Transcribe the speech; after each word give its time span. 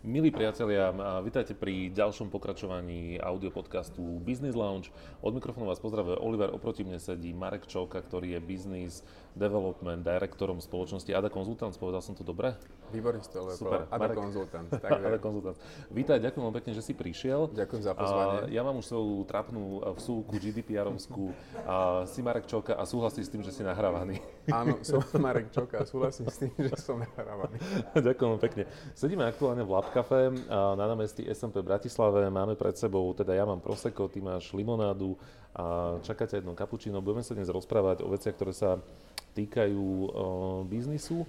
Milí 0.00 0.32
priatelia, 0.32 0.88
vítajte 1.20 1.52
pri 1.52 1.92
ďalšom 1.92 2.32
pokračovaní 2.32 3.20
audio 3.20 3.52
podcastu 3.52 4.00
Business 4.24 4.56
Lounge. 4.56 4.88
Od 5.20 5.36
mikrofónu 5.36 5.68
vás 5.68 5.76
pozdravuje 5.76 6.16
Oliver, 6.16 6.48
oproti 6.56 6.88
mne 6.88 6.96
sedí 6.96 7.36
Marek 7.36 7.68
Čovka, 7.68 8.00
ktorý 8.00 8.32
je 8.32 8.40
Business 8.40 9.04
Development 9.34 10.02
Directorom 10.02 10.58
spoločnosti 10.58 11.10
Ada 11.10 11.30
Consultants. 11.30 11.78
Povedal 11.78 12.02
som 12.02 12.18
to 12.18 12.26
dobre? 12.26 12.54
Výborne 12.90 13.22
ste, 13.22 13.38
Super. 13.54 13.86
Ada 13.86 14.10
Marek... 14.10 14.16
Consultants. 14.18 14.70
Ada 15.06 15.18
Consultants. 15.22 15.58
Vítaj, 15.94 16.18
ďakujem 16.18 16.42
veľmi 16.42 16.56
pekne, 16.58 16.72
že 16.74 16.82
si 16.82 16.92
prišiel. 16.92 17.46
Ďakujem 17.54 17.82
za 17.86 17.92
pozvanie. 17.94 18.50
ja 18.50 18.62
mám 18.66 18.82
už 18.82 18.86
svoju 18.90 19.22
trápnu 19.30 19.86
vsúku 19.94 20.34
GDPR-ovskú. 20.34 21.30
si 22.10 22.20
Marek 22.20 22.50
Čovka 22.50 22.74
a 22.74 22.82
súhlasím 22.82 23.22
s 23.22 23.30
tým, 23.30 23.42
že 23.46 23.54
si 23.54 23.62
nahrávaný. 23.62 24.18
Áno, 24.50 24.82
som 24.86 24.98
Marek 25.22 25.54
Čovka 25.54 25.82
a 25.82 25.86
súhlasím 25.86 26.26
s 26.26 26.36
tým, 26.42 26.50
že 26.58 26.74
som 26.82 26.98
nahrávaný. 26.98 27.62
ďakujem 27.94 28.38
pekne. 28.42 28.62
Sedíme 28.98 29.22
aktuálne 29.22 29.62
v 29.62 29.70
Lab 29.70 29.94
Cafe 29.94 30.34
na 30.50 30.84
námestí 30.90 31.22
SMP 31.30 31.62
Bratislave. 31.62 32.26
Máme 32.26 32.58
pred 32.58 32.74
sebou, 32.74 33.14
teda 33.14 33.38
ja 33.38 33.46
mám 33.46 33.62
prosecco, 33.62 34.10
ty 34.10 34.18
máš 34.18 34.50
limonádu 34.50 35.14
a 35.54 35.98
čakáte 36.02 36.38
jedno 36.38 36.54
kapučino. 36.54 37.02
Budeme 37.02 37.26
sa 37.26 37.34
dnes 37.34 37.50
rozprávať 37.50 38.06
o 38.06 38.10
veciach, 38.10 38.34
ktoré 38.38 38.54
sa 38.54 38.78
týkajú 39.34 39.86
biznisu. 40.66 41.26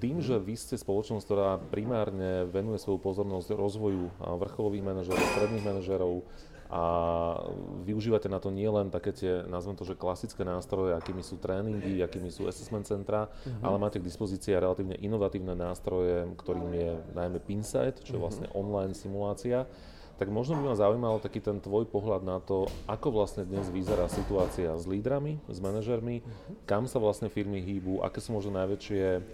Tým, 0.00 0.24
že 0.24 0.40
vy 0.40 0.56
ste 0.56 0.80
spoločnosť, 0.80 1.24
ktorá 1.28 1.60
primárne 1.60 2.48
venuje 2.48 2.80
svoju 2.80 3.04
pozornosť 3.04 3.52
rozvoju 3.52 4.08
vrcholových 4.16 4.86
manažerov, 4.86 5.20
stredných 5.36 5.66
manažerov 5.66 6.24
a 6.70 6.82
využívate 7.82 8.30
na 8.30 8.38
to 8.38 8.54
nielen 8.54 8.94
také 8.94 9.10
tie, 9.10 9.42
nazvem 9.50 9.74
to, 9.74 9.82
že 9.82 9.98
klasické 9.98 10.46
nástroje, 10.46 10.94
akými 10.94 11.18
sú 11.18 11.42
tréningy, 11.42 11.98
akými 11.98 12.30
sú 12.30 12.46
assessment 12.46 12.86
centra, 12.86 13.26
uh-huh. 13.26 13.66
ale 13.66 13.76
máte 13.82 13.98
k 13.98 14.06
dispozícii 14.06 14.54
aj 14.54 14.62
relatívne 14.62 14.94
inovatívne 15.02 15.58
nástroje, 15.58 16.30
ktorým 16.38 16.70
je 16.70 16.90
najmä 17.10 17.42
Pinsight, 17.42 18.06
čo 18.06 18.14
je 18.14 18.20
mhm. 18.22 18.24
vlastne 18.24 18.46
online 18.54 18.94
simulácia. 18.94 19.66
Tak 20.20 20.28
možno 20.28 20.60
by 20.60 20.68
ma 20.68 20.76
zaujímal 20.76 21.16
taký 21.16 21.40
ten 21.40 21.64
tvoj 21.64 21.88
pohľad 21.88 22.20
na 22.28 22.44
to, 22.44 22.68
ako 22.84 23.08
vlastne 23.08 23.48
dnes 23.48 23.72
vyzerá 23.72 24.04
situácia 24.04 24.68
s 24.76 24.84
lídrami, 24.84 25.40
s 25.48 25.56
manažermi, 25.64 26.20
uh-huh. 26.20 26.60
kam 26.68 26.84
sa 26.84 27.00
vlastne 27.00 27.32
firmy 27.32 27.64
hýbu, 27.64 28.04
aké 28.04 28.20
sú 28.20 28.36
možno 28.36 28.52
najväčšie 28.60 29.24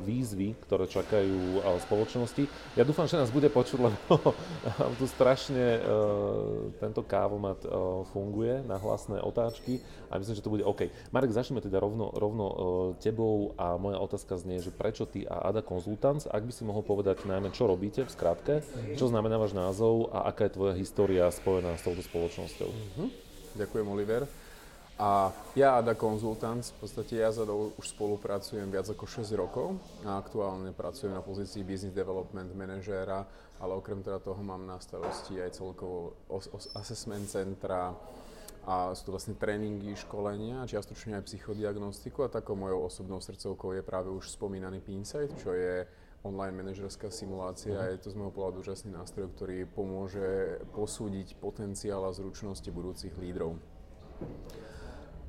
výzvy, 0.00 0.56
ktoré 0.64 0.88
čakajú 0.88 1.60
spoločnosti. 1.84 2.48
Ja 2.74 2.82
dúfam, 2.82 3.04
že 3.04 3.20
nás 3.20 3.28
bude 3.28 3.52
počuť, 3.52 3.78
lebo 3.78 4.32
tu 4.98 5.04
strašne 5.04 5.78
uh, 5.78 6.72
tento 6.80 7.04
kávomat 7.04 7.62
uh, 7.64 8.02
funguje 8.10 8.64
na 8.64 8.80
hlasné 8.80 9.20
otáčky 9.20 9.84
a 10.08 10.16
myslím, 10.16 10.36
že 10.38 10.44
to 10.44 10.52
bude 10.52 10.64
OK. 10.64 10.88
Marek, 11.14 11.34
začneme 11.34 11.62
teda 11.62 11.78
rovno, 11.78 12.10
rovno 12.12 12.46
uh, 12.46 12.56
tebou 12.98 13.54
a 13.60 13.76
moja 13.76 14.00
otázka 14.00 14.40
znie, 14.40 14.58
že 14.58 14.74
prečo 14.74 15.04
ty 15.04 15.28
a 15.28 15.52
Ada 15.52 15.62
Consultants, 15.62 16.26
ak 16.26 16.42
by 16.42 16.52
si 16.52 16.62
mohol 16.66 16.82
povedať 16.82 17.24
najmä, 17.28 17.52
čo 17.54 17.68
robíte 17.68 18.02
v 18.02 18.10
skratke, 18.10 18.54
čo 18.98 19.06
znamená 19.06 19.38
váš 19.38 19.54
názov 19.54 20.10
a 20.10 20.26
aká 20.28 20.48
je 20.48 20.56
tvoja 20.56 20.74
história 20.74 21.24
spojená 21.30 21.78
s 21.78 21.84
touto 21.84 22.02
spoločnosťou. 22.02 22.70
Uh-huh. 22.70 23.08
Ďakujem, 23.56 23.86
Oliver. 23.86 24.41
A 25.02 25.34
ja 25.58 25.82
Ada 25.82 25.98
Consultants, 25.98 26.70
v 26.78 26.86
podstate 26.86 27.18
ja 27.18 27.34
za 27.34 27.42
už 27.42 27.82
spolupracujem 27.90 28.70
viac 28.70 28.86
ako 28.86 29.02
6 29.02 29.34
rokov 29.34 29.74
a 30.06 30.14
aktuálne 30.14 30.70
pracujem 30.70 31.10
na 31.10 31.18
pozícii 31.18 31.66
Business 31.66 31.90
Development 31.90 32.46
manažéra, 32.54 33.26
ale 33.58 33.72
okrem 33.74 33.98
teda 33.98 34.22
toho 34.22 34.38
mám 34.46 34.62
na 34.62 34.78
starosti 34.78 35.42
aj 35.42 35.58
celkovo 35.58 36.14
os- 36.30 36.46
os- 36.54 36.70
assessment 36.78 37.26
centra, 37.26 37.98
a 38.62 38.94
sú 38.94 39.10
to 39.10 39.14
vlastne 39.18 39.34
tréningy, 39.34 39.98
školenia, 39.98 40.62
čiastočne 40.70 41.18
aj 41.18 41.26
psychodiagnostiku 41.26 42.22
a 42.22 42.30
takou 42.30 42.54
mojou 42.54 42.86
osobnou 42.86 43.18
srdcovkou 43.18 43.74
je 43.74 43.82
práve 43.82 44.06
už 44.06 44.30
spomínaný 44.38 44.78
Pinsight, 44.78 45.34
čo 45.42 45.50
je 45.50 45.82
online 46.22 46.54
manažerská 46.62 47.10
simulácia. 47.10 47.74
Uh-huh. 47.74 47.90
Je 47.90 47.98
to 47.98 48.14
z 48.14 48.18
môjho 48.22 48.30
pohľadu 48.30 48.62
úžasný 48.62 48.94
nástroj, 48.94 49.34
ktorý 49.34 49.66
pomôže 49.66 50.62
posúdiť 50.78 51.34
potenciál 51.42 52.06
a 52.06 52.14
zručnosti 52.14 52.70
budúcich 52.70 53.18
lídrov. 53.18 53.58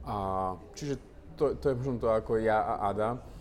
A, 0.06 0.56
čiže 0.76 1.00
to, 1.36 1.56
to 1.56 1.70
je 1.70 1.76
možno 1.76 2.00
to 2.00 2.10
ako 2.12 2.38
ja 2.38 2.60
a 2.60 2.90
Ada. 2.92 3.33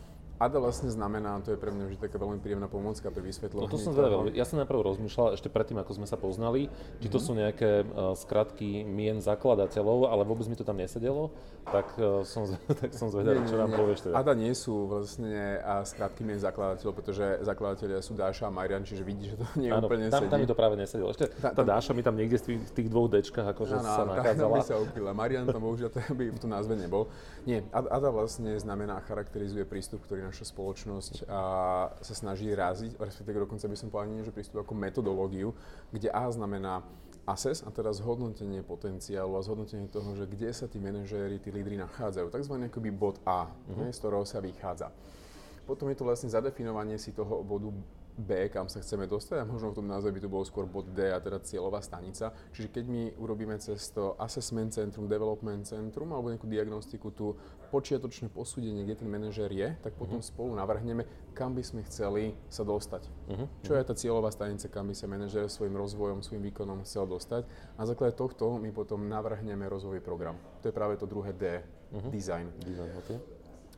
ADA 0.42 0.58
vlastne 0.58 0.91
znamená, 0.91 1.38
to 1.47 1.54
je 1.54 1.58
pre 1.60 1.70
mňa 1.70 1.86
vždy 1.86 1.98
taká 2.03 2.19
veľmi 2.19 2.42
príjemná 2.42 2.66
pomocka 2.66 3.06
pri 3.14 3.22
vysvetľovaní. 3.22 3.62
No 3.62 3.70
to 3.70 3.78
som 3.78 3.94
zvedavý. 3.94 4.34
Ja 4.34 4.42
som 4.42 4.58
najprv 4.58 4.82
rozmýšľal 4.82 5.38
ešte 5.38 5.47
predtým, 5.47 5.78
ako 5.78 6.03
sme 6.03 6.06
sa 6.10 6.19
poznali, 6.19 6.66
či 6.98 7.06
to 7.06 7.22
mm-hmm. 7.22 7.26
sú 7.30 7.32
nejaké 7.38 7.70
uh, 7.86 8.19
skratky 8.19 8.82
mien 8.82 9.22
zakladateľov, 9.22 10.10
ale 10.10 10.26
vôbec 10.26 10.50
mi 10.50 10.58
to 10.58 10.66
tam 10.66 10.82
nesedelo, 10.82 11.31
tak 11.70 11.86
uh, 12.02 12.26
som, 12.26 12.50
tak 12.82 12.91
som 12.91 13.06
zvedavý, 13.14 13.47
čo 13.47 13.54
nám 13.54 13.70
povieš 13.70 14.10
teda. 14.10 14.19
ADA 14.19 14.34
nie 14.34 14.50
sú 14.58 14.91
vlastne 14.91 15.62
uh, 15.62 15.86
skratky 15.86 16.26
mien 16.26 16.42
zakladateľov, 16.42 16.94
pretože 16.98 17.25
zakladatelia 17.47 18.02
sú 18.02 18.19
Dáša 18.19 18.50
a 18.50 18.52
Marian, 18.52 18.82
čiže 18.82 19.06
vidíš, 19.06 19.28
že 19.32 19.36
to 19.38 19.47
nie 19.62 19.70
Áno, 19.70 19.86
úplne 19.86 20.10
tam, 20.10 20.26
sedí. 20.26 20.32
tam 20.34 20.38
mi 20.42 20.50
to 20.50 20.58
práve 20.58 20.75
nesedelo. 20.75 21.14
Ešte 21.14 21.31
tá, 21.38 21.54
tá 21.54 21.62
Dáša 21.62 21.94
mi 21.94 22.02
tam 22.02 22.19
niekde 22.19 22.42
v 22.42 22.44
tých, 22.50 22.60
tých 22.75 22.88
dvoch 22.91 23.06
dečkách 23.06 23.47
akože 23.54 23.78
áno, 23.78 23.86
sa 23.86 24.02
nachádzala. 24.10 24.56
Áno, 24.58 24.66
sa 24.66 24.76
ukryla. 24.82 25.14
Marian 25.14 25.47
tam 25.47 25.62
bohužiaľ 25.62 25.94
by 26.19 26.25
v 26.34 26.41
tom 26.42 26.50
názve 26.50 26.75
nebol. 26.75 27.06
Nie, 27.47 27.62
ADA 27.70 28.10
vlastne 28.10 28.58
znamená, 28.58 28.98
charakterizuje 29.06 29.62
prístup, 29.62 30.02
ktorý 30.02 30.31
naša 30.32 30.48
spoločnosť 30.48 31.28
a, 31.28 31.41
sa 32.00 32.15
snaží 32.16 32.48
raziť, 32.48 32.97
respektíve 32.97 33.44
dokonca 33.44 33.69
by 33.69 33.76
som 33.76 33.93
povedal 33.93 34.10
nie, 34.16 34.25
že 34.25 34.32
prístup 34.32 34.65
ako 34.65 34.72
metodológiu, 34.72 35.53
kde 35.93 36.09
A 36.09 36.25
znamená 36.32 36.81
assess 37.28 37.62
a 37.62 37.70
teraz 37.70 38.03
zhodnotenie 38.03 38.66
potenciálu 38.66 39.38
a 39.38 39.44
zhodnotenie 39.44 39.87
toho, 39.87 40.16
že 40.19 40.26
kde 40.26 40.50
sa 40.50 40.66
tí 40.66 40.82
manažéri, 40.82 41.38
tí 41.38 41.54
lídry 41.54 41.78
nachádzajú. 41.78 42.32
Takzvaný 42.32 42.66
akoby 42.66 42.91
bod 42.91 43.22
A, 43.22 43.47
uh-huh. 43.47 43.93
z 43.93 43.98
ktorého 44.00 44.26
sa 44.26 44.43
vychádza. 44.43 44.91
Potom 45.62 45.87
je 45.87 45.97
to 46.00 46.09
vlastne 46.09 46.26
zadefinovanie 46.26 46.99
si 46.99 47.14
toho 47.14 47.47
bodu 47.47 47.70
B, 48.12 48.50
kam 48.53 48.69
sa 48.69 48.82
chceme 48.82 49.09
dostať 49.09 49.41
a 49.41 49.49
možno 49.49 49.72
v 49.72 49.78
tom 49.81 49.88
názve 49.88 50.12
by 50.12 50.20
to 50.20 50.28
bol 50.28 50.44
skôr 50.44 50.69
bod 50.69 50.84
D 50.93 51.09
a 51.09 51.16
teda 51.16 51.41
cieľová 51.41 51.81
stanica. 51.81 52.34
Čiže 52.53 52.69
keď 52.69 52.84
my 52.84 53.03
urobíme 53.16 53.56
cez 53.56 53.88
to 53.88 54.19
assessment 54.20 54.75
centrum, 54.75 55.09
development 55.09 55.64
centrum 55.64 56.12
alebo 56.12 56.28
nejakú 56.28 56.44
diagnostiku, 56.44 57.09
tú 57.14 57.32
počiatočné 57.72 58.28
posúdenie, 58.28 58.84
kde 58.84 59.00
ten 59.00 59.08
manažer 59.08 59.48
je, 59.48 59.72
tak 59.80 59.96
potom 59.96 60.20
uh-huh. 60.20 60.28
spolu 60.28 60.52
navrhneme, 60.52 61.08
kam 61.32 61.56
by 61.56 61.64
sme 61.64 61.80
chceli 61.88 62.36
sa 62.52 62.68
dostať. 62.68 63.08
Uh-huh. 63.08 63.48
Čo 63.64 63.72
je 63.72 63.82
tá 63.88 63.96
cieľová 63.96 64.28
stanica, 64.28 64.68
kam 64.68 64.92
by 64.92 64.94
sa 64.94 65.08
manažer 65.08 65.48
svojim 65.48 65.72
rozvojom, 65.72 66.20
svojim 66.20 66.44
výkonom 66.52 66.84
chcel 66.84 67.08
dostať. 67.08 67.48
Na 67.80 67.88
základe 67.88 68.12
tohto 68.12 68.60
my 68.60 68.68
potom 68.76 69.08
navrhneme 69.08 69.64
rozvojový 69.72 70.04
program. 70.04 70.36
To 70.60 70.68
je 70.68 70.76
práve 70.76 71.00
to 71.00 71.08
druhé 71.08 71.32
D, 71.32 71.64
uh-huh. 71.64 72.12
design. 72.12 72.52
design 72.60 72.92
okay. 73.00 73.16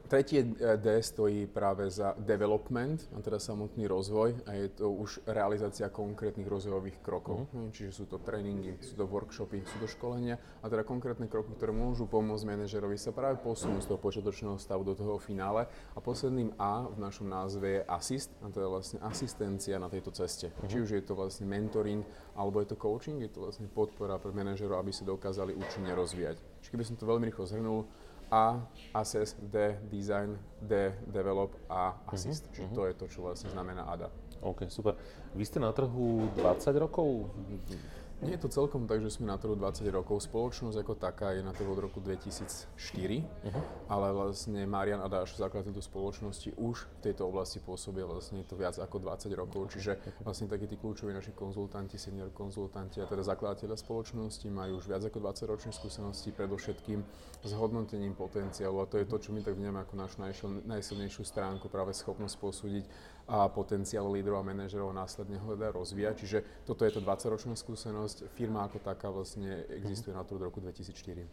Tretie 0.04 0.44
D 0.78 0.86
stojí 1.00 1.48
práve 1.48 1.88
za 1.88 2.12
development, 2.20 3.08
a 3.16 3.24
teda 3.24 3.40
samotný 3.40 3.88
rozvoj 3.88 4.44
a 4.44 4.52
je 4.52 4.68
to 4.76 4.92
už 4.92 5.24
realizácia 5.24 5.88
konkrétnych 5.88 6.44
rozvojových 6.44 7.00
krokov. 7.00 7.48
Uh-huh. 7.48 7.72
Čiže 7.72 7.90
sú 7.90 8.04
to 8.04 8.20
tréningy, 8.20 8.76
sú 8.84 9.00
to 9.00 9.08
workshopy, 9.08 9.64
sú 9.64 9.76
to 9.80 9.88
školenia 9.88 10.36
a 10.60 10.68
teda 10.68 10.84
konkrétne 10.84 11.24
kroky, 11.24 11.56
ktoré 11.56 11.72
môžu 11.72 12.04
pomôcť 12.04 12.44
manažerovi 12.44 13.00
sa 13.00 13.16
práve 13.16 13.40
posunúť 13.40 13.80
z 13.80 13.88
toho 13.90 13.98
počiatočného 13.98 14.60
stavu 14.60 14.84
do 14.84 14.92
toho 14.92 15.16
finále. 15.16 15.66
A 15.96 15.98
posledným 16.04 16.52
A 16.60 16.84
v 16.84 17.00
našom 17.00 17.24
názve 17.24 17.80
je 17.80 17.86
assist, 17.88 18.28
a 18.44 18.52
teda 18.52 18.68
vlastne 18.68 19.00
asistencia 19.00 19.80
na 19.80 19.88
tejto 19.88 20.12
ceste. 20.12 20.52
Uh-huh. 20.52 20.68
Či 20.68 20.76
už 20.84 20.90
je 21.00 21.02
to 21.02 21.16
vlastne 21.16 21.48
mentoring, 21.48 22.04
alebo 22.36 22.60
je 22.60 22.68
to 22.68 22.76
coaching, 22.76 23.24
je 23.24 23.32
to 23.32 23.40
vlastne 23.40 23.72
podpora 23.72 24.20
pre 24.20 24.36
manažerov, 24.36 24.84
aby 24.84 24.92
sa 24.92 25.08
dokázali 25.08 25.56
účinne 25.56 25.96
rozvíjať. 25.96 26.36
Čiže 26.60 26.70
keby 26.76 26.84
som 26.84 26.96
to 27.00 27.08
veľmi 27.08 27.24
rýchlo 27.32 27.48
zhrnul, 27.48 27.88
a 28.30 28.60
Assess, 28.94 29.36
D 29.38 29.76
Design, 29.90 30.38
D 30.60 30.92
Develop 31.08 31.54
a 31.68 31.96
Assist. 32.10 32.46
Uh-huh, 32.46 32.54
Čiže 32.54 32.68
uh-huh. 32.70 32.78
to 32.78 32.82
je 32.88 32.94
to, 32.94 33.04
čo 33.10 33.18
vlastne 33.24 33.48
znamená 33.50 33.84
ADA. 33.88 34.08
OK, 34.44 34.68
super. 34.68 34.94
Vy 35.32 35.44
ste 35.48 35.58
na 35.58 35.72
trhu 35.72 36.28
20 36.36 36.84
rokov? 36.84 37.32
Nie 38.24 38.40
je 38.40 38.48
to 38.48 38.56
celkom 38.56 38.88
tak, 38.88 39.04
že 39.04 39.20
sme 39.20 39.28
na 39.28 39.36
trhu 39.36 39.52
20 39.52 39.84
rokov. 39.92 40.24
Spoločnosť 40.24 40.80
ako 40.80 40.96
taká 40.96 41.36
je 41.36 41.44
na 41.44 41.52
trhu 41.52 41.68
od 41.68 41.84
roku 41.84 42.00
2004, 42.00 42.72
uh-huh. 42.72 43.62
ale 43.84 44.16
vlastne 44.16 44.64
Marian 44.64 45.04
a 45.04 45.12
Dáš, 45.12 45.36
základ 45.36 45.68
tejto 45.68 45.84
spoločnosti, 45.84 46.56
už 46.56 46.88
v 46.88 47.00
tejto 47.04 47.28
oblasti 47.28 47.60
pôsobia 47.60 48.08
vlastne 48.08 48.40
to 48.48 48.56
viac 48.56 48.80
ako 48.80 48.96
20 48.96 49.28
rokov. 49.36 49.76
Čiže 49.76 50.00
vlastne 50.24 50.48
takí 50.48 50.64
tí 50.64 50.80
kľúčoví 50.80 51.12
naši 51.12 51.36
konzultanti, 51.36 52.00
senior 52.00 52.32
konzultanti 52.32 53.04
a 53.04 53.06
teda 53.06 53.20
zakladateľa 53.20 53.76
spoločnosti 53.76 54.48
majú 54.48 54.80
už 54.80 54.88
viac 54.88 55.04
ako 55.04 55.20
20 55.20 55.44
ročných 55.44 55.76
skúseností, 55.76 56.32
predovšetkým 56.32 57.04
s 57.44 57.50
hodnotením 57.52 58.16
potenciálu 58.16 58.80
a 58.80 58.88
to 58.88 59.04
je 59.04 59.04
to, 59.04 59.20
čo 59.20 59.36
my 59.36 59.44
tak 59.44 59.52
vnímame 59.52 59.84
ako 59.84 60.00
našu 60.00 60.48
najsilnejšiu 60.64 61.28
stránku, 61.28 61.68
práve 61.68 61.92
schopnosť 61.92 62.40
posúdiť 62.40 62.84
a 63.24 63.48
potenciál 63.48 64.04
lídrov 64.12 64.40
a 64.40 64.44
manažerov 64.44 64.92
následne 64.92 65.40
ho 65.40 65.56
teda 65.56 65.72
rozvíjať. 65.72 66.14
Čiže 66.20 66.38
toto 66.68 66.84
je 66.84 66.92
to 66.92 67.00
20-ročná 67.00 67.56
skúsenosť. 67.56 68.28
Firma 68.36 68.68
ako 68.68 68.84
taká 68.84 69.08
vlastne 69.08 69.64
existuje 69.72 70.12
na 70.12 70.24
to 70.28 70.36
od 70.36 70.44
roku 70.52 70.60
2004. 70.60 71.24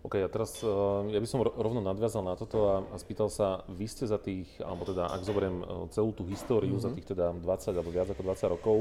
OK, 0.00 0.16
a 0.16 0.32
teraz 0.32 0.64
uh, 0.64 1.04
ja 1.12 1.20
by 1.20 1.28
som 1.28 1.44
rovno 1.44 1.84
nadviazal 1.84 2.24
na 2.24 2.32
toto 2.32 2.72
a, 2.72 2.76
a 2.88 2.96
spýtal 2.96 3.28
sa, 3.28 3.68
vy 3.68 3.84
ste 3.84 4.08
za 4.08 4.16
tých, 4.16 4.48
alebo 4.64 4.88
teda 4.88 5.12
ak 5.12 5.20
zoberiem 5.28 5.60
uh, 5.60 5.84
celú 5.92 6.16
tú 6.16 6.24
históriu 6.24 6.80
mm-hmm. 6.80 6.88
za 6.88 6.96
tých 6.96 7.06
teda 7.12 7.36
20 7.36 7.44
alebo 7.76 7.92
viac 7.92 8.08
ako 8.08 8.22
20 8.24 8.54
rokov, 8.56 8.76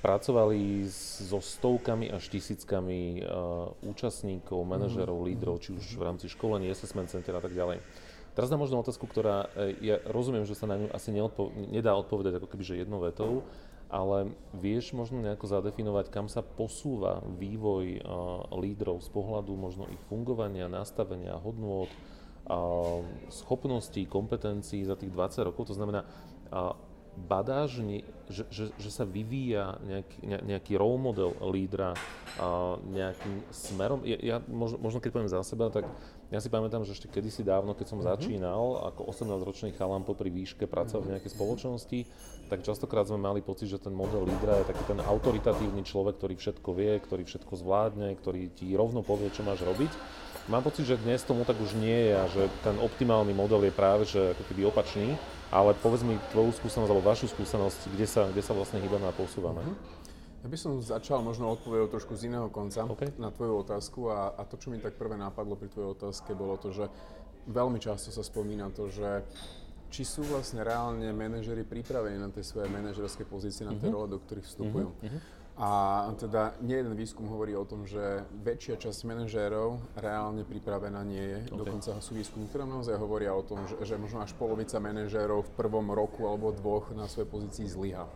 pracovali 0.00 0.88
so 0.88 1.44
stovkami 1.44 2.08
až 2.08 2.24
tisíckami 2.32 3.20
uh, 3.20 3.68
účastníkov, 3.84 4.56
manažerov, 4.64 5.20
mm-hmm. 5.20 5.28
lídrov, 5.34 5.60
či 5.60 5.76
už 5.76 6.00
v 6.00 6.02
rámci 6.06 6.32
školení, 6.32 6.72
assessment 6.72 7.12
center 7.12 7.36
a 7.36 7.44
tak 7.44 7.52
ďalej. 7.52 7.82
Teraz 8.38 8.54
dám 8.54 8.62
možno 8.62 8.78
otázku, 8.78 9.10
ktorá, 9.10 9.50
e, 9.58 9.74
ja 9.82 9.98
rozumiem, 10.06 10.46
že 10.46 10.54
sa 10.54 10.70
na 10.70 10.78
ňu 10.78 10.94
asi 10.94 11.10
neodpo- 11.10 11.50
nedá 11.50 11.98
odpovedať 11.98 12.38
ako 12.38 12.46
keby, 12.46 12.86
jednou 12.86 13.02
vetou, 13.02 13.42
ale 13.90 14.30
vieš 14.54 14.94
možno 14.94 15.18
nejako 15.18 15.50
zadefinovať, 15.50 16.06
kam 16.06 16.30
sa 16.30 16.46
posúva 16.46 17.18
vývoj 17.40 18.04
lídrov 18.54 19.00
z 19.02 19.10
pohľadu 19.10 19.56
možno 19.58 19.88
ich 19.90 20.02
fungovania, 20.06 20.68
nastavenia, 20.68 21.40
hodnôt, 21.40 21.88
schopností, 23.32 24.04
kompetencií 24.04 24.84
za 24.84 24.94
tých 24.94 25.08
20 25.08 25.48
rokov. 25.48 25.72
To 25.72 25.74
znamená, 25.74 26.04
badáš, 27.26 27.82
že, 28.28 28.44
že, 28.52 28.64
že 28.78 28.90
sa 28.92 29.02
vyvíja 29.02 29.80
nejaký, 29.82 30.18
nejaký 30.46 30.72
role 30.78 31.00
model 31.00 31.34
lídra 31.50 31.98
nejakým 32.92 33.42
smerom. 33.50 34.06
Ja, 34.06 34.18
ja 34.20 34.36
možno, 34.46 34.78
možno 34.78 35.02
keď 35.02 35.10
poviem 35.10 35.32
za 35.32 35.42
seba, 35.42 35.72
tak 35.72 35.88
ja 36.28 36.44
si 36.44 36.52
pamätám, 36.52 36.84
že 36.84 36.92
ešte 36.92 37.08
kedysi 37.08 37.40
dávno, 37.40 37.72
keď 37.72 37.86
som 37.88 38.04
mm-hmm. 38.04 38.12
začínal 38.20 38.84
ako 38.92 39.08
18-ročný 39.08 39.72
chalan 39.80 40.04
popri 40.04 40.28
výške 40.28 40.68
pracovať 40.68 41.04
v 41.08 41.12
nejakej 41.16 41.32
spoločnosti, 41.32 41.98
tak 42.52 42.60
častokrát 42.64 43.08
sme 43.08 43.16
mali 43.16 43.40
pocit, 43.40 43.72
že 43.72 43.80
ten 43.80 43.96
model 43.96 44.28
lídra 44.28 44.60
je 44.60 44.68
taký 44.68 44.84
ten 44.84 45.00
autoritatívny 45.00 45.88
človek, 45.88 46.20
ktorý 46.20 46.34
všetko 46.36 46.68
vie, 46.76 46.92
ktorý 47.00 47.22
všetko 47.24 47.52
zvládne, 47.56 48.12
ktorý 48.20 48.52
ti 48.52 48.68
rovno 48.76 49.00
povie, 49.00 49.32
čo 49.32 49.40
máš 49.40 49.64
robiť. 49.64 49.88
Mám 50.52 50.64
pocit, 50.64 50.88
že 50.88 51.00
dnes 51.00 51.20
tomu 51.24 51.44
tak 51.44 51.60
už 51.60 51.76
nie 51.76 52.08
je 52.08 52.12
a 52.16 52.24
že 52.28 52.48
ten 52.64 52.76
optimálny 52.80 53.36
model 53.36 53.64
je 53.68 53.72
práve 53.72 54.08
že 54.08 54.32
ako 54.32 54.42
keby 54.48 54.68
opačný, 54.68 55.12
ale 55.48 55.76
povedz 55.76 56.04
mi 56.04 56.16
tvoju 56.32 56.56
skúsenosť 56.56 56.88
alebo 56.88 57.04
vašu 57.04 57.28
skúsenosť, 57.28 57.92
kde 57.92 58.06
sa, 58.08 58.28
kde 58.28 58.40
sa 58.44 58.52
vlastne 58.56 58.80
hýbame 58.80 59.08
a 59.08 59.16
posúvame. 59.16 59.60
Mm-hmm. 59.64 59.97
Ja 60.38 60.46
by 60.46 60.54
som 60.54 60.78
začal 60.78 61.18
možno 61.26 61.50
odpovedať 61.50 61.90
trošku 61.90 62.14
z 62.14 62.30
iného 62.30 62.46
konca 62.46 62.86
okay. 62.86 63.10
na 63.18 63.34
tvoju 63.34 63.66
otázku 63.66 64.06
a, 64.06 64.38
a 64.38 64.46
to, 64.46 64.54
čo 64.54 64.70
mi 64.70 64.78
tak 64.78 64.94
prvé 64.94 65.18
napadlo 65.18 65.58
pri 65.58 65.66
tvojej 65.66 65.98
otázke, 65.98 66.30
bolo 66.38 66.54
to, 66.54 66.70
že 66.70 66.86
veľmi 67.50 67.82
často 67.82 68.14
sa 68.14 68.22
spomína 68.22 68.70
to, 68.70 68.86
že 68.86 69.26
či 69.88 70.04
sú 70.04 70.22
vlastne 70.28 70.62
reálne 70.62 71.10
manažery 71.16 71.64
pripravení 71.64 72.20
na 72.20 72.30
tie 72.30 72.44
svoje 72.44 72.68
manažerské 72.70 73.24
pozície, 73.24 73.64
na 73.64 73.74
tie 73.74 73.88
uh-huh. 73.88 74.04
role, 74.04 74.14
do 74.14 74.18
ktorých 74.20 74.46
vstupujú. 74.46 74.88
Uh-huh. 74.94 75.20
A 75.58 75.70
teda 76.14 76.54
nie 76.62 76.78
jeden 76.78 76.94
výskum 76.94 77.26
hovorí 77.26 77.58
o 77.58 77.66
tom, 77.66 77.82
že 77.82 78.22
väčšia 78.46 78.78
časť 78.78 79.10
manažérov 79.10 79.98
reálne 79.98 80.46
pripravená 80.46 81.02
nie 81.02 81.24
je. 81.24 81.38
Okay. 81.50 81.58
Dokonca 81.66 81.90
sú 81.98 82.14
výskumy, 82.14 82.46
ktoré 82.46 82.62
naozaj 82.62 82.94
hovoria 82.94 83.34
o 83.34 83.42
tom, 83.42 83.66
že, 83.66 83.74
že 83.82 83.98
možno 83.98 84.22
až 84.22 84.38
polovica 84.38 84.78
manažérov 84.78 85.50
v 85.50 85.54
prvom 85.58 85.90
roku 85.90 86.30
alebo 86.30 86.54
dvoch 86.54 86.94
na 86.94 87.10
svojej 87.10 87.26
pozícii 87.26 87.66
zlyha 87.66 88.06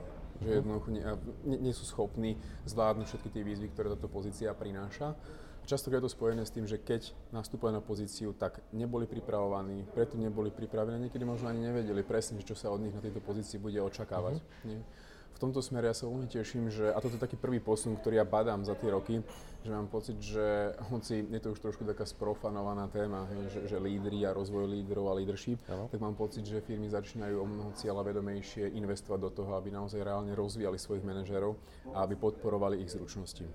že 0.42 0.60
jednoducho 0.60 0.90
nie, 0.90 1.04
nie, 1.46 1.72
sú 1.72 1.86
schopní 1.86 2.36
zvládnuť 2.66 3.06
všetky 3.06 3.28
tie 3.30 3.42
výzvy, 3.46 3.68
ktoré 3.70 3.94
táto 3.94 4.10
pozícia 4.10 4.50
prináša. 4.52 5.14
Často 5.62 5.94
je 5.94 6.02
to 6.02 6.10
spojené 6.10 6.42
s 6.42 6.50
tým, 6.50 6.66
že 6.66 6.82
keď 6.82 7.14
nastupujú 7.30 7.70
na 7.70 7.78
pozíciu, 7.78 8.34
tak 8.34 8.58
neboli 8.74 9.06
pripravovaní, 9.06 9.86
preto 9.94 10.18
neboli 10.18 10.50
pripravení, 10.50 11.06
niekedy 11.06 11.22
možno 11.22 11.46
ani 11.46 11.62
nevedeli 11.70 12.02
presne, 12.02 12.42
čo 12.42 12.58
sa 12.58 12.74
od 12.74 12.82
nich 12.82 12.90
na 12.90 12.98
tejto 12.98 13.22
pozícii 13.22 13.62
bude 13.62 13.78
očakávať. 13.78 14.42
Uh-huh. 14.42 14.66
Nie? 14.66 14.82
V 15.32 15.38
tomto 15.42 15.64
smere 15.64 15.90
ja 15.90 15.96
sa 15.96 16.06
veľmi 16.06 16.28
teším, 16.30 16.70
že, 16.70 16.92
a 16.92 16.98
toto 17.02 17.18
je 17.18 17.24
taký 17.24 17.34
prvý 17.40 17.58
posun, 17.58 17.98
ktorý 17.98 18.22
ja 18.22 18.26
badám 18.26 18.62
za 18.62 18.78
tie 18.78 18.92
roky, 18.92 19.18
že 19.62 19.70
mám 19.70 19.86
pocit, 19.88 20.18
že 20.18 20.74
hoci 20.90 21.26
je 21.26 21.40
to 21.42 21.54
už 21.54 21.60
trošku 21.62 21.82
taká 21.86 22.06
sprofanovaná 22.06 22.86
téma, 22.90 23.26
že, 23.50 23.66
že 23.66 23.76
lídry 23.78 24.26
a 24.26 24.34
rozvoj 24.34 24.66
lídrov 24.66 25.10
a 25.10 25.16
leadership, 25.18 25.58
ano. 25.70 25.86
tak 25.90 25.98
mám 26.02 26.14
pocit, 26.14 26.42
že 26.46 26.62
firmy 26.62 26.90
začínajú 26.90 27.36
o 27.38 27.46
mnoho 27.46 27.70
cieľa 27.78 28.02
vedomejšie 28.06 28.74
investovať 28.74 29.20
do 29.22 29.30
toho, 29.30 29.54
aby 29.58 29.70
naozaj 29.70 30.02
reálne 30.02 30.34
rozvíjali 30.34 30.78
svojich 30.78 31.06
manažerov 31.06 31.58
a 31.94 32.02
aby 32.06 32.18
podporovali 32.18 32.82
ich 32.82 32.90
zručnosti. 32.90 33.46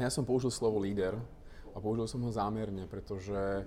Ja 0.00 0.08
som 0.08 0.24
použil 0.24 0.48
slovo 0.48 0.80
líder 0.80 1.16
a 1.72 1.78
použil 1.80 2.08
som 2.08 2.24
ho 2.24 2.32
zámerne, 2.32 2.88
pretože 2.88 3.64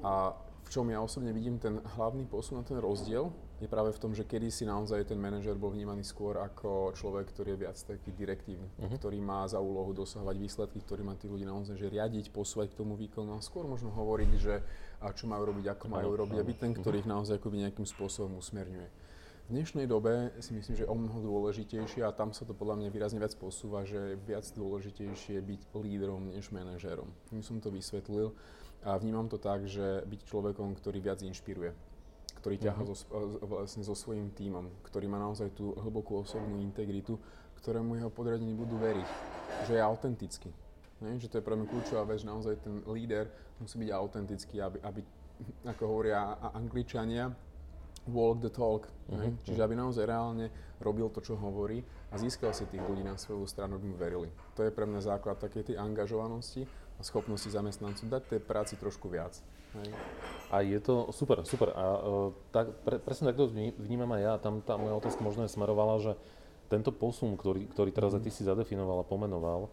a 0.00 0.32
v 0.62 0.68
čom 0.72 0.88
ja 0.88 1.04
osobne 1.04 1.36
vidím 1.36 1.60
ten 1.60 1.84
hlavný 1.96 2.24
posun 2.24 2.64
a 2.64 2.66
ten 2.66 2.80
rozdiel, 2.80 3.28
je 3.62 3.70
práve 3.70 3.94
v 3.94 4.02
tom, 4.02 4.10
že 4.10 4.26
kedy 4.26 4.50
si 4.50 4.66
naozaj 4.66 5.06
ten 5.06 5.22
manažer 5.22 5.54
bol 5.54 5.70
vnímaný 5.70 6.02
skôr 6.02 6.34
ako 6.42 6.90
človek, 6.98 7.30
ktorý 7.30 7.54
je 7.54 7.62
viac 7.62 7.78
taký 7.78 8.10
direktívny, 8.10 8.66
uh-huh. 8.66 8.98
ktorý 8.98 9.22
má 9.22 9.46
za 9.46 9.62
úlohu 9.62 9.94
dosahovať 9.94 10.34
výsledky, 10.34 10.82
ktorý 10.82 11.06
má 11.06 11.14
tých 11.14 11.30
ľudí 11.30 11.46
naozaj 11.46 11.78
že 11.78 11.86
riadiť, 11.86 12.34
posúvať 12.34 12.74
k 12.74 12.82
tomu 12.82 12.98
výkonu 12.98 13.38
a 13.38 13.40
skôr 13.40 13.62
možno 13.70 13.94
hovoriť, 13.94 14.30
že 14.34 14.58
a 14.98 15.14
čo 15.14 15.30
majú 15.30 15.54
robiť, 15.54 15.78
ako 15.78 15.86
majú 15.86 16.10
robiť 16.18 16.38
a 16.42 16.48
byť 16.50 16.58
ten, 16.58 16.72
ktorý 16.74 17.06
ich 17.06 17.06
mhm. 17.06 17.14
naozaj 17.14 17.38
akoby 17.38 17.56
nejakým 17.62 17.86
spôsobom 17.86 18.42
usmerňuje. 18.42 18.90
V 19.42 19.50
dnešnej 19.50 19.86
dobe 19.90 20.34
si 20.38 20.54
myslím, 20.54 20.74
že 20.78 20.82
je 20.86 20.90
o 20.90 20.98
mnoho 20.98 21.18
dôležitejšie 21.22 22.02
a 22.06 22.14
tam 22.14 22.30
sa 22.34 22.46
to 22.46 22.54
podľa 22.54 22.82
mňa 22.82 22.88
výrazne 22.94 23.18
viac 23.22 23.34
posúva, 23.38 23.86
že 23.86 24.14
je 24.14 24.22
viac 24.22 24.46
dôležitejšie 24.54 25.38
byť 25.38 25.60
lídrom 25.78 26.30
než 26.30 26.50
manažérom. 26.54 27.10
Tým 27.30 27.42
som 27.42 27.58
to 27.58 27.70
vysvetlil 27.70 28.34
a 28.86 28.94
vnímam 28.98 29.26
to 29.26 29.38
tak, 29.42 29.66
že 29.66 30.06
byť 30.06 30.20
človekom, 30.30 30.78
ktorý 30.78 30.98
viac 31.02 31.22
inšpiruje 31.26 31.91
ktorý 32.42 32.58
ťaha 32.58 32.82
uh-huh. 32.82 32.98
so, 32.98 33.06
vlastne 33.46 33.86
so 33.86 33.94
svojím 33.94 34.34
tímom, 34.34 34.66
ktorý 34.82 35.06
má 35.06 35.22
naozaj 35.22 35.54
tú 35.54 35.78
hlbokú 35.78 36.26
osobnú 36.26 36.58
integritu, 36.58 37.14
ktorému 37.62 37.94
jeho 37.94 38.10
podriadení 38.10 38.50
budú 38.58 38.82
veriť, 38.82 39.08
že 39.70 39.78
je 39.78 39.82
autentický. 39.82 40.50
Ne? 41.06 41.22
Že 41.22 41.30
to 41.30 41.38
je 41.38 41.46
pre 41.46 41.54
mňa 41.54 41.70
kľúčová 41.70 42.02
vec, 42.02 42.26
že 42.26 42.26
naozaj 42.26 42.58
ten 42.58 42.82
líder 42.90 43.30
musí 43.62 43.78
byť 43.78 43.90
autentický, 43.94 44.58
aby, 44.58 44.82
aby 44.82 45.00
ako 45.72 45.82
hovoria 45.86 46.34
angličania, 46.50 47.30
walk 48.10 48.42
the 48.42 48.50
talk. 48.50 48.90
Uh-huh. 49.06 49.30
Čiže 49.46 49.62
aby 49.62 49.78
naozaj 49.78 50.02
reálne 50.02 50.50
robil 50.82 51.06
to, 51.14 51.22
čo 51.22 51.38
hovorí 51.38 51.78
a 52.10 52.18
získal 52.18 52.50
si 52.50 52.66
tých 52.66 52.82
ľudí 52.82 53.06
na 53.06 53.14
svoju 53.14 53.46
stranu, 53.46 53.78
aby 53.78 53.86
mu 53.86 53.94
verili. 53.94 54.26
To 54.58 54.66
je 54.66 54.74
pre 54.74 54.82
mňa 54.82 54.98
základ 55.14 55.38
takej 55.38 55.70
tej 55.70 55.76
angažovanosti 55.78 56.66
schopnosti 57.02 57.50
zamestnancu 57.50 58.06
dať 58.06 58.22
tej 58.26 58.40
práci 58.42 58.74
trošku 58.78 59.10
viac. 59.10 59.38
Hej. 59.78 59.90
A 60.52 60.60
je 60.60 60.78
to 60.80 61.10
super, 61.16 61.42
super. 61.48 61.72
A 61.72 61.84
uh, 61.96 62.30
tak, 62.52 62.72
pre, 62.84 63.00
presne 63.00 63.32
takto 63.32 63.48
vnímam 63.80 64.10
aj 64.16 64.20
ja. 64.20 64.34
Tam 64.38 64.60
tá 64.60 64.76
moja 64.76 64.96
otázka 64.98 65.24
možno 65.24 65.44
je 65.44 65.54
smerovala, 65.54 66.00
že 66.00 66.12
tento 66.68 66.92
posun, 66.92 67.36
ktorý, 67.36 67.68
ktorý 67.68 67.92
teraz 67.92 68.16
aj 68.16 68.24
ty 68.24 68.30
si 68.32 68.48
zadefinoval 68.48 69.04
a 69.04 69.08
pomenoval, 69.08 69.68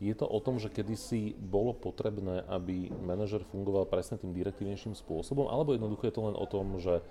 je 0.00 0.16
to 0.16 0.24
o 0.24 0.40
tom, 0.40 0.56
že 0.56 0.72
kedysi 0.72 1.36
bolo 1.36 1.76
potrebné, 1.76 2.42
aby 2.48 2.88
manažer 3.04 3.44
fungoval 3.52 3.84
presne 3.84 4.16
tým 4.16 4.32
direktívnejším 4.32 4.96
spôsobom, 4.96 5.46
alebo 5.46 5.76
jednoducho 5.76 6.08
je 6.08 6.14
to 6.16 6.24
len 6.24 6.36
o 6.40 6.46
tom, 6.48 6.80
že, 6.80 7.04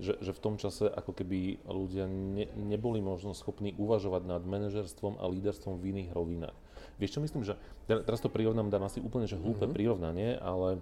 že, 0.00 0.16
že 0.20 0.32
v 0.32 0.42
tom 0.42 0.54
čase 0.56 0.88
ako 0.88 1.12
keby 1.12 1.62
ľudia 1.66 2.08
ne, 2.08 2.48
neboli 2.56 3.04
možno 3.04 3.36
schopní 3.36 3.76
uvažovať 3.76 4.22
nad 4.24 4.42
manažerstvom 4.44 5.20
a 5.20 5.24
líderstvom 5.28 5.80
v 5.80 5.92
iných 5.92 6.10
rovinách. 6.16 6.56
Vieš 6.96 7.18
čo 7.18 7.20
myslím, 7.24 7.42
že 7.44 7.58
teraz 7.88 8.20
to 8.20 8.32
prirovnám, 8.32 8.72
dám 8.72 8.88
asi 8.88 9.02
úplne 9.02 9.28
že 9.28 9.36
hlúpe 9.36 9.68
mm-hmm. 9.68 9.76
prirovnanie, 9.76 10.30
ale 10.40 10.80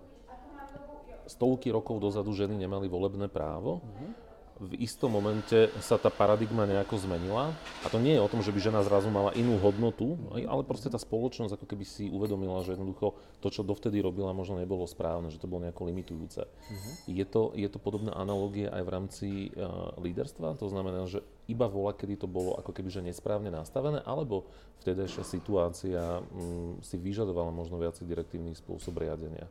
stovky 1.30 1.70
rokov 1.70 2.02
dozadu 2.02 2.34
ženy 2.34 2.58
nemali 2.58 2.90
volebné 2.90 3.30
právo. 3.30 3.82
Mm-hmm. 3.82 4.29
V 4.60 4.76
istom 4.76 5.16
momente 5.16 5.72
sa 5.80 5.96
tá 5.96 6.12
paradigma 6.12 6.68
nejako 6.68 7.00
zmenila. 7.00 7.56
A 7.80 7.88
to 7.88 7.96
nie 7.96 8.12
je 8.12 8.20
o 8.20 8.28
tom, 8.28 8.44
že 8.44 8.52
by 8.52 8.60
žena 8.60 8.84
zrazu 8.84 9.08
mala 9.08 9.32
inú 9.32 9.56
hodnotu, 9.56 10.20
ale 10.36 10.68
proste 10.68 10.92
tá 10.92 11.00
spoločnosť 11.00 11.56
ako 11.56 11.64
keby 11.64 11.84
si 11.88 12.12
uvedomila, 12.12 12.60
že 12.60 12.76
jednoducho 12.76 13.16
to, 13.40 13.48
čo 13.48 13.64
dovtedy 13.64 14.04
robila, 14.04 14.36
možno 14.36 14.60
nebolo 14.60 14.84
správne, 14.84 15.32
že 15.32 15.40
to 15.40 15.48
bolo 15.48 15.64
nejako 15.64 15.88
limitujúce. 15.88 16.44
Mm-hmm. 16.44 16.92
Je, 17.08 17.24
to, 17.24 17.56
je 17.56 17.68
to 17.72 17.80
podobná 17.80 18.12
analogie 18.12 18.68
aj 18.68 18.82
v 18.84 18.92
rámci 18.92 19.28
uh, 19.56 19.96
líderstva? 19.96 20.60
To 20.60 20.68
znamená, 20.68 21.08
že 21.08 21.24
iba 21.48 21.64
vola, 21.64 21.96
kedy 21.96 22.20
to 22.20 22.28
bolo 22.28 22.60
ako 22.60 22.76
keby 22.76 22.92
že 22.92 23.00
nesprávne 23.00 23.48
nastavené, 23.48 24.04
alebo 24.04 24.44
vtedajšia 24.84 25.24
situácia 25.24 26.20
um, 26.20 26.76
si 26.84 27.00
vyžadovala 27.00 27.48
možno 27.48 27.80
viac 27.80 27.96
direktívny 27.96 28.52
spôsob 28.52 29.00
riadenia? 29.00 29.48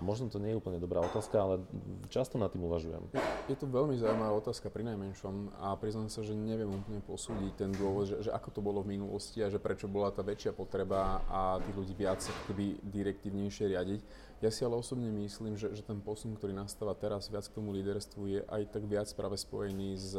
A 0.00 0.02
možno 0.02 0.32
to 0.32 0.40
nie 0.40 0.56
je 0.56 0.56
úplne 0.56 0.80
dobrá 0.80 1.04
otázka, 1.04 1.36
ale 1.36 1.54
často 2.08 2.40
nad 2.40 2.48
tým 2.48 2.64
uvažujem. 2.64 3.04
Je 3.52 3.56
to 3.56 3.68
veľmi 3.68 4.00
zaujímavá 4.00 4.32
otázka 4.32 4.72
pri 4.72 4.88
najmenšom 4.88 5.60
a 5.60 5.76
priznám 5.76 6.08
sa, 6.08 6.24
že 6.24 6.32
neviem 6.32 6.72
úplne 6.72 7.04
posúdiť 7.04 7.52
ten 7.52 7.70
dôvod, 7.76 8.08
že, 8.08 8.16
že 8.24 8.30
ako 8.32 8.48
to 8.48 8.60
bolo 8.64 8.80
v 8.80 8.96
minulosti 8.96 9.44
a 9.44 9.52
že 9.52 9.60
prečo 9.60 9.92
bola 9.92 10.08
tá 10.08 10.24
väčšia 10.24 10.56
potreba 10.56 11.20
a 11.28 11.60
tých 11.60 11.76
ľudí 11.76 11.92
viac 11.92 12.24
keby 12.48 12.80
direktívnejšie 12.80 13.76
riadiť. 13.76 14.00
Ja 14.40 14.48
si 14.48 14.64
ale 14.64 14.80
osobne 14.80 15.12
myslím, 15.12 15.60
že, 15.60 15.68
že 15.76 15.84
ten 15.84 16.00
posun, 16.00 16.32
ktorý 16.32 16.56
nastáva 16.56 16.96
teraz 16.96 17.28
viac 17.28 17.44
k 17.44 17.60
tomu 17.60 17.76
líderstvu, 17.76 18.22
je 18.24 18.40
aj 18.48 18.72
tak 18.72 18.88
viac 18.88 19.12
práve 19.12 19.36
spojený 19.36 20.00
s, 20.00 20.16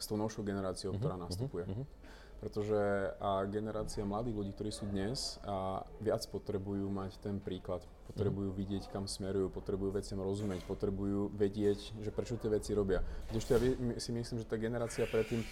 s 0.00 0.04
tou 0.08 0.16
novšou 0.16 0.40
generáciou, 0.48 0.96
uh-huh, 0.96 1.00
ktorá 1.04 1.20
nastupuje. 1.20 1.68
Uh-huh 1.68 1.97
pretože 2.38 2.78
a 3.18 3.42
generácia 3.50 4.06
mladých 4.06 4.38
ľudí, 4.38 4.50
ktorí 4.54 4.70
sú 4.70 4.86
dnes, 4.86 5.42
a 5.42 5.82
viac 5.98 6.22
potrebujú 6.30 6.86
mať 6.86 7.18
ten 7.18 7.42
príklad. 7.42 7.82
Potrebujú 8.08 8.54
mhm. 8.54 8.56
vidieť, 8.56 8.82
kam 8.94 9.10
smerujú, 9.10 9.50
potrebujú 9.50 9.94
veciam 9.94 10.22
rozumieť, 10.22 10.64
potrebujú 10.64 11.34
vedieť, 11.34 11.92
že 11.98 12.10
prečo 12.14 12.38
tie 12.38 12.50
veci 12.50 12.72
robia. 12.72 13.02
Ešte 13.34 13.58
ja 13.58 13.60
si 13.98 14.10
myslím, 14.14 14.36
že 14.40 14.46
tá 14.46 14.56
generácia 14.56 15.04
predtým, 15.04 15.42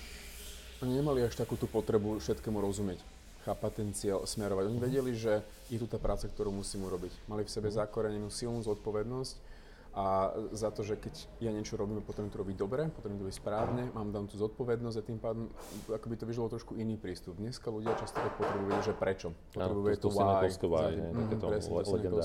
oni 0.85 0.93
nemali 0.93 1.25
až 1.25 1.35
takú 1.35 1.57
tú 1.57 1.67
potrebu 1.67 2.21
všetkému 2.21 2.61
rozumieť 2.61 3.01
chápať 3.47 3.73
ten 3.79 3.89
cieľ, 3.95 4.27
smerovať. 4.27 4.75
Oni 4.75 4.79
mhm. 4.83 4.87
vedeli, 4.91 5.13
že 5.15 5.39
je 5.71 5.79
tu 5.79 5.87
tá 5.87 6.03
práca, 6.03 6.27
ktorú 6.27 6.51
musím 6.51 6.91
urobiť. 6.91 7.15
Mali 7.31 7.47
v 7.47 7.55
sebe 7.55 7.71
mhm. 7.71 7.79
zakorenenú 7.79 8.29
silnú 8.29 8.59
zodpovednosť 8.67 9.56
a 9.97 10.37
za 10.53 10.69
to, 10.69 10.85
že 10.85 11.01
keď 11.01 11.15
ja 11.41 11.49
niečo 11.49 11.81
robím, 11.81 12.05
potrebujem 12.05 12.29
to 12.29 12.41
robiť 12.45 12.57
dobre, 12.61 12.85
potrebujem 12.93 13.17
to 13.17 13.25
robiť 13.25 13.39
správne, 13.41 13.83
mám 13.97 14.13
tam 14.13 14.29
tú 14.29 14.37
zodpovednosť 14.37 14.97
a 15.01 15.03
tým 15.03 15.17
pádom 15.17 15.49
ako 15.89 16.07
by 16.13 16.17
to 16.21 16.25
vyžilo 16.29 16.53
trošku 16.53 16.77
iný 16.77 17.01
prístup. 17.01 17.41
Dneska 17.41 17.73
ľudia 17.73 17.97
často 17.97 18.21
potrebujú 18.37 18.69
vedieť, 18.69 18.93
že 18.93 18.95
prečo. 18.95 19.33
Potrebujú 19.57 19.83
vedieť 19.89 20.01
to, 20.05 20.13
to 20.13 20.21
why. 20.21 20.45
why, 20.69 20.89
nie, 20.93 21.09
mm, 21.09 21.21
takéto 21.33 21.47
presne, 21.49 21.71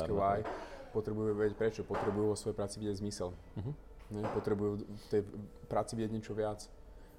to 0.03 0.15
why. 0.19 0.37
Potrebujú 0.91 1.31
vedieť 1.31 1.55
prečo, 1.55 1.81
potrebujú 1.87 2.25
vo 2.27 2.35
svojej 2.35 2.55
práci 2.59 2.75
vidieť 2.83 2.95
zmysel. 2.99 3.31
Uh-huh. 3.31 3.73
Ne, 4.11 4.21
potrebujú 4.35 4.83
v 4.83 5.05
tej 5.07 5.21
práci 5.71 5.95
vidieť 5.95 6.11
niečo 6.11 6.35
viac. 6.35 6.67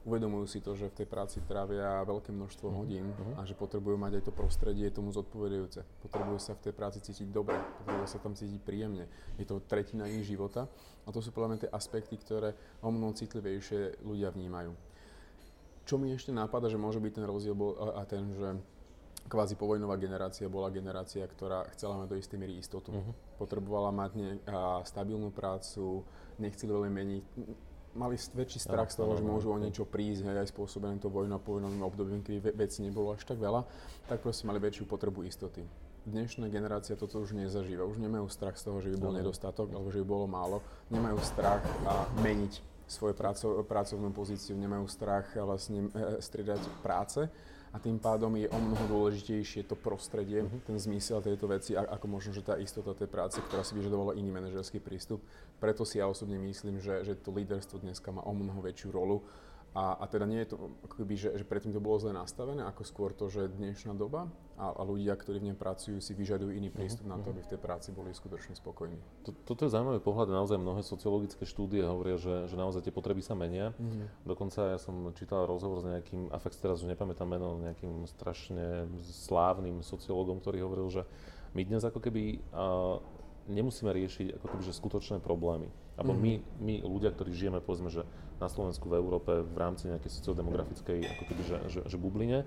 Uvedomujú 0.02 0.47
si 0.50 0.59
to, 0.59 0.75
že 0.75 0.90
v 0.90 1.02
tej 1.02 1.06
práci 1.06 1.38
trávia 1.47 2.02
veľké 2.02 2.35
množstvo 2.35 2.66
uh-huh. 2.66 2.78
hodín 2.82 3.14
uh-huh. 3.14 3.38
a 3.38 3.47
že 3.47 3.54
potrebujú 3.54 3.94
mať 3.94 4.18
aj 4.18 4.23
to 4.26 4.32
prostredie 4.35 4.90
tomu 4.90 5.14
zodpovedajúce. 5.14 5.87
Potrebujú 6.02 6.38
sa 6.42 6.59
v 6.59 6.71
tej 6.71 6.75
práci 6.75 6.99
cítiť 6.99 7.30
dobre, 7.30 7.54
potrebujú 7.82 8.09
sa 8.11 8.18
tam 8.18 8.35
cítiť 8.35 8.61
príjemne. 8.62 9.06
Je 9.38 9.47
to 9.47 9.62
tretina 9.62 10.11
ich 10.11 10.26
života 10.26 10.66
a 11.06 11.09
to 11.14 11.23
sú 11.23 11.30
podľa 11.30 11.49
mňa 11.54 11.59
tie 11.66 11.71
aspekty, 11.71 12.18
ktoré 12.18 12.54
o 12.82 12.90
mnoho 12.90 13.14
citlivejšie 13.14 14.02
ľudia 14.02 14.35
vnímajú. 14.35 14.75
Čo 15.87 15.99
mi 15.99 16.14
ešte 16.14 16.30
nápada, 16.35 16.71
že 16.71 16.78
môže 16.78 17.02
byť 17.02 17.12
ten 17.23 17.26
rozdiel 17.26 17.54
bol 17.59 17.75
a 17.75 18.02
ten, 18.06 18.30
že 18.35 18.59
kvázi 19.26 19.54
povojnová 19.54 19.99
generácia 19.99 20.50
bola 20.50 20.71
generácia, 20.71 21.23
ktorá 21.26 21.66
chcela 21.75 21.99
mať 21.99 22.09
do 22.11 22.18
istej 22.18 22.38
miery 22.38 22.59
istotu. 22.59 22.90
Uh-huh. 22.90 23.14
Potrebovala 23.38 23.94
mať 23.94 24.11
ne, 24.18 24.30
a, 24.50 24.82
stabilnú 24.82 25.30
prácu, 25.30 26.02
nechceli 26.42 26.71
veľmi 26.75 26.90
meniť 26.90 27.25
mali 27.92 28.16
väčší 28.16 28.58
strach 28.61 28.88
z 28.88 29.00
toho, 29.00 29.16
že 29.16 29.25
môžu 29.25 29.52
o 29.52 29.58
niečo 29.61 29.84
prísť, 29.84 30.25
hej, 30.25 30.37
aj 30.44 30.49
spôsobené 30.52 30.96
to 30.96 31.12
vojnou 31.12 31.37
a 31.37 31.42
povojnovým 31.42 31.82
obdobím, 31.84 32.20
kedy 32.25 32.56
veci 32.56 32.80
nebolo 32.80 33.12
až 33.12 33.25
tak 33.28 33.37
veľa, 33.37 33.64
tak 34.08 34.25
proste 34.25 34.49
mali 34.49 34.61
väčšiu 34.61 34.88
potrebu 34.88 35.25
istoty. 35.28 35.64
Dnešná 36.02 36.50
generácia 36.50 36.99
toto 36.99 37.22
už 37.22 37.38
nezažíva. 37.38 37.87
Už 37.87 38.02
nemajú 38.02 38.26
strach 38.26 38.58
z 38.58 38.66
toho, 38.66 38.82
že 38.82 38.90
by 38.90 38.96
bol 38.99 39.14
nedostatok 39.14 39.70
alebo 39.70 39.87
že 39.94 40.02
by 40.02 40.06
bolo 40.08 40.26
málo. 40.26 40.58
Nemajú 40.90 41.22
strach 41.22 41.62
a 41.87 42.11
meniť 42.26 42.58
svoju 42.90 43.14
pracovnú 43.62 44.11
pozíciu, 44.11 44.58
nemajú 44.58 44.90
strach 44.90 45.30
vlastne 45.38 45.87
e, 45.94 46.18
striedať 46.18 46.58
práce 46.82 47.30
a 47.73 47.81
tým 47.81 47.97
pádom 47.97 48.37
je 48.37 48.52
o 48.52 48.59
mnoho 48.61 48.85
dôležitejšie 48.85 49.64
to 49.64 49.73
prostredie, 49.73 50.45
uh-huh. 50.45 50.61
ten 50.69 50.76
zmysel 50.76 51.25
tejto 51.25 51.49
veci, 51.49 51.73
ako 51.73 52.05
možno, 52.05 52.37
že 52.37 52.45
tá 52.45 52.61
istota 52.61 52.93
tej 52.93 53.09
práce, 53.09 53.41
ktorá 53.41 53.64
si 53.64 53.73
vyžadovala 53.73 54.12
iný 54.21 54.29
manažerský 54.29 54.76
prístup. 54.76 55.25
Preto 55.57 55.88
si 55.88 55.97
ja 55.97 56.05
osobne 56.05 56.37
myslím, 56.37 56.85
že, 56.85 57.00
že 57.00 57.17
to 57.17 57.33
líderstvo 57.33 57.81
dneska 57.81 58.12
má 58.12 58.21
o 58.29 58.33
mnoho 58.37 58.61
väčšiu 58.61 58.93
rolu 58.93 59.25
a, 59.73 59.97
a 59.97 60.05
teda 60.05 60.29
nie 60.29 60.45
je 60.45 60.52
to, 60.52 60.57
ako 60.85 60.95
keby, 61.00 61.14
že, 61.17 61.29
že 61.33 61.45
predtým 61.49 61.73
to 61.73 61.81
bolo 61.81 61.97
zle 61.97 62.12
nastavené, 62.12 62.61
ako 62.69 62.85
skôr 62.85 63.17
to, 63.17 63.33
že 63.33 63.49
dnešná 63.49 63.97
doba 63.97 64.29
a, 64.59 64.73
a 64.76 64.82
ľudia, 64.85 65.16
ktorí 65.16 65.40
v 65.40 65.52
nej 65.52 65.56
pracujú, 65.56 65.99
si 65.99 66.12
vyžadujú 66.12 66.52
iný 66.52 66.68
prístup 66.68 67.09
uh-huh. 67.09 67.16
na 67.16 67.23
to, 67.23 67.30
mhm. 67.30 67.32
aby 67.37 67.40
v 67.44 67.50
tej 67.54 67.61
práci 67.61 67.88
boli 67.90 68.11
skutočne 68.12 68.54
spokojní. 68.56 68.99
Toto 69.44 69.64
je 69.64 69.71
zaujímavý 69.73 70.00
pohľad, 70.04 70.32
naozaj 70.32 70.61
mnohé 70.61 70.85
sociologické 70.85 71.49
štúdie 71.49 71.82
hovoria, 71.82 72.21
že, 72.21 72.47
že 72.49 72.56
naozaj 72.56 72.85
tie 72.85 72.94
potreby 72.94 73.25
sa 73.25 73.32
menia. 73.32 73.73
Uh-huh. 73.76 74.06
Dokonca 74.28 74.76
ja 74.76 74.78
som 74.78 75.12
čítal 75.16 75.49
rozhovor 75.49 75.80
s 75.80 75.87
nejakým, 75.88 76.28
a 76.32 76.37
fakt 76.40 76.61
teraz 76.61 76.85
už 76.85 76.92
nepamätám 76.92 77.28
meno, 77.28 77.59
nejakým 77.61 78.04
strašne 78.09 78.88
slávnym 79.09 79.80
sociológom, 79.80 80.38
ktorý 80.38 80.64
hovoril, 80.64 80.88
že 80.90 81.02
my 81.52 81.62
dnes 81.68 81.85
ako 81.85 82.00
keby 82.00 82.40
uh, 82.52 82.97
nemusíme 83.50 83.90
riešiť 83.90 84.38
ako 84.40 84.47
keby, 84.47 84.62
že 84.62 84.76
skutočné 84.76 85.18
problémy. 85.21 85.68
Alebo 85.99 86.16
mm-hmm. 86.16 86.40
my, 86.62 86.82
my 86.82 86.88
ľudia, 86.88 87.12
ktorí 87.12 87.35
žijeme 87.37 87.61
povedzme, 87.61 87.92
že 87.92 88.06
na 88.40 88.49
Slovensku, 88.50 88.90
v 88.90 88.99
Európe, 88.99 89.30
v 89.44 89.56
rámci 89.56 89.87
nejakej 89.87 90.11
sociodemografickej 90.18 90.99
ako 91.04 91.23
keby, 91.30 91.42
že, 91.47 91.56
že, 91.71 91.80
že 91.87 91.97
bubline, 92.00 92.42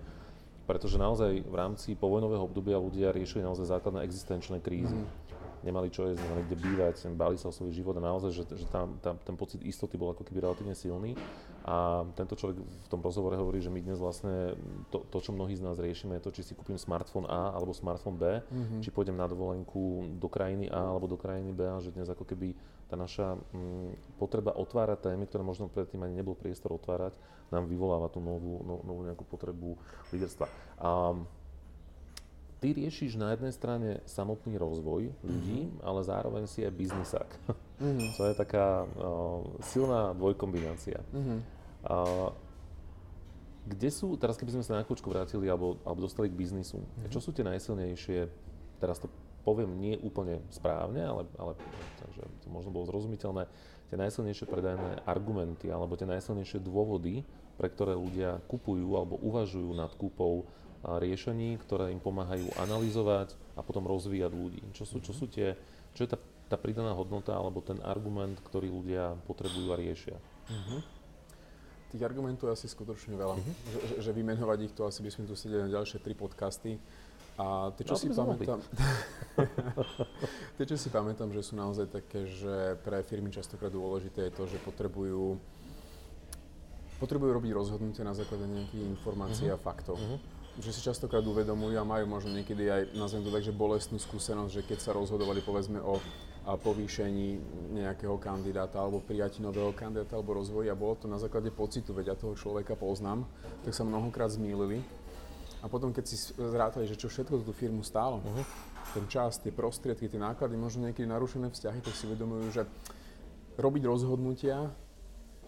pretože 0.65 0.97
naozaj 0.97 1.45
v 1.45 1.55
rámci 1.55 1.93
povojnového 1.93 2.43
obdobia 2.43 2.81
ľudia 2.81 3.13
riešili 3.13 3.45
naozaj 3.45 3.69
základné 3.69 4.01
existenčné 4.03 4.59
krízy. 4.59 4.97
Mm-hmm 4.97 5.25
nemali 5.65 5.89
čo 5.89 6.05
jesť, 6.05 6.21
nemali 6.21 6.45
kde 6.45 6.57
bývať, 6.61 6.95
báli 7.17 7.41
sa 7.41 7.49
o 7.49 7.53
svoj 7.55 7.73
život 7.73 7.97
a 7.97 8.05
naozaj, 8.05 8.29
že, 8.29 8.43
že 8.53 8.65
tam, 8.69 9.01
tam, 9.01 9.17
ten 9.17 9.33
pocit 9.33 9.65
istoty 9.65 9.97
bol 9.97 10.13
ako 10.13 10.21
keby 10.21 10.45
relatívne 10.45 10.77
silný. 10.77 11.17
A 11.65 12.05
tento 12.13 12.37
človek 12.37 12.61
v 12.61 12.87
tom 12.93 13.01
rozhovore 13.01 13.33
hovorí, 13.33 13.57
že 13.57 13.73
my 13.73 13.81
dnes 13.81 13.97
vlastne 13.97 14.53
to, 14.93 15.01
to 15.09 15.17
čo 15.17 15.33
mnohí 15.33 15.57
z 15.57 15.65
nás 15.65 15.81
riešime, 15.81 16.21
je 16.21 16.29
to, 16.29 16.31
či 16.37 16.45
si 16.45 16.53
kúpim 16.53 16.77
smartfón 16.77 17.25
A 17.25 17.57
alebo 17.57 17.73
smartfón 17.73 18.21
B, 18.21 18.37
mm-hmm. 18.37 18.85
či 18.85 18.93
pôjdem 18.93 19.17
na 19.17 19.25
dovolenku 19.25 20.05
do 20.21 20.29
krajiny 20.29 20.69
A 20.69 20.93
alebo 20.93 21.09
do 21.09 21.17
krajiny 21.17 21.49
B 21.49 21.65
a 21.65 21.81
že 21.81 21.89
dnes 21.89 22.05
ako 22.05 22.21
keby 22.21 22.53
tá 22.85 22.93
naša 22.93 23.33
mm, 23.33 24.21
potreba 24.21 24.53
otvárať 24.53 25.09
témy, 25.09 25.25
ktoré 25.25 25.41
možno 25.41 25.65
predtým 25.65 26.05
ani 26.05 26.21
nebol 26.21 26.37
priestor 26.37 26.77
otvárať, 26.77 27.17
nám 27.53 27.69
vyvoláva 27.69 28.09
tú 28.09 28.21
novú, 28.21 28.61
no, 28.65 28.81
novú 28.85 29.01
nejakú 29.05 29.25
potrebu 29.27 29.77
líderstva. 30.09 30.49
A, 30.81 31.13
ty 32.65 32.73
riešiš 32.73 33.19
na 33.19 33.37
jednej 33.37 33.53
strane 33.53 33.89
samotný 34.09 34.57
rozvoj 34.57 35.13
ľudí, 35.21 35.69
mm-hmm. 35.69 35.85
ale 35.85 35.99
zároveň 36.01 36.43
si 36.49 36.65
aj 36.65 36.73
biznisák. 36.73 37.29
Mm-hmm. 37.83 38.09
To 38.17 38.23
je 38.31 38.33
taká 38.33 38.87
uh, 38.87 39.43
silná 39.61 40.15
dvojkombinácia. 40.15 41.03
Mm-hmm. 41.11 41.39
Uh, 41.85 42.31
kde 43.65 43.89
sú, 43.93 44.15
teraz 44.17 44.39
keby 44.39 44.57
sme 44.57 44.63
sa 44.65 44.79
na 44.79 44.83
chvíľučku 44.87 45.09
vrátili 45.11 45.45
alebo, 45.45 45.77
alebo 45.83 46.05
dostali 46.05 46.31
k 46.31 46.37
biznisu, 46.37 46.81
mm-hmm. 46.81 47.11
čo 47.11 47.19
sú 47.21 47.35
tie 47.35 47.45
najsilnejšie, 47.45 48.31
teraz 48.79 48.97
to 48.97 49.11
poviem 49.45 49.77
nie 49.77 49.93
úplne 50.01 50.41
správne, 50.49 51.05
ale, 51.05 51.29
ale 51.37 51.53
takže 52.01 52.21
to 52.41 52.47
možno 52.49 52.73
bolo 52.73 52.89
zrozumiteľné, 52.89 53.45
tie 53.89 53.97
najsilnejšie 53.97 54.45
predajné 54.49 55.05
argumenty 55.05 55.69
alebo 55.69 55.93
tie 55.93 56.09
najsilnejšie 56.09 56.61
dôvody, 56.61 57.21
pre 57.55 57.71
ktoré 57.71 57.95
ľudia 57.95 58.41
kupujú 58.49 58.97
alebo 58.97 59.15
uvažujú 59.21 59.71
nad 59.77 59.93
kúpou 59.95 60.49
riešení, 60.85 61.57
ktoré 61.65 61.89
im 61.89 62.01
pomáhajú 62.01 62.45
analyzovať 62.61 63.33
a 63.57 63.65
potom 63.65 63.89
rozvíjať 63.89 64.31
ľudí. 64.33 64.61
Čo 64.77 64.85
sú, 64.85 64.97
čo 65.01 65.17
sú 65.17 65.25
tie, 65.25 65.57
čo 65.97 66.05
je 66.05 66.09
tá, 66.13 66.17
tá 66.45 66.57
pridaná 66.61 66.93
hodnota 66.93 67.33
alebo 67.33 67.63
ten 67.65 67.81
argument, 67.81 68.37
ktorý 68.45 68.69
ľudia 68.69 69.17
potrebujú 69.25 69.73
a 69.73 69.79
riešia? 69.81 70.17
Uh-huh. 70.45 70.85
Tých 71.89 72.05
argumentov 72.05 72.53
je 72.53 72.61
asi 72.61 72.67
skutočne 72.69 73.17
veľa. 73.17 73.33
Uh-huh. 73.33 73.53
Že, 73.73 73.79
že, 73.81 73.95
že 74.05 74.11
vymenovať 74.13 74.59
ich 74.69 74.73
to 74.77 74.85
asi 74.85 75.01
by 75.01 75.09
sme 75.09 75.25
tu 75.25 75.33
sedeli 75.33 75.65
na 75.65 75.73
ďalšie 75.73 75.97
tri 76.05 76.13
podcasty. 76.13 76.77
A 77.35 77.75
tie, 77.75 77.83
čo, 77.83 77.95
no, 77.95 77.99
si 77.99 78.07
pamätám, 78.15 78.59
tie, 80.55 80.65
čo 80.65 80.77
si 80.79 80.87
pamätám, 80.87 81.29
že 81.35 81.43
sú 81.43 81.59
naozaj 81.59 81.91
také, 81.91 82.31
že 82.31 82.79
pre 82.79 83.03
firmy 83.03 83.27
častokrát 83.27 83.75
dôležité 83.75 84.31
je 84.31 84.33
to, 84.39 84.43
že 84.47 84.57
potrebujú 84.63 85.35
potrebujú 86.95 87.35
robiť 87.35 87.51
rozhodnutia 87.51 88.07
na 88.07 88.15
základe 88.15 88.47
nejakých 88.47 88.87
informácií 88.87 89.51
uh-huh. 89.51 89.59
a 89.59 89.63
faktov. 89.63 89.99
Uh-huh 89.99 90.19
že 90.55 90.71
si 90.71 90.79
častokrát 90.79 91.19
uvedomujú 91.19 91.75
a 91.75 91.83
majú 91.83 92.07
možno 92.07 92.31
niekedy 92.31 92.71
aj, 92.71 92.95
nazvem 92.95 93.27
to 93.27 93.31
tak, 93.35 93.43
že 93.43 93.51
bolestnú 93.51 93.99
skúsenosť, 93.99 94.51
že 94.55 94.61
keď 94.63 94.79
sa 94.79 94.95
rozhodovali 94.95 95.43
povedzme 95.43 95.83
o 95.83 95.99
a 96.45 96.61
povýšení 96.61 97.41
nejakého 97.73 98.21
kandidáta 98.21 98.77
alebo 98.77 99.01
prijati 99.01 99.41
nového 99.41 99.73
kandidáta 99.73 100.13
alebo 100.13 100.37
rozvoji 100.37 100.69
a 100.69 100.77
bolo 100.77 100.93
to 100.93 101.09
na 101.09 101.17
základe 101.17 101.49
pocitu, 101.49 101.89
veď 101.89 102.13
ja 102.13 102.15
toho 102.15 102.37
človeka 102.37 102.77
poznám, 102.77 103.25
tak 103.65 103.73
sa 103.73 103.81
mnohokrát 103.81 104.29
zmýlili. 104.29 104.85
A 105.65 105.67
potom, 105.67 105.89
keď 105.89 106.05
si 106.05 106.15
zrátali, 106.37 106.85
že 106.85 106.93
čo 106.93 107.09
všetko 107.09 107.41
tú 107.41 107.49
firmu 107.49 107.81
stálo, 107.81 108.21
uh-huh. 108.21 108.45
ten 108.93 109.09
čas, 109.09 109.41
tie 109.41 109.49
prostriedky, 109.49 110.05
tie 110.05 110.21
náklady, 110.21 110.53
možno 110.53 110.85
niekedy 110.85 111.09
narušené 111.09 111.49
vzťahy, 111.49 111.81
tak 111.81 111.97
si 111.97 112.05
uvedomujú, 112.05 112.53
že 112.53 112.69
robiť 113.57 113.83
rozhodnutia 113.89 114.69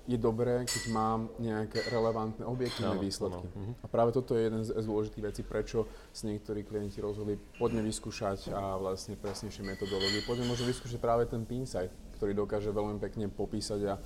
je 0.08 0.16
dobré, 0.16 0.64
keď 0.64 0.84
mám 0.96 1.28
nejaké 1.36 1.84
relevantné 1.92 2.48
objektívne 2.48 2.96
no, 2.96 3.04
výsledky. 3.04 3.44
No, 3.52 3.76
no. 3.76 3.76
A 3.84 3.86
práve 3.92 4.16
toto 4.16 4.40
je 4.40 4.48
jeden 4.48 4.64
z, 4.64 4.72
z 4.72 4.86
dôležitých 4.88 5.24
vecí, 5.28 5.42
prečo 5.44 5.84
si 6.16 6.32
niektorí 6.32 6.64
klienti 6.64 7.04
rozhodli, 7.04 7.36
poďme 7.60 7.84
vyskúšať 7.84 8.56
a 8.56 8.80
vlastne 8.80 9.20
presnejšie 9.20 9.68
metodológie. 9.68 10.24
Poďme 10.24 10.48
možno 10.48 10.64
vyskúšať 10.72 11.04
práve 11.04 11.28
ten 11.28 11.44
Pinside, 11.44 11.92
ktorý 12.16 12.32
dokáže 12.40 12.72
veľmi 12.72 13.04
pekne 13.04 13.28
popísať 13.28 13.80
a 13.84 14.00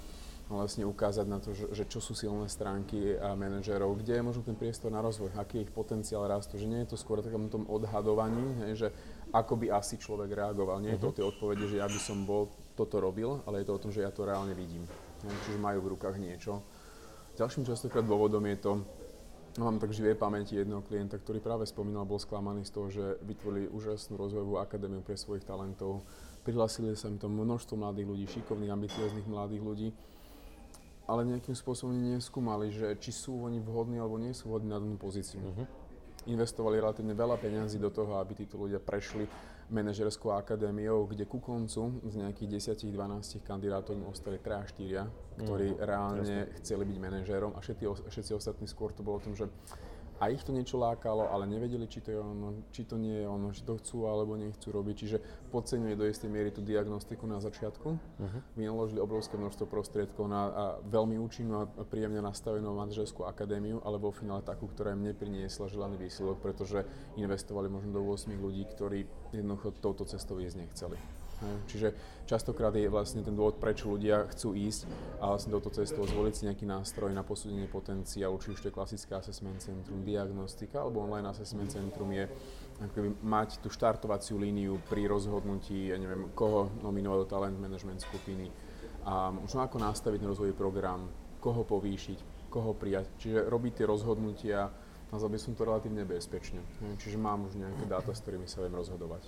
vlastne 0.57 0.83
ukázať 0.83 1.27
na 1.27 1.39
to, 1.39 1.55
že, 1.55 1.71
že 1.71 1.83
čo 1.87 2.03
sú 2.03 2.11
silné 2.11 2.51
stránky 2.51 3.15
a 3.15 3.37
manažerov, 3.37 3.99
kde 4.01 4.19
je 4.19 4.27
možno 4.27 4.41
ten 4.43 4.57
priestor 4.57 4.91
na 4.91 4.99
rozvoj, 4.99 5.31
aký 5.39 5.61
je 5.61 5.65
ich 5.69 5.73
potenciál 5.73 6.27
rastu, 6.27 6.59
že 6.59 6.67
nie 6.67 6.83
je 6.83 6.91
to 6.91 6.97
skôr 6.99 7.23
takom 7.23 7.47
tom 7.47 7.63
odhadovaní, 7.71 8.67
hej, 8.67 8.73
že 8.75 8.87
ako 9.31 9.55
by 9.55 9.71
asi 9.71 9.95
človek 9.95 10.35
reagoval. 10.35 10.83
Nie 10.83 10.99
je 10.99 11.01
to 11.01 11.09
o 11.11 11.15
tej 11.15 11.25
odpovede, 11.31 11.65
že 11.71 11.79
ja 11.79 11.87
by 11.87 11.99
som 11.99 12.27
bol 12.27 12.51
toto 12.75 12.99
robil, 12.99 13.39
ale 13.47 13.63
je 13.63 13.71
to 13.71 13.75
o 13.77 13.81
tom, 13.87 13.91
že 13.95 14.03
ja 14.03 14.11
to 14.11 14.27
reálne 14.27 14.51
vidím 14.51 14.83
čiže 15.45 15.59
majú 15.61 15.85
v 15.85 15.91
rukách 15.97 16.17
niečo. 16.17 16.61
Ďalším 17.37 17.65
častokrát 17.65 18.05
dôvodom 18.05 18.43
je 18.49 18.57
to, 18.57 18.71
mám 19.59 19.79
tak 19.79 19.93
živej 19.93 20.15
pamäti 20.15 20.57
jedného 20.57 20.83
klienta, 20.83 21.19
ktorý 21.19 21.43
práve 21.43 21.67
spomínal, 21.67 22.07
bol 22.07 22.19
sklamaný 22.19 22.65
z 22.67 22.71
toho, 22.71 22.87
že 22.91 23.03
vytvorili 23.23 23.71
úžasnú 23.71 24.17
rozvojovú 24.17 24.59
akadémiu 24.59 25.03
pre 25.03 25.15
svojich 25.15 25.45
talentov. 25.45 26.03
Prihlásili 26.41 26.97
sa 26.97 27.11
im 27.11 27.21
to 27.21 27.29
množstvo 27.29 27.77
mladých 27.77 28.07
ľudí, 28.09 28.25
šikovných, 28.25 28.73
ambicióznych 28.73 29.27
mladých 29.29 29.63
ľudí, 29.63 29.89
ale 31.11 31.27
nejakým 31.27 31.51
spôsobom 31.51 31.91
neskúmali, 31.91 32.71
že 32.71 32.95
či 33.03 33.11
sú 33.11 33.43
oni 33.43 33.59
vhodní 33.59 33.99
alebo 33.99 34.15
nie 34.15 34.31
sú 34.31 34.47
vhodní 34.47 34.71
na 34.71 34.79
danú 34.79 34.95
pozíciu. 34.95 35.43
Uh-huh. 35.43 35.67
Investovali 36.31 36.79
relatívne 36.79 37.11
veľa 37.11 37.35
peňazí 37.35 37.75
do 37.75 37.91
toho, 37.91 38.15
aby 38.15 38.31
títo 38.39 38.55
ľudia 38.55 38.79
prešli 38.79 39.27
manažerskou 39.71 40.35
akadémiou, 40.35 41.07
kde 41.07 41.27
ku 41.27 41.39
koncu 41.39 41.99
z 42.03 42.13
nejakých 42.19 42.75
10-12 42.87 43.43
kandidátov 43.43 43.95
im 43.95 44.07
ostali 44.07 44.39
3 44.39 44.51
a 44.55 44.63
4, 44.67 45.43
ktorí 45.43 45.67
mm, 45.75 45.77
reálne 45.79 46.19
jasne. 46.21 46.55
chceli 46.59 46.83
byť 46.91 46.97
manažérom 46.99 47.51
a 47.55 47.59
všetci, 47.63 47.83
všetci 48.11 48.31
ostatní 48.35 48.67
skôr 48.67 48.91
to 48.91 49.01
bolo 49.01 49.19
o 49.19 49.23
tom, 49.23 49.33
že 49.33 49.47
a 50.21 50.29
ich 50.29 50.45
to 50.45 50.53
niečo 50.53 50.77
lákalo, 50.77 51.33
ale 51.33 51.49
nevedeli, 51.49 51.89
či 51.89 52.05
to 52.05 52.13
je 52.13 52.19
ono, 52.21 52.69
či 52.69 52.85
to 52.85 53.01
nie 53.01 53.25
je 53.25 53.27
ono, 53.27 53.49
či 53.49 53.65
to 53.65 53.73
chcú 53.81 54.05
alebo 54.05 54.37
nechcú 54.37 54.69
robiť. 54.69 54.95
Čiže 55.01 55.17
podceňuje 55.49 55.97
do 55.97 56.05
istej 56.05 56.29
miery 56.29 56.53
tú 56.53 56.61
diagnostiku 56.61 57.25
na 57.25 57.41
začiatku. 57.41 57.89
Uh-huh. 57.89 58.41
Vynaložili 58.53 59.01
obrovské 59.01 59.41
množstvo 59.41 59.65
prostriedkov 59.65 60.29
na 60.29 60.41
a 60.51 60.63
veľmi 60.83 61.17
účinnú 61.17 61.65
a 61.65 61.65
príjemne 61.87 62.21
nastavenú 62.21 62.75
manažerskú 62.77 63.25
akadémiu, 63.25 63.81
ale 63.81 63.97
vo 63.97 64.13
finále 64.13 64.45
takú, 64.45 64.69
ktorá 64.69 64.93
im 64.93 65.09
nepriniesla 65.09 65.71
želaný 65.71 65.97
výsledok, 65.97 66.37
pretože 66.37 66.85
investovali 67.17 67.71
možno 67.71 67.97
do 67.97 68.05
8 68.05 68.29
ľudí, 68.37 68.69
ktorí 68.69 69.09
jednoducho 69.33 69.73
touto 69.81 70.05
cestou 70.05 70.37
ísť 70.37 70.57
nechceli. 70.61 71.20
Čiže 71.65 71.93
častokrát 72.29 72.71
je 72.77 72.85
vlastne 72.85 73.25
ten 73.25 73.33
dôvod, 73.33 73.57
prečo 73.57 73.89
ľudia 73.89 74.29
chcú 74.29 74.53
ísť 74.53 74.85
a 75.17 75.33
vlastne 75.33 75.51
touto 75.57 75.73
cestou 75.73 76.05
zvoliť 76.05 76.33
si 76.33 76.43
nejaký 76.47 76.65
nástroj 76.69 77.09
na 77.11 77.25
posúdenie 77.25 77.65
potenciálu, 77.65 78.37
či 78.37 78.53
už 78.53 78.61
to 78.61 78.69
je 78.69 78.77
klasické 78.77 79.17
assessment 79.17 79.57
centrum, 79.57 80.05
diagnostika 80.05 80.85
alebo 80.85 81.01
online 81.01 81.27
assessment 81.27 81.73
centrum 81.73 82.09
je 82.13 82.29
akoby 82.81 83.13
mať 83.21 83.61
tú 83.61 83.69
štartovaciu 83.69 84.41
líniu 84.41 84.81
pri 84.89 85.05
rozhodnutí, 85.05 85.93
ja 85.93 85.97
neviem, 85.97 86.33
koho 86.33 86.73
nominovať 86.81 87.17
do 87.25 87.27
talent 87.29 87.57
management 87.57 88.01
skupiny 88.01 88.49
a 89.05 89.33
možno 89.33 89.65
ako 89.65 89.81
nastaviť 89.81 90.21
ten 90.21 90.29
rozvojový 90.29 90.53
program, 90.57 91.09
koho 91.41 91.65
povýšiť, 91.65 92.49
koho 92.53 92.77
prijať. 92.77 93.09
Čiže 93.17 93.49
robiť 93.49 93.81
tie 93.81 93.85
rozhodnutia, 93.89 94.69
nazval 95.09 95.33
by 95.33 95.39
som 95.41 95.57
to 95.57 95.65
relatívne 95.65 96.05
bezpečne. 96.05 96.61
Čiže 97.01 97.17
mám 97.17 97.49
už 97.49 97.57
nejaké 97.57 97.89
dáta, 97.89 98.13
s 98.13 98.21
ktorými 98.21 98.45
sa 98.45 98.61
viem 98.61 98.77
rozhodovať. 98.77 99.25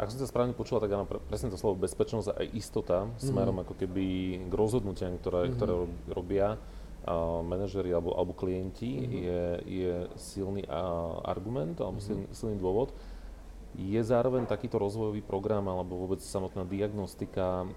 Ak 0.00 0.08
som 0.08 0.16
sa 0.16 0.24
správne 0.24 0.56
počula, 0.56 0.80
tak 0.80 0.96
áno, 0.96 1.04
presne 1.04 1.52
to 1.52 1.60
slovo 1.60 1.76
bezpečnosť 1.84 2.32
a 2.32 2.40
istota 2.56 3.04
mm. 3.04 3.20
smerom 3.20 3.60
ako 3.60 3.76
keby 3.76 4.04
k 4.48 4.52
rozhodnutiam, 4.56 5.12
ktoré, 5.20 5.52
mm. 5.52 5.60
ktoré 5.60 5.72
robia 6.08 6.56
uh, 6.56 7.44
manažeri 7.44 7.92
alebo, 7.92 8.16
alebo 8.16 8.32
klienti, 8.32 8.96
mm. 8.96 9.10
je, 9.12 9.42
je 9.68 9.94
silný 10.16 10.64
uh, 10.64 11.20
argument 11.28 11.76
alebo 11.84 12.00
mm. 12.00 12.04
silný, 12.08 12.24
silný 12.32 12.56
dôvod. 12.56 12.96
Je 13.76 14.00
zároveň 14.00 14.48
takýto 14.48 14.80
rozvojový 14.80 15.20
program 15.20 15.68
alebo 15.68 16.00
vôbec 16.00 16.18
samotná 16.18 16.66
diagnostika 16.66 17.70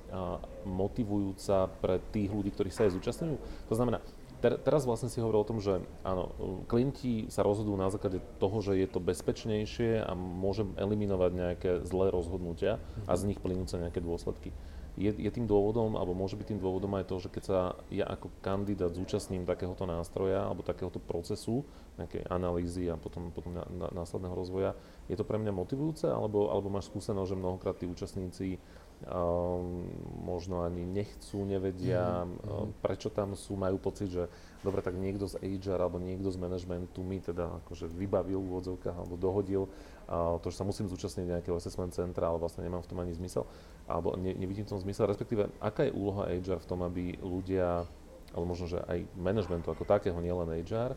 motivujúca 0.65 1.69
pre 1.77 2.01
tých 2.09 2.33
ľudí, 2.33 2.49
ktorí 2.49 2.73
sa 2.73 2.89
aj 2.89 2.97
zúčastňujú? 2.97 3.37
To 3.69 3.73
znamená, 3.77 4.01
ter, 4.43 4.59
teraz 4.59 4.83
vlastne 4.83 5.07
si 5.07 5.23
hovoril 5.23 5.47
o 5.47 5.49
tom, 5.55 5.63
že 5.63 5.79
áno, 6.03 6.35
klienti 6.67 7.31
sa 7.31 7.47
rozhodujú 7.47 7.79
na 7.79 7.87
základe 7.87 8.19
toho, 8.43 8.59
že 8.59 8.75
je 8.75 8.87
to 8.91 8.99
bezpečnejšie 8.99 10.03
a 10.03 10.11
môžem 10.19 10.75
eliminovať 10.75 11.31
nejaké 11.31 11.69
zlé 11.87 12.11
rozhodnutia 12.11 12.83
a 13.07 13.15
z 13.15 13.31
nich 13.31 13.39
plynúce 13.39 13.79
nejaké 13.79 14.03
dôsledky. 14.03 14.51
Je, 14.93 15.09
je 15.09 15.31
tým 15.33 15.49
dôvodom, 15.49 15.97
alebo 15.97 16.13
môže 16.13 16.37
byť 16.37 16.53
tým 16.53 16.61
dôvodom 16.61 16.93
aj 17.01 17.09
to, 17.09 17.17
že 17.17 17.33
keď 17.33 17.43
sa 17.49 17.59
ja 17.89 18.05
ako 18.05 18.29
kandidát 18.45 18.93
zúčastním 18.93 19.41
takéhoto 19.41 19.89
nástroja 19.89 20.45
alebo 20.45 20.61
takéhoto 20.61 21.01
procesu, 21.01 21.65
nejakej 21.97 22.29
analýzy 22.29 22.93
a 22.93 22.97
potom, 22.99 23.33
potom 23.33 23.57
následného 23.73 24.37
rozvoja, 24.37 24.77
je 25.09 25.17
to 25.17 25.25
pre 25.25 25.41
mňa 25.41 25.49
motivujúce, 25.49 26.05
alebo, 26.05 26.53
alebo 26.53 26.69
máš 26.69 26.93
skúsenosť, 26.93 27.29
že 27.33 27.41
mnohokrát 27.41 27.75
tí 27.81 27.89
účastníci 27.89 28.61
Ehm, 29.03 29.91
možno 30.23 30.63
ani 30.63 30.87
nechcú, 30.87 31.43
nevedia, 31.43 32.23
mm-hmm. 32.23 32.79
prečo 32.79 33.11
tam 33.11 33.35
sú, 33.35 33.59
majú 33.59 33.75
pocit, 33.75 34.07
že 34.07 34.31
dobre, 34.63 34.79
tak 34.79 34.95
niekto 34.95 35.27
z 35.27 35.43
HR 35.43 35.75
alebo 35.75 35.99
niekto 35.99 36.31
z 36.31 36.39
managementu 36.39 37.03
mi 37.03 37.19
teda 37.19 37.59
akože 37.67 37.91
vybavil 37.91 38.39
v 38.39 38.47
úvodzovkách 38.47 38.95
alebo 38.95 39.19
dohodil 39.19 39.67
uh, 40.07 40.39
to, 40.39 40.47
že 40.47 40.55
sa 40.55 40.63
musím 40.63 40.87
zúčastniť 40.87 41.35
nejakého 41.35 41.59
assessment 41.59 41.91
centra, 41.91 42.31
ale 42.31 42.39
vlastne 42.39 42.63
nemám 42.63 42.79
v 42.79 42.89
tom 42.95 43.03
ani 43.03 43.11
zmysel, 43.11 43.43
alebo 43.91 44.15
ne, 44.15 44.31
nevidím 44.39 44.63
v 44.63 44.71
tom 44.71 44.79
zmysel, 44.79 45.11
respektíve 45.11 45.51
aká 45.59 45.83
je 45.83 45.91
úloha 45.91 46.31
HR 46.31 46.63
v 46.63 46.69
tom, 46.71 46.79
aby 46.87 47.19
ľudia, 47.19 47.83
alebo 48.31 48.55
možno, 48.55 48.71
že 48.71 48.79
aj 48.87 49.03
managementu 49.19 49.67
ako 49.67 49.83
takého, 49.83 50.15
nielen 50.23 50.47
HR, 50.63 50.95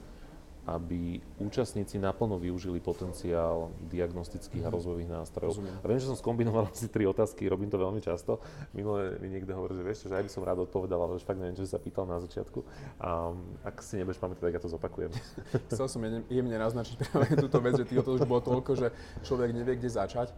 aby 0.67 1.23
účastníci 1.39 2.03
naplno 2.03 2.43
využili 2.43 2.83
potenciál 2.83 3.71
diagnostických 3.87 4.67
a 4.67 4.71
mhm. 4.71 4.75
rozvojových 4.75 5.11
nástrojov. 5.15 5.53
Rozumiem. 5.55 5.77
A 5.79 5.87
viem, 5.87 6.01
že 6.03 6.11
som 6.11 6.19
skombinoval 6.19 6.67
asi 6.75 6.91
tri 6.91 7.07
otázky, 7.07 7.47
robím 7.47 7.71
to 7.71 7.79
veľmi 7.79 8.03
často. 8.03 8.43
Minule 8.75 9.15
mi 9.23 9.31
niekto 9.31 9.55
hovorí, 9.55 9.79
že 9.79 9.87
vieš, 9.87 9.99
že 10.11 10.19
aj 10.19 10.27
by 10.27 10.31
som 10.31 10.43
rád 10.43 10.67
odpovedal, 10.67 10.99
ale 10.99 11.15
už 11.15 11.23
fakt 11.23 11.39
neviem, 11.39 11.55
čo 11.55 11.63
sa 11.65 11.79
pýtal 11.79 12.11
na 12.11 12.19
začiatku. 12.19 12.67
A 12.99 13.31
ak 13.63 13.79
si 13.79 13.97
nebudeš 13.97 14.19
pamätať, 14.19 14.43
tak 14.43 14.55
ja 14.59 14.63
to 14.63 14.71
zopakujem. 14.71 15.15
Chcel 15.71 15.87
som 15.87 16.03
jemne 16.27 16.57
naznačiť 16.59 16.97
práve 17.07 17.39
túto 17.39 17.63
vec, 17.63 17.79
že 17.79 17.87
to 17.87 18.19
už 18.19 18.27
bolo 18.27 18.43
toľko, 18.43 18.75
že 18.75 18.89
človek 19.23 19.55
nevie, 19.55 19.79
kde 19.79 19.91
začať. 19.95 20.35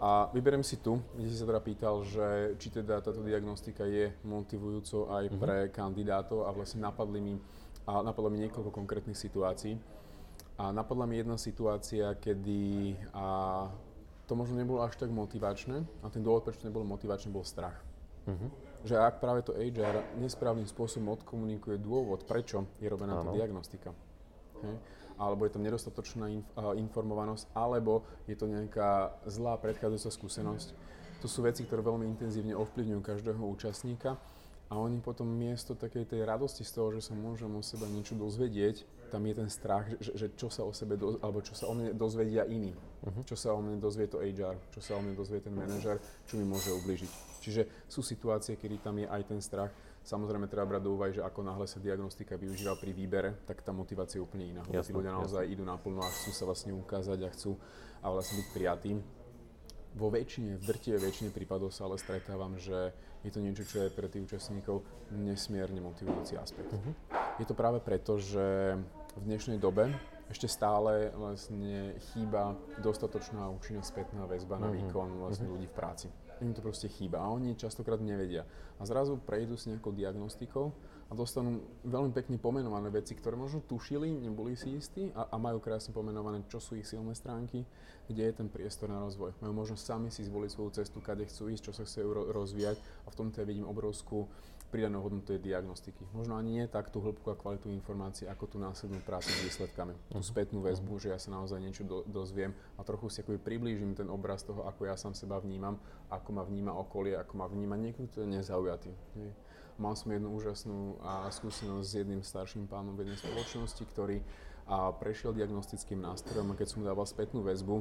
A 0.00 0.32
vyberiem 0.32 0.64
si 0.64 0.80
tu, 0.80 0.96
kde 1.12 1.28
si 1.28 1.36
sa 1.36 1.44
teda 1.44 1.60
pýtal, 1.60 2.00
že 2.08 2.56
či 2.56 2.72
teda 2.72 3.04
táto 3.04 3.20
diagnostika 3.20 3.84
je 3.84 4.08
motivujúco 4.24 5.12
aj 5.12 5.28
mm-hmm. 5.28 5.40
pre 5.44 5.56
kandidátov 5.68 6.48
a 6.48 6.50
vlastne 6.56 6.80
napadli 6.80 7.20
mi 7.20 7.34
a 7.90 8.06
napadlo 8.06 8.30
mi 8.30 8.38
niekoľko 8.46 8.70
konkrétnych 8.70 9.18
situácií. 9.18 9.74
A 10.60 10.70
napadla 10.70 11.10
mi 11.10 11.18
jedna 11.18 11.34
situácia, 11.34 12.14
kedy 12.14 12.94
a 13.10 13.66
to 14.30 14.38
možno 14.38 14.54
nebolo 14.54 14.86
až 14.86 14.94
tak 14.94 15.10
motivačné 15.10 15.82
a 16.04 16.06
ten 16.06 16.22
dôvod, 16.22 16.46
prečo 16.46 16.62
to 16.62 16.70
nebolo 16.70 16.86
motivačné, 16.86 17.34
bol 17.34 17.42
strach. 17.42 17.74
Uh-huh. 18.30 18.46
Že 18.86 18.94
ak 19.02 19.18
práve 19.18 19.42
to 19.42 19.56
HR 19.56 20.20
nesprávnym 20.22 20.68
spôsobom 20.70 21.18
odkomunikuje 21.18 21.82
dôvod, 21.82 22.22
prečo 22.28 22.62
je 22.78 22.86
robená 22.86 23.18
tá 23.18 23.34
diagnostika. 23.34 23.90
Hej? 24.62 24.76
Alebo 25.18 25.48
je 25.48 25.52
to 25.56 25.60
nedostatočná 25.60 26.30
inf- 26.30 26.52
informovanosť, 26.56 27.50
alebo 27.56 28.06
je 28.30 28.36
to 28.38 28.46
nejaká 28.46 29.18
zlá 29.26 29.58
predchádzajúca 29.58 30.10
skúsenosť. 30.14 30.68
To 31.20 31.26
sú 31.28 31.42
veci, 31.42 31.66
ktoré 31.66 31.82
veľmi 31.82 32.06
intenzívne 32.06 32.54
ovplyvňujú 32.54 33.00
každého 33.02 33.42
účastníka 33.42 34.16
a 34.70 34.78
oni 34.78 35.02
potom 35.02 35.26
miesto 35.26 35.74
takej 35.74 36.06
tej 36.06 36.22
radosti 36.22 36.62
z 36.62 36.78
toho, 36.78 36.94
že 36.94 37.10
sa 37.10 37.18
môžem 37.18 37.50
o 37.50 37.58
sebe 37.58 37.90
niečo 37.90 38.14
dozvedieť, 38.14 38.86
tam 39.10 39.26
je 39.26 39.34
ten 39.34 39.50
strach, 39.50 39.90
že, 39.98 40.14
že 40.14 40.26
čo 40.38 40.46
sa 40.46 40.62
o 40.62 40.70
sebe, 40.70 40.94
do, 40.94 41.18
alebo 41.18 41.42
čo 41.42 41.58
sa 41.58 41.66
o 41.66 41.74
mne 41.74 41.90
dozvedia 41.90 42.46
iní. 42.46 42.70
Uh-huh. 43.02 43.26
Čo 43.26 43.34
sa 43.34 43.50
o 43.50 43.58
mne 43.58 43.82
dozvie 43.82 44.06
to 44.06 44.22
HR, 44.22 44.54
čo 44.70 44.78
sa 44.78 44.94
o 44.94 45.02
mne 45.02 45.18
dozvie 45.18 45.42
ten 45.42 45.50
manažer, 45.50 45.98
čo 46.30 46.38
mi 46.38 46.46
môže 46.46 46.70
ubližiť. 46.70 47.10
Čiže 47.42 47.90
sú 47.90 48.06
situácie, 48.06 48.54
kedy 48.54 48.78
tam 48.78 49.02
je 49.02 49.10
aj 49.10 49.22
ten 49.26 49.42
strach. 49.42 49.74
Samozrejme 50.06 50.46
treba 50.46 50.70
brať 50.70 50.82
do 50.86 50.94
úvahy, 50.94 51.12
že 51.18 51.26
ako 51.26 51.42
náhle 51.42 51.66
sa 51.66 51.82
diagnostika 51.82 52.38
využíva 52.38 52.78
pri 52.78 52.94
výbere, 52.94 53.30
tak 53.50 53.66
tá 53.66 53.74
motivácia 53.74 54.22
je 54.22 54.24
úplne 54.24 54.54
iná. 54.54 54.62
Jasne, 54.70 54.86
tí 54.86 54.92
ľudia 54.94 55.12
naozaj 55.18 55.50
jasne. 55.50 55.54
idú 55.58 55.66
naplno 55.66 56.00
a 56.06 56.08
chcú 56.14 56.30
sa 56.30 56.46
vlastne 56.46 56.72
ukázať 56.78 57.18
a 57.26 57.28
chcú 57.34 57.58
a 58.00 58.06
vlastne 58.06 58.38
byť 58.38 58.48
prijatým. 58.54 59.02
Vo 59.98 60.06
väčšine, 60.06 60.54
v 60.54 60.64
drtivej 60.70 61.02
väčšine 61.02 61.30
prípadov 61.34 61.74
sa 61.74 61.90
ale 61.90 61.98
stretávam, 61.98 62.54
že 62.54 62.94
je 63.20 63.30
to 63.30 63.40
niečo, 63.44 63.64
čo 63.68 63.84
je 63.84 63.92
pre 63.92 64.08
tých 64.08 64.24
účastníkov 64.24 64.80
nesmierne 65.12 65.80
motivujúci 65.84 66.40
aspekt. 66.40 66.72
Uh-huh. 66.72 66.92
Je 67.36 67.44
to 67.44 67.52
práve 67.52 67.80
preto, 67.84 68.16
že 68.16 68.76
v 69.16 69.22
dnešnej 69.26 69.60
dobe 69.60 69.92
ešte 70.30 70.46
stále 70.46 71.10
vlastne 71.12 71.98
chýba 72.12 72.54
dostatočná 72.78 73.50
účinná 73.50 73.82
spätná 73.82 74.24
väzba 74.30 74.62
na 74.62 74.70
mhm. 74.70 74.74
výkon 74.78 75.08
vlastne 75.20 75.50
uh-huh. 75.50 75.58
ľudí 75.58 75.66
v 75.68 75.76
práci. 75.76 76.06
Im 76.40 76.56
to 76.56 76.64
proste 76.64 76.88
chýba 76.88 77.20
a 77.20 77.28
oni 77.28 77.52
častokrát 77.52 78.00
nevedia. 78.00 78.48
A 78.80 78.88
zrazu 78.88 79.20
prejdú 79.20 79.60
s 79.60 79.68
nejakou 79.68 79.92
diagnostikou 79.92 80.72
a 81.10 81.12
dostanú 81.18 81.58
veľmi 81.82 82.14
pekne 82.14 82.38
pomenované 82.38 82.86
veci, 82.94 83.18
ktoré 83.18 83.34
možno 83.34 83.66
tušili, 83.66 84.14
neboli 84.14 84.54
si 84.54 84.78
istí 84.78 85.10
a, 85.10 85.26
a 85.26 85.36
majú 85.42 85.58
krásne 85.58 85.90
pomenované, 85.90 86.46
čo 86.46 86.62
sú 86.62 86.78
ich 86.78 86.86
silné 86.86 87.18
stránky, 87.18 87.66
kde 88.06 88.30
je 88.30 88.34
ten 88.38 88.46
priestor 88.46 88.86
na 88.86 89.02
rozvoj. 89.02 89.34
Majú 89.42 89.50
možnosť 89.50 89.82
sami 89.82 90.08
si 90.14 90.22
zvoliť 90.22 90.50
svoju 90.54 90.70
cestu, 90.78 91.02
kade 91.02 91.26
chcú 91.26 91.50
ísť, 91.50 91.70
čo 91.70 91.72
sa 91.74 91.82
chcú 91.82 92.14
ro- 92.14 92.30
rozvíjať 92.30 92.78
a 93.04 93.08
v 93.10 93.18
tomto 93.18 93.42
ja 93.42 93.46
vidím 93.46 93.66
obrovskú 93.66 94.30
pridanú 94.70 95.02
hodnotu 95.02 95.34
tej 95.34 95.42
diagnostiky. 95.42 96.06
Možno 96.14 96.38
ani 96.38 96.62
nie 96.62 96.66
tak 96.70 96.94
tú 96.94 97.02
hĺbku 97.02 97.26
a 97.34 97.34
kvalitu 97.34 97.66
informácií, 97.74 98.30
ako 98.30 98.46
tú 98.46 98.56
následnú 98.62 99.02
prácu 99.02 99.26
s 99.26 99.42
výsledkami. 99.42 99.98
Tú 100.14 100.22
mhm. 100.22 100.26
spätnú 100.30 100.62
väzbu, 100.62 101.02
že 101.02 101.10
ja 101.10 101.18
sa 101.18 101.34
naozaj 101.34 101.58
niečo 101.58 101.82
do, 101.82 102.06
dozviem 102.06 102.54
a 102.78 102.86
trochu 102.86 103.10
si 103.10 103.26
akoby 103.26 103.42
priblížim 103.42 103.98
ten 103.98 104.06
obraz 104.06 104.46
toho, 104.46 104.62
ako 104.62 104.86
ja 104.86 104.94
sám 104.94 105.18
seba 105.18 105.42
vnímam, 105.42 105.74
ako 106.06 106.30
ma 106.30 106.46
vníma 106.46 106.70
okolie, 106.70 107.18
ako 107.18 107.34
ma 107.34 107.50
vníma 107.50 107.74
niekto, 107.74 108.06
kto 108.06 108.22
je 108.22 108.28
nezaujatý. 108.30 108.94
Mal 109.80 109.96
som 109.96 110.12
jednu 110.12 110.28
úžasnú 110.36 111.00
a 111.00 111.32
skúsenosť 111.32 111.86
s 111.88 111.96
jedným 112.04 112.20
starším 112.20 112.68
pánom 112.68 112.92
v 112.92 113.08
jednej 113.08 113.16
spoločnosti, 113.16 113.80
ktorý 113.88 114.20
a 114.68 114.92
prešiel 114.92 115.32
diagnostickým 115.32 116.04
nástrojom 116.04 116.52
a 116.52 116.58
keď 116.60 116.66
som 116.68 116.78
mu 116.78 116.84
dával 116.84 117.08
spätnú 117.08 117.40
väzbu, 117.40 117.80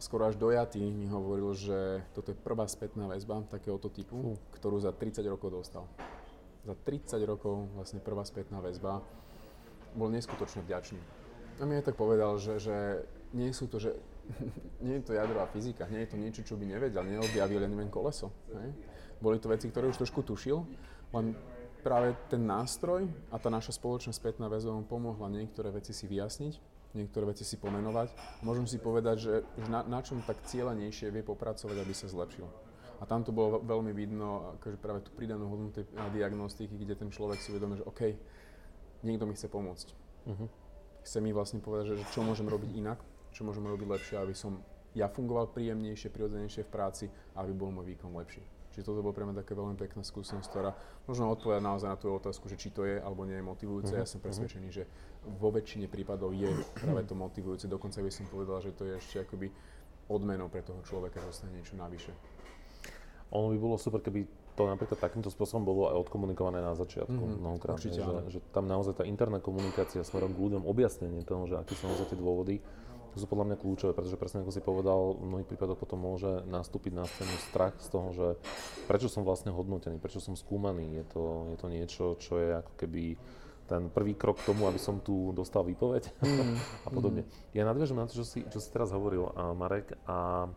skoro 0.00 0.32
až 0.32 0.40
dojatý 0.40 0.80
mi 0.80 1.04
hovoril, 1.12 1.52
že 1.52 2.00
toto 2.16 2.32
je 2.32 2.40
prvá 2.40 2.64
spätná 2.64 3.04
väzba 3.04 3.44
takéhoto 3.52 3.92
typu, 3.92 4.40
ktorú 4.56 4.80
za 4.80 4.96
30 4.96 5.20
rokov 5.28 5.52
dostal. 5.52 5.84
Za 6.64 6.72
30 6.72 7.20
rokov 7.28 7.68
vlastne 7.76 8.00
prvá 8.00 8.24
spätná 8.24 8.64
väzba. 8.64 9.04
Bol 9.92 10.08
neskutočne 10.16 10.64
vďačný. 10.64 11.00
A 11.60 11.68
mi 11.68 11.76
aj 11.76 11.92
tak 11.92 12.00
povedal, 12.00 12.40
že, 12.40 12.56
že 12.56 13.04
nie 13.36 13.52
sú 13.52 13.68
to, 13.68 13.76
že 13.76 13.92
nie 14.88 15.04
je 15.04 15.04
to 15.04 15.12
jadrová 15.12 15.44
fyzika, 15.52 15.84
nie 15.92 16.00
je 16.08 16.10
to 16.10 16.16
niečo, 16.16 16.40
čo 16.48 16.56
by 16.56 16.64
nevedel, 16.64 17.04
neobjavil, 17.04 17.60
ja 17.60 17.68
neviem, 17.68 17.92
koleso. 17.92 18.32
Hej? 18.56 18.72
Boli 19.20 19.36
to 19.36 19.52
veci, 19.52 19.68
ktoré 19.68 19.84
už 19.92 20.00
trošku 20.00 20.24
tušil, 20.24 20.64
len 21.10 21.34
práve 21.80 22.12
ten 22.28 22.44
nástroj 22.44 23.08
a 23.32 23.36
tá 23.40 23.48
naša 23.48 23.74
spoločná 23.74 24.12
spätná 24.12 24.46
väzba 24.46 24.76
pomohla 24.84 25.32
niektoré 25.32 25.72
veci 25.72 25.96
si 25.96 26.04
vyjasniť, 26.04 26.54
niektoré 26.94 27.32
veci 27.32 27.42
si 27.42 27.56
pomenovať. 27.56 28.12
Môžem 28.44 28.68
si 28.68 28.76
povedať, 28.76 29.16
že, 29.18 29.34
na, 29.70 29.80
na 29.86 30.00
čom 30.04 30.20
tak 30.22 30.44
cieľenejšie 30.46 31.08
vie 31.08 31.24
popracovať, 31.24 31.76
aby 31.80 31.92
sa 31.96 32.06
zlepšil. 32.10 32.46
A 33.00 33.08
tam 33.08 33.24
to 33.24 33.32
bolo 33.32 33.64
veľmi 33.64 33.96
vidno, 33.96 34.60
akože 34.60 34.76
práve 34.76 35.00
tú 35.00 35.10
pridanú 35.16 35.48
hodnotu 35.48 35.88
diagnostiky, 36.12 36.76
kde 36.76 37.00
ten 37.00 37.08
človek 37.08 37.40
si 37.40 37.48
uvedomí, 37.48 37.80
že 37.80 37.88
OK, 37.88 38.12
niekto 39.00 39.24
mi 39.24 39.32
chce 39.32 39.48
pomôcť. 39.48 39.88
Uh-huh. 40.28 40.48
Chce 41.00 41.18
mi 41.24 41.32
vlastne 41.32 41.64
povedať, 41.64 41.96
že, 41.96 42.04
že 42.04 42.06
čo 42.12 42.20
môžem 42.20 42.44
robiť 42.44 42.76
inak, 42.76 43.00
čo 43.32 43.48
môžem 43.48 43.64
robiť 43.64 43.88
lepšie, 43.88 44.16
aby 44.20 44.36
som 44.36 44.60
ja 44.92 45.08
fungoval 45.08 45.48
príjemnejšie, 45.56 46.12
prirodzenejšie 46.12 46.68
v 46.68 46.70
práci 46.70 47.04
a 47.32 47.40
aby 47.40 47.56
bol 47.56 47.72
môj 47.72 47.88
výkon 47.96 48.12
lepší. 48.12 48.44
Čiže 48.80 48.96
toto 48.96 49.04
bolo 49.04 49.12
pre 49.12 49.28
mňa 49.28 49.44
také 49.44 49.52
veľmi 49.52 49.76
pekná 49.76 50.00
skúsenosť, 50.00 50.48
ktorá 50.48 50.72
možno 51.04 51.28
odpovedať 51.28 51.60
naozaj 51.60 51.88
na 51.92 52.00
tú 52.00 52.16
otázku, 52.16 52.48
že 52.48 52.56
či 52.56 52.72
to 52.72 52.88
je 52.88 52.96
alebo 52.96 53.28
nie 53.28 53.36
je 53.36 53.44
motivujúce. 53.44 53.92
Uh-huh. 53.92 54.00
Ja 54.00 54.08
som 54.08 54.24
presvedčený, 54.24 54.72
že 54.72 54.88
vo 55.36 55.52
väčšine 55.52 55.84
prípadov 55.84 56.32
je 56.32 56.48
práve 56.80 57.04
to 57.04 57.12
motivujúce. 57.12 57.68
Dokonca 57.68 58.00
by 58.00 58.08
som 58.08 58.24
povedal, 58.32 58.64
že 58.64 58.72
to 58.72 58.88
je 58.88 58.96
ešte 58.96 59.20
akoby 59.20 59.52
odmenou 60.08 60.48
pre 60.48 60.64
toho 60.64 60.80
človeka, 60.80 61.20
že 61.20 61.28
dostane 61.28 61.60
niečo 61.60 61.76
navyše. 61.76 62.16
ono 63.36 63.52
by 63.52 63.58
bolo 63.60 63.76
super, 63.76 64.00
keby 64.00 64.24
to 64.56 64.64
napríklad 64.64 64.96
takýmto 64.96 65.28
spôsobom 65.28 65.60
bolo 65.60 65.82
aj 65.92 66.00
odkomunikované 66.00 66.64
na 66.64 66.72
začiatku 66.72 67.12
mm-hmm, 67.12 67.40
mnohokrát. 67.44 67.76
Určite, 67.76 68.00
že, 68.00 68.12
že 68.32 68.38
tam 68.48 68.64
naozaj 68.64 68.96
tá 68.96 69.04
interná 69.04 69.44
komunikácia 69.44 70.00
smerom 70.00 70.32
k 70.32 70.40
ľuďom, 70.40 70.64
objasnenie 70.64 71.20
toho, 71.20 71.44
že 71.44 71.60
aké 71.60 71.76
sú 71.76 71.84
naozaj 71.84 72.16
tie 72.16 72.18
dôvody, 72.18 72.64
to 73.10 73.18
sú 73.18 73.26
podľa 73.26 73.52
mňa 73.52 73.60
kľúčové, 73.60 73.92
pretože 73.92 74.14
presne 74.14 74.46
ako 74.46 74.54
si 74.54 74.62
povedal, 74.62 75.18
v 75.18 75.26
mnohých 75.26 75.48
prípadoch 75.50 75.78
potom 75.78 75.98
môže 75.98 76.46
nastúpiť 76.46 76.92
na 76.94 77.04
scénu 77.06 77.36
strach 77.50 77.74
z 77.82 77.88
toho, 77.90 78.08
že 78.14 78.26
prečo 78.86 79.10
som 79.10 79.26
vlastne 79.26 79.50
hodnotený, 79.50 79.98
prečo 79.98 80.22
som 80.22 80.38
skúmaný. 80.38 81.02
Je 81.02 81.04
to, 81.10 81.22
je 81.50 81.56
to 81.58 81.66
niečo, 81.66 82.04
čo 82.22 82.38
je 82.38 82.50
ako 82.62 82.72
keby 82.78 83.18
ten 83.70 83.86
prvý 83.86 84.18
krok 84.18 84.42
k 84.42 84.50
tomu, 84.50 84.66
aby 84.66 84.82
som 84.82 84.98
tu 84.98 85.30
dostal 85.30 85.62
výpoveď 85.62 86.10
mm. 86.26 86.86
a 86.86 86.88
podobne. 86.90 87.22
Mm. 87.22 87.30
Ja 87.54 87.62
nadviažem 87.62 87.98
na 87.98 88.10
to, 88.10 88.18
čo 88.18 88.26
si, 88.26 88.42
čo 88.50 88.58
si 88.58 88.68
teraz 88.74 88.90
hovoril, 88.90 89.30
a 89.30 89.54
Marek, 89.54 89.94
a 90.10 90.50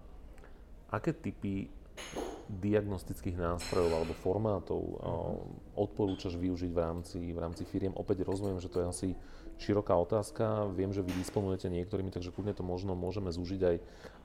aké 0.90 1.14
typy 1.14 1.70
diagnostických 2.50 3.38
nástrojov 3.38 3.92
alebo 3.94 4.14
formátov 4.18 4.82
mm. 4.82 5.78
odporúčaš 5.78 6.38
využiť 6.42 6.72
v 6.74 6.80
rámci, 6.82 7.20
v 7.22 7.40
rámci 7.40 7.64
firiem? 7.70 7.94
Opäť 7.94 8.26
rozumiem, 8.26 8.58
že 8.58 8.74
to 8.74 8.82
je 8.82 8.88
asi 8.90 9.10
široká 9.62 9.94
otázka. 9.96 10.70
Viem, 10.74 10.94
že 10.94 11.06
vy 11.06 11.14
disponujete 11.18 11.70
niektorými, 11.70 12.10
takže 12.10 12.34
kľudne 12.34 12.54
to 12.58 12.66
možno 12.66 12.98
môžeme 12.98 13.30
zúžiť 13.30 13.62
aj, 13.62 13.76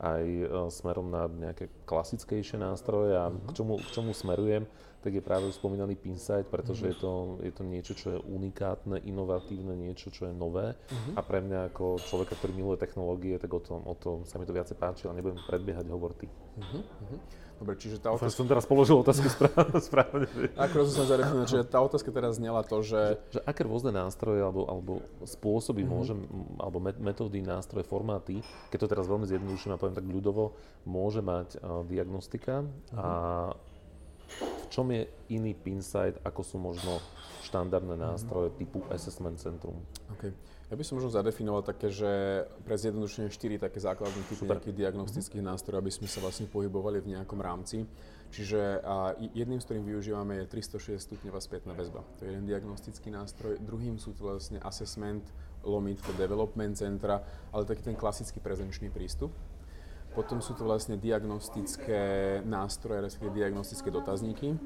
aj 0.00 0.24
e, 0.24 0.46
smerom 0.72 1.08
na 1.12 1.28
nejaké 1.28 1.68
klasickejšie 1.84 2.60
nástroje 2.60 3.16
a 3.16 3.30
k 3.30 3.50
čomu, 3.52 3.78
k 3.80 3.88
čomu 3.92 4.12
smerujem, 4.16 4.64
tak 4.98 5.14
je 5.14 5.22
práve 5.22 5.46
spomínaný 5.54 5.94
Pinsight, 5.94 6.50
pretože 6.50 6.90
je, 6.90 6.96
to, 6.98 7.38
je 7.42 7.52
to 7.54 7.62
niečo, 7.62 7.92
čo 7.94 8.06
je 8.14 8.18
unikátne, 8.18 8.98
inovatívne, 9.06 9.78
niečo, 9.78 10.10
čo 10.10 10.26
je 10.26 10.34
nové 10.34 10.74
a 11.14 11.20
pre 11.22 11.38
mňa 11.38 11.70
ako 11.70 12.02
človeka, 12.02 12.34
ktorý 12.34 12.52
miluje 12.58 12.78
technológie, 12.82 13.38
tak 13.38 13.50
o 13.54 13.62
tom, 13.62 13.86
o 13.86 13.94
tom 13.94 14.26
sa 14.26 14.42
mi 14.42 14.46
to 14.46 14.54
viacej 14.54 14.74
páči, 14.74 15.06
ale 15.06 15.22
nebudem 15.22 15.38
predbiehať, 15.46 15.86
hovor 15.86 16.14
ty. 16.18 16.26
Uh-huh. 16.58 16.82
Dobre, 17.58 17.74
čiže 17.74 17.98
tá 17.98 18.14
otázka... 18.14 18.38
som 18.38 18.46
teraz 18.46 18.64
položil 18.70 18.94
otázku 19.02 19.26
správne. 19.90 20.30
Ako 20.54 20.86
som 20.86 21.10
zareagoval, 21.10 21.42
čiže 21.42 21.66
tá 21.66 21.82
otázka 21.82 22.14
teraz 22.14 22.38
znela 22.38 22.62
to, 22.62 22.86
že... 22.86 23.18
že... 23.34 23.38
Že 23.38 23.40
aké 23.50 23.60
rôzne 23.66 23.90
nástroje 23.90 24.46
alebo, 24.46 24.62
alebo 24.70 24.92
spôsoby 25.26 25.82
mm-hmm. 25.82 25.90
môžem, 25.90 26.18
alebo 26.62 26.78
metódy, 26.78 27.42
nástroje, 27.42 27.82
formáty, 27.82 28.46
keď 28.70 28.86
to 28.86 28.90
teraz 28.94 29.10
veľmi 29.10 29.26
zjednoduším 29.26 29.74
a 29.74 29.80
poviem 29.80 29.98
tak 29.98 30.06
ľudovo, 30.06 30.54
môže 30.86 31.18
mať 31.18 31.58
uh, 31.58 31.82
diagnostika 31.82 32.62
mm-hmm. 32.62 32.94
a 32.94 33.06
v 33.58 33.67
čom 34.68 34.92
je 34.92 35.08
iný 35.32 35.52
Pinsight, 35.56 36.20
ako 36.22 36.40
sú 36.44 36.56
možno 36.60 37.00
štandardné 37.48 37.96
nástroje 37.96 38.52
mm-hmm. 38.52 38.60
typu 38.60 38.78
Assessment 38.92 39.40
Centrum? 39.40 39.80
Okay. 40.16 40.32
Ja 40.68 40.76
by 40.76 40.84
som 40.84 41.00
možno 41.00 41.08
zadefinoval 41.08 41.64
také, 41.64 41.88
že 41.88 42.44
pre 42.60 42.76
zjednodušenie 42.76 43.32
4 43.32 43.56
také 43.56 43.80
základné 43.80 44.20
typy 44.28 44.44
nejakých 44.44 44.76
diagnostických 44.76 45.40
mm-hmm. 45.40 45.56
nástrojov, 45.56 45.80
aby 45.80 45.92
sme 45.92 46.08
sa 46.12 46.20
vlastne 46.20 46.44
pohybovali 46.44 47.00
v 47.00 47.16
nejakom 47.16 47.40
rámci. 47.40 47.88
Čiže 48.28 48.84
a 48.84 49.16
jedným, 49.16 49.64
z 49.64 49.64
ktorým 49.64 49.84
využívame, 49.88 50.44
je 50.44 50.60
360 50.60 51.00
stupňová 51.00 51.40
spätná 51.40 51.72
väzba. 51.72 52.04
To 52.20 52.28
je 52.28 52.36
jeden 52.36 52.44
diagnostický 52.44 53.08
nástroj. 53.08 53.56
Druhým 53.64 53.96
sú 53.96 54.12
to 54.12 54.28
vlastne 54.28 54.60
assessment, 54.60 55.24
lomitko, 55.64 56.12
development 56.20 56.76
centra, 56.76 57.24
ale 57.48 57.64
taký 57.64 57.88
ten 57.88 57.96
klasický 57.96 58.36
prezenčný 58.36 58.92
prístup. 58.92 59.32
Potom 60.16 60.42
sú 60.42 60.56
to 60.56 60.66
vlastne 60.66 60.98
diagnostické 60.98 62.40
nástroje, 62.42 63.04
respektíve 63.04 63.44
diagnostické 63.44 63.92
dotazníky 63.92 64.58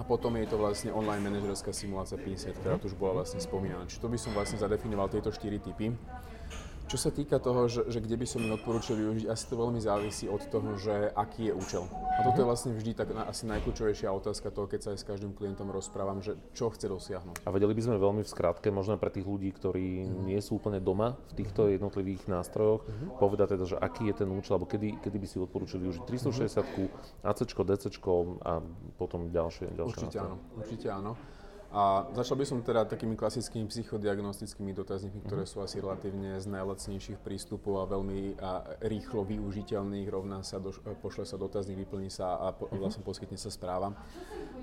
a 0.00 0.02
potom 0.06 0.32
je 0.40 0.48
to 0.48 0.56
vlastne 0.56 0.88
online 0.94 1.20
manažerská 1.20 1.76
simulácia 1.76 2.16
PINSET, 2.16 2.56
ktorá 2.56 2.80
tu 2.80 2.88
už 2.88 2.96
bola 2.96 3.20
vlastne 3.20 3.36
spomínaná. 3.36 3.84
Čiže 3.84 4.00
to 4.00 4.08
by 4.08 4.16
som 4.16 4.32
vlastne 4.32 4.56
zadefinoval 4.56 5.12
tieto 5.12 5.28
štyri 5.28 5.60
typy. 5.60 5.92
Čo 6.90 6.98
sa 6.98 7.14
týka 7.14 7.38
toho, 7.38 7.70
že, 7.70 7.86
že 7.86 8.02
kde 8.02 8.18
by 8.18 8.26
som 8.26 8.42
ich 8.42 8.50
odporúčal 8.50 8.98
využiť, 8.98 9.30
asi 9.30 9.46
to 9.46 9.54
veľmi 9.54 9.78
závisí 9.78 10.26
od 10.26 10.42
toho, 10.50 10.74
že 10.74 11.14
aký 11.14 11.46
je 11.46 11.54
účel. 11.54 11.86
A 11.86 12.26
toto 12.26 12.42
je 12.42 12.46
mhm. 12.46 12.50
vlastne 12.50 12.70
vždy 12.74 12.98
tak 12.98 13.14
asi 13.14 13.46
najkľúčovejšia 13.46 14.10
otázka 14.10 14.50
toho, 14.50 14.66
keď 14.66 14.80
sa 14.82 14.88
aj 14.90 14.98
s 14.98 15.06
každým 15.06 15.30
klientom 15.30 15.70
rozprávam, 15.70 16.18
že 16.18 16.34
čo 16.50 16.66
chce 16.74 16.90
dosiahnuť. 16.90 17.46
A 17.46 17.54
vedeli 17.54 17.78
by 17.78 17.82
sme 17.86 17.94
veľmi 17.94 18.26
v 18.26 18.30
skratke, 18.34 18.74
možno 18.74 18.98
pre 18.98 19.14
tých 19.14 19.22
ľudí, 19.22 19.54
ktorí 19.54 20.02
mm. 20.02 20.26
nie 20.26 20.42
sú 20.42 20.58
úplne 20.58 20.82
doma 20.82 21.14
v 21.30 21.46
týchto 21.46 21.70
jednotlivých 21.70 22.26
nástrojoch, 22.26 22.82
mm. 22.82 23.22
povedať 23.22 23.54
teda, 23.54 23.64
že 23.70 23.76
aký 23.78 24.10
je 24.10 24.26
ten 24.26 24.28
účel, 24.34 24.58
alebo 24.58 24.66
kedy, 24.66 24.98
kedy 24.98 25.16
by 25.22 25.26
si 25.30 25.38
odporúčali 25.38 25.86
využiť 25.86 26.02
360, 26.10 26.42
mm. 26.58 26.90
AC, 27.22 27.40
DC 27.46 27.84
a 28.42 28.52
potom 28.98 29.30
ďalšie, 29.30 29.78
ďalšie 29.78 29.94
Určite 29.94 30.18
nástroje. 30.18 30.26
áno, 30.26 30.36
určite 30.58 30.88
áno. 30.90 31.14
A 31.70 32.10
začal 32.18 32.34
by 32.34 32.44
som 32.46 32.58
teda 32.66 32.82
takými 32.82 33.14
klasickými 33.14 33.70
psychodiagnostickými 33.70 34.74
dotazníkmi, 34.74 35.22
ktoré 35.22 35.46
mhm. 35.46 35.50
sú 35.50 35.56
asi 35.62 35.78
relatívne 35.78 36.34
z 36.42 36.50
najlacnejších 36.50 37.22
prístupov 37.22 37.82
a 37.82 37.84
veľmi 37.86 38.42
a 38.42 38.50
rýchlo 38.82 39.22
využiteľných. 39.22 40.10
Rovná 40.10 40.42
sa, 40.42 40.58
do, 40.58 40.74
pošle 40.98 41.22
sa 41.22 41.38
dotazník, 41.38 41.86
vyplní 41.86 42.10
sa 42.10 42.42
a 42.42 42.50
po, 42.50 42.66
mhm. 42.66 42.82
vlastne 42.82 43.02
poskytne 43.06 43.38
sa 43.38 43.54
správa. 43.54 43.94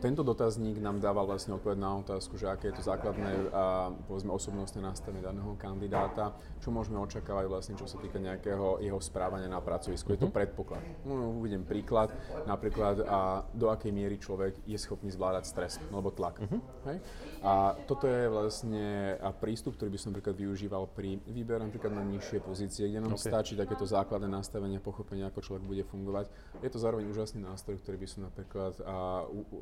Tento 0.04 0.22
dotazník 0.22 0.78
nám 0.84 1.00
dáva 1.00 1.24
vlastne 1.24 1.56
odpoveď 1.56 1.80
na 1.80 1.96
otázku, 2.04 2.38
že 2.38 2.52
aké 2.52 2.70
je 2.70 2.78
to 2.78 2.84
základné 2.84 3.56
a, 3.56 3.90
povedzme 4.06 4.30
osobnostné 4.36 4.84
nastavenie 4.84 5.24
daného 5.24 5.56
kandidáta, 5.56 6.36
čo 6.60 6.76
môžeme 6.76 7.00
očakávať 7.00 7.46
vlastne, 7.48 7.74
čo 7.80 7.88
sa 7.88 7.98
týka 8.04 8.20
nejakého 8.20 8.84
jeho 8.84 9.00
správania 9.00 9.48
na 9.48 9.64
pracovisku. 9.64 10.12
Je 10.12 10.20
to 10.20 10.30
mhm. 10.30 10.36
predpoklad. 10.36 10.84
No, 11.08 11.40
uvidím 11.40 11.64
príklad, 11.64 12.12
napríklad 12.44 13.00
a 13.08 13.48
do 13.56 13.72
akej 13.72 13.96
miery 13.96 14.20
človek 14.20 14.60
je 14.68 14.76
schopný 14.76 15.08
zvládať 15.08 15.44
stres 15.48 15.80
alebo 15.90 16.12
tlak. 16.12 16.44
Uh-huh. 16.44 16.60
Hej? 16.98 17.28
A 17.46 17.78
toto 17.86 18.10
je 18.10 18.26
vlastne 18.28 19.16
prístup, 19.38 19.78
ktorý 19.78 19.94
by 19.94 20.00
som 20.02 20.10
napríklad 20.10 20.34
využíval 20.34 20.90
pri 20.90 21.22
výbere 21.30 21.62
napríklad 21.62 21.94
na 21.94 22.02
nižšie 22.02 22.42
pozície, 22.42 22.90
kde 22.90 23.06
nám 23.06 23.14
okay. 23.14 23.30
stačí 23.30 23.54
takéto 23.54 23.86
základné 23.86 24.26
nastavenie, 24.26 24.82
pochopenie, 24.82 25.22
ako 25.30 25.46
človek 25.46 25.64
bude 25.64 25.84
fungovať. 25.86 26.34
Je 26.66 26.70
to 26.74 26.82
zároveň 26.82 27.06
úžasný 27.06 27.46
nástroj, 27.46 27.78
ktorý 27.78 27.98
by 28.02 28.08
som 28.10 28.20
napríklad 28.26 28.74
a, 28.82 29.24
u, 29.30 29.46
u, 29.54 29.58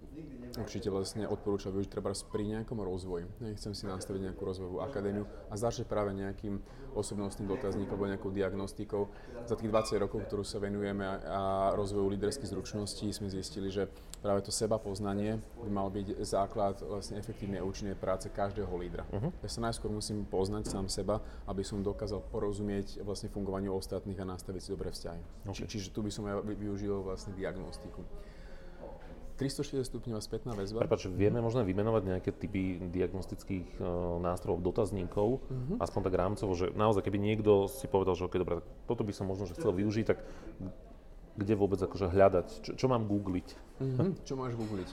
určite 0.56 0.88
vlastne 0.88 1.28
odporúčal 1.28 1.76
využiť 1.76 1.92
treba 1.92 2.16
pri 2.16 2.44
nejakom 2.48 2.80
rozvoji. 2.80 3.28
Nechcem 3.44 3.76
si 3.76 3.84
nastaviť 3.84 4.32
nejakú 4.32 4.42
rozvojovú 4.48 4.80
akadémiu 4.80 5.28
a 5.52 5.56
začať 5.60 5.84
práve 5.92 6.16
nejakým 6.16 6.64
osobnostným 6.96 7.52
dotazníkom 7.52 8.00
alebo 8.00 8.08
nejakou 8.08 8.32
diagnostikou. 8.32 9.12
Za 9.44 9.60
tých 9.60 9.68
20 9.68 10.00
rokov, 10.00 10.32
ktorú 10.32 10.48
sa 10.48 10.64
venujeme 10.64 11.04
a, 11.04 11.14
a 11.28 11.42
rozvoju 11.76 12.08
líderských 12.16 12.56
zručností, 12.56 13.12
sme 13.12 13.28
zistili, 13.28 13.68
že 13.68 13.92
práve 14.26 14.42
to 14.42 14.50
seba 14.50 14.82
poznanie 14.82 15.38
by 15.62 15.70
mal 15.70 15.94
byť 15.94 16.18
základ 16.26 16.82
vlastne 16.82 17.22
efektívnej 17.22 17.62
a 17.62 17.68
účinnej 17.70 17.94
práce 17.94 18.26
každého 18.34 18.74
lídra. 18.74 19.06
Uh-huh. 19.14 19.30
Ja 19.46 19.50
sa 19.54 19.62
najskôr 19.62 19.94
musím 19.94 20.26
poznať 20.26 20.66
sám 20.66 20.90
seba, 20.90 21.22
aby 21.46 21.62
som 21.62 21.86
dokázal 21.86 22.26
porozumieť 22.34 23.06
vlastne 23.06 23.30
fungovaniu 23.30 23.70
ostatných 23.78 24.18
a 24.18 24.26
nastaviť 24.26 24.62
si 24.66 24.70
dobré 24.74 24.90
vzťahy. 24.90 25.22
Okay. 25.46 25.54
Či, 25.54 25.62
čiže 25.78 25.88
tu 25.94 26.02
by 26.02 26.10
som 26.10 26.26
ja 26.26 26.42
využil 26.42 27.06
vlastne 27.06 27.38
diagnostiku. 27.38 28.02
360 29.36 29.84
stupňová 29.84 30.24
spätná 30.24 30.56
väzba. 30.56 30.80
Prepač, 30.80 31.12
vieme 31.12 31.44
možno 31.44 31.68
vymenovať 31.68 32.04
nejaké 32.08 32.32
typy 32.32 32.80
diagnostických 32.88 33.84
uh, 33.84 34.16
nástrojov, 34.24 34.64
dotazníkov, 34.64 35.44
uh-huh. 35.44 35.76
aspoň 35.84 36.02
tak 36.08 36.16
rámcovo, 36.16 36.56
že 36.56 36.72
naozaj, 36.72 37.04
keby 37.04 37.20
niekto 37.20 37.68
si 37.68 37.86
povedal, 37.92 38.16
že 38.16 38.26
okay, 38.26 38.40
dobre, 38.40 38.64
toto 38.88 39.04
by 39.04 39.12
som 39.12 39.28
možno 39.28 39.44
že 39.44 39.60
chcel 39.60 39.76
využiť, 39.76 40.06
tak 40.08 40.24
kde 41.36 41.54
vôbec 41.56 41.80
akože 41.80 42.12
hľadať? 42.12 42.48
Čo, 42.64 42.72
čo 42.76 42.86
mám 42.88 43.06
googliť? 43.06 43.48
Mm-hmm. 43.76 44.10
čo 44.24 44.34
máš 44.40 44.56
googliť? 44.56 44.90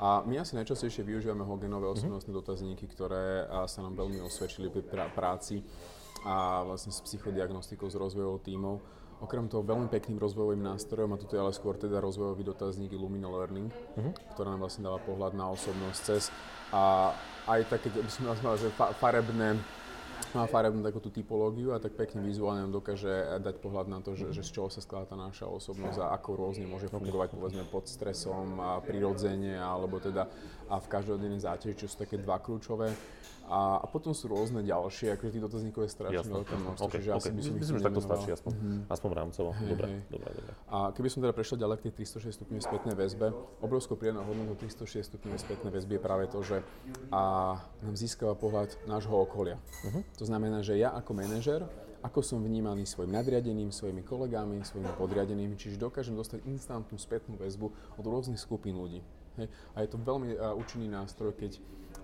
A 0.00 0.24
my 0.24 0.40
asi 0.40 0.56
najčastejšie 0.56 1.04
využívame 1.04 1.44
hogenové 1.44 1.90
mhm. 1.90 1.94
osobnostné 1.98 2.32
mm-hmm. 2.32 2.40
dotazníky, 2.40 2.84
ktoré 2.88 3.44
sa 3.68 3.84
nám 3.84 4.00
veľmi 4.00 4.24
osvedčili 4.24 4.72
pri 4.72 4.86
práci 5.12 5.60
a 6.24 6.64
vlastne 6.64 6.92
s 6.92 7.00
psychodiagnostikou, 7.04 7.88
s 7.88 7.96
rozvojovou 7.96 8.40
tímov. 8.40 8.80
Okrem 9.20 9.52
toho 9.52 9.60
veľmi 9.60 9.92
pekným 9.92 10.16
rozvojovým 10.16 10.64
nástrojom, 10.64 11.12
a 11.12 11.20
toto 11.20 11.36
je 11.36 11.44
ale 11.44 11.52
skôr 11.52 11.76
teda 11.76 12.00
rozvojový 12.00 12.40
dotazník 12.40 12.96
Lumina 12.96 13.28
Learning, 13.28 13.68
mm-hmm. 13.68 14.32
ktorá 14.32 14.56
nám 14.56 14.64
vlastne 14.64 14.88
dáva 14.88 14.96
pohľad 15.04 15.36
na 15.36 15.52
osobnosť 15.52 16.00
cez 16.00 16.32
a 16.72 17.12
aj 17.50 17.68
také, 17.68 17.92
by 17.92 18.08
som 18.08 18.30
nazval, 18.30 18.56
že 18.56 18.72
farebné 18.96 19.60
má 20.30 20.46
farebnú 20.46 20.80
takú 20.86 21.02
tú 21.02 21.10
typológiu 21.10 21.74
a 21.74 21.82
tak 21.82 21.98
pekne 21.98 22.22
vizuálne 22.22 22.62
nám 22.62 22.74
dokáže 22.78 23.42
dať 23.42 23.54
pohľad 23.58 23.86
na 23.90 23.98
to, 23.98 24.14
že, 24.14 24.30
že 24.30 24.46
z 24.46 24.50
čoho 24.54 24.68
sa 24.70 24.78
skladá 24.78 25.14
tá 25.14 25.16
naša 25.18 25.50
osobnosť 25.50 25.98
a 25.98 26.14
ako 26.14 26.38
rôzne 26.38 26.70
môže 26.70 26.86
fungovať 26.86 27.34
povedzme 27.34 27.64
pod 27.66 27.90
stresom 27.90 28.58
a 28.62 28.70
prirodzene 28.78 29.58
alebo 29.58 29.98
teda 29.98 30.30
a 30.70 30.78
v 30.78 30.86
každodennej 30.86 31.42
záťaži, 31.42 31.82
čo 31.82 31.90
sú 31.90 32.06
také 32.06 32.14
dva 32.22 32.38
kľúčové. 32.38 32.94
A, 33.50 33.82
a 33.82 33.86
potom 33.90 34.14
sú 34.14 34.30
rôzne 34.30 34.62
ďalšie, 34.62 35.18
akože 35.18 35.30
tých 35.34 35.44
dotazníkov 35.44 35.82
je 35.82 35.90
strašne 35.90 36.22
veľké 36.22 36.54
množstvo, 36.54 36.86
okay, 36.86 36.98
čiže 37.02 37.10
okay. 37.10 37.18
asi 37.18 37.30
by 37.34 37.40
som 37.42 37.54
Myslím, 37.58 37.76
že 37.76 37.84
takto 37.90 38.02
stačí, 38.06 38.28
aspoň, 38.30 38.52
mm-hmm. 38.54 38.80
aspoň 38.86 39.10
rámcovo. 39.10 39.50
Hey, 39.58 39.66
dobre, 39.74 39.86
hey. 39.90 40.00
dobre, 40.06 40.30
dobre. 40.38 40.52
A 40.70 40.76
keby 40.94 41.08
som 41.10 41.18
teda 41.18 41.34
prešiel 41.34 41.58
ďalej 41.58 41.76
k 41.76 41.82
tej 41.90 41.92
306 42.06 42.38
stupňovej 42.38 42.62
spätnej 42.62 42.94
väzbe, 42.94 43.26
obrovskou 43.58 43.98
príjemnou 43.98 44.22
hodnotou 44.22 44.54
306 44.54 45.02
stupňovej 45.02 45.40
spätnej 45.42 45.70
väzby 45.74 45.98
je 45.98 46.02
práve 46.02 46.24
to, 46.30 46.38
že 46.46 46.62
a 47.10 47.22
nám 47.82 47.94
získava 47.98 48.38
pohľad 48.38 48.70
nášho 48.86 49.18
okolia. 49.18 49.58
Uh-huh. 49.58 50.06
To 50.22 50.24
znamená, 50.30 50.62
že 50.62 50.78
ja 50.78 50.94
ako 50.94 51.10
manažer 51.18 51.66
ako 52.00 52.24
som 52.24 52.40
vnímaný 52.40 52.88
svojim 52.88 53.12
nadriadeným, 53.12 53.68
svojimi 53.68 54.00
kolegami, 54.00 54.64
svojimi 54.64 54.88
podriadenými, 54.96 55.52
čiže 55.52 55.76
dokážem 55.76 56.16
dostať 56.16 56.48
instantnú 56.48 56.96
spätnú 56.96 57.36
väzbu 57.36 57.68
od 58.00 58.04
rôznych 58.04 58.40
skupín 58.40 58.80
ľudí. 58.80 59.04
Hej. 59.36 59.52
A 59.76 59.84
je 59.84 59.88
to 59.92 60.00
veľmi 60.00 60.32
uh, 60.32 60.56
účinný 60.56 60.88
nástroj, 60.88 61.36
keď 61.36 61.60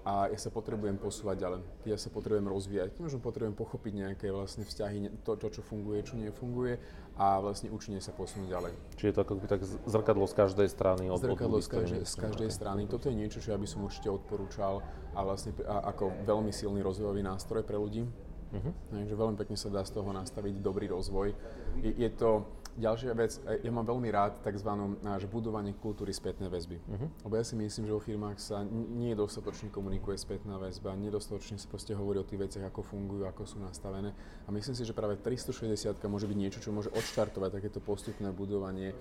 a 0.06 0.30
ja 0.30 0.38
sa 0.38 0.54
potrebujem 0.54 1.02
posúvať 1.02 1.36
ďalej, 1.42 1.60
ja 1.82 1.98
sa 1.98 2.14
potrebujem 2.14 2.46
rozvíjať, 2.46 2.94
možno 3.02 3.18
potrebujem 3.18 3.58
pochopiť 3.58 3.92
nejaké 4.06 4.30
vlastne 4.30 4.62
vzťahy, 4.62 5.10
to, 5.26 5.34
to, 5.34 5.58
čo 5.58 5.66
funguje, 5.66 5.98
čo 6.06 6.14
nefunguje 6.14 6.78
a 7.18 7.42
vlastne 7.42 7.74
účinne 7.74 7.98
sa 7.98 8.14
posunúť 8.14 8.46
ďalej. 8.46 8.72
Čiže 8.94 9.18
to 9.18 9.20
ako 9.26 9.32
tak 9.50 9.66
zrkadlo 9.66 10.30
z 10.30 10.34
každej 10.38 10.68
strany. 10.70 11.10
Od, 11.10 11.18
zrkadlo 11.18 11.58
z 11.58 11.68
každej, 11.68 12.00
z 12.06 12.16
každej 12.22 12.50
strany. 12.54 12.86
Toto 12.86 13.10
je 13.10 13.18
niečo, 13.18 13.42
čo 13.42 13.50
ja 13.50 13.58
by 13.58 13.66
som 13.66 13.82
určite 13.82 14.06
odporúčal 14.06 14.78
a 15.10 15.20
vlastne 15.26 15.50
a, 15.66 15.90
ako 15.90 16.14
veľmi 16.22 16.54
silný 16.54 16.86
rozvojový 16.86 17.26
nástroj 17.26 17.66
pre 17.66 17.74
ľudí. 17.74 18.06
Uh-huh. 18.46 18.70
Takže 18.94 19.14
veľmi 19.18 19.36
pekne 19.42 19.58
sa 19.58 19.74
dá 19.74 19.82
z 19.82 19.90
toho 19.90 20.14
nastaviť 20.14 20.62
dobrý 20.62 20.86
rozvoj. 20.86 21.34
Je, 21.82 21.92
je 21.98 22.10
to, 22.14 22.46
Ďalšia 22.76 23.12
vec, 23.16 23.40
e, 23.48 23.64
ja 23.64 23.72
mám 23.72 23.88
veľmi 23.88 24.12
rád 24.12 24.44
tzv. 24.44 24.68
náš 25.00 25.24
budovanie 25.32 25.72
kultúry 25.72 26.12
spätnej 26.12 26.52
väzby. 26.52 26.76
Uh-huh. 26.84 27.08
Lebo 27.24 27.34
ja 27.40 27.44
si 27.44 27.56
myslím, 27.56 27.88
že 27.88 27.96
vo 27.96 28.04
firmách 28.04 28.36
sa 28.36 28.60
nie 28.68 29.16
dostatočne 29.16 29.72
komunikuje 29.72 30.20
spätná 30.20 30.60
väzba, 30.60 30.92
nedostatočne 30.92 31.56
sa 31.56 31.72
proste 31.72 31.96
hovorí 31.96 32.20
o 32.20 32.28
tých 32.28 32.36
veciach, 32.36 32.68
ako 32.68 32.84
fungujú, 32.84 33.24
ako 33.24 33.48
sú 33.48 33.56
nastavené. 33.64 34.12
A 34.44 34.52
myslím 34.52 34.76
si, 34.76 34.84
že 34.84 34.92
práve 34.92 35.16
360 35.16 35.96
môže 36.04 36.28
byť 36.28 36.36
niečo, 36.36 36.60
čo 36.60 36.68
môže 36.68 36.92
odštartovať 36.92 37.64
takéto 37.64 37.80
postupné 37.80 38.28
budovanie 38.28 38.92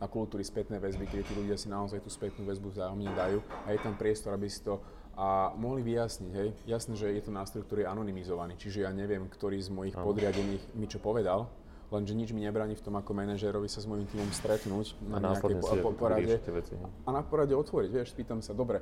a 0.00 0.08
kultúry 0.08 0.40
spätnej 0.40 0.80
väzby, 0.80 1.04
kde 1.04 1.28
tí 1.28 1.32
ľudia 1.36 1.60
si 1.60 1.68
naozaj 1.68 2.00
tú 2.00 2.08
spätnú 2.08 2.48
väzbu 2.48 2.72
vzájomne 2.72 3.12
dajú 3.12 3.44
a 3.68 3.76
je 3.76 3.84
tam 3.84 4.00
priestor, 4.00 4.32
aby 4.32 4.48
si 4.48 4.64
to 4.64 4.80
a 5.20 5.52
mohli 5.52 5.84
vyjasniť, 5.84 6.32
hej, 6.32 6.48
jasné, 6.64 6.96
že 6.96 7.12
je 7.12 7.20
to 7.20 7.28
nástroj, 7.34 7.68
ktorý 7.68 7.84
je 7.84 7.92
anonymizovaný, 7.92 8.56
čiže 8.56 8.88
ja 8.88 8.90
neviem, 8.94 9.28
ktorý 9.28 9.60
z 9.60 9.68
mojich 9.68 9.92
podriadených 9.92 10.64
mi 10.72 10.88
čo 10.88 10.96
povedal, 10.96 11.44
lenže 11.90 12.14
nič 12.14 12.30
mi 12.30 12.46
nebráni 12.46 12.78
v 12.78 12.82
tom 12.82 12.94
ako 12.96 13.12
manažérovi 13.12 13.66
sa 13.66 13.82
s 13.82 13.86
môjim 13.86 14.06
týmom 14.06 14.30
stretnúť 14.30 14.94
na 15.10 15.18
a 15.18 15.34
nejakej 15.34 15.58
po, 15.58 15.74
po, 15.78 15.92
porade 15.94 16.38
veci, 16.38 16.74
a 16.78 17.08
na 17.10 17.22
porade 17.26 17.54
otvoriť, 17.54 17.90
vieš, 17.90 18.14
spýtam 18.14 18.40
sa, 18.40 18.54
dobre, 18.54 18.80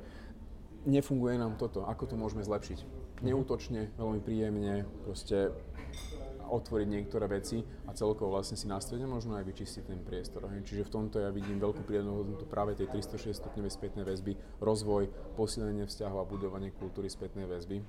nefunguje 0.85 1.41
nám 1.41 1.57
toto, 1.57 1.85
ako 1.89 2.05
to 2.09 2.15
môžeme 2.15 2.45
zlepšiť. 2.45 2.79
Mhm. 2.81 3.25
Neútočne, 3.25 3.81
veľmi 3.97 4.21
príjemne, 4.23 4.87
proste 5.03 5.53
otvoriť 6.49 6.89
niektoré 6.89 7.29
veci 7.29 7.61
a 7.85 7.93
celkovo 7.93 8.33
vlastne 8.33 8.57
si 8.57 8.65
následne 8.65 9.05
možno 9.05 9.37
aj 9.37 9.45
vyčistiť 9.45 9.85
ten 9.85 10.01
priestor. 10.01 10.49
Čiže 10.49 10.89
v 10.89 10.91
tomto 10.91 11.21
ja 11.21 11.29
vidím 11.29 11.61
veľkú 11.61 11.85
prírodnú 11.85 12.25
hodnotu 12.25 12.49
práve 12.49 12.73
tej 12.73 12.89
306 12.89 13.37
stupňovej 13.37 13.73
spätnej 13.73 14.05
väzby, 14.09 14.33
rozvoj, 14.65 15.13
posilnenie 15.37 15.85
vzťahov 15.85 16.25
a 16.25 16.29
budovanie 16.29 16.73
kultúry 16.73 17.13
spätnej 17.13 17.45
väzby. 17.45 17.85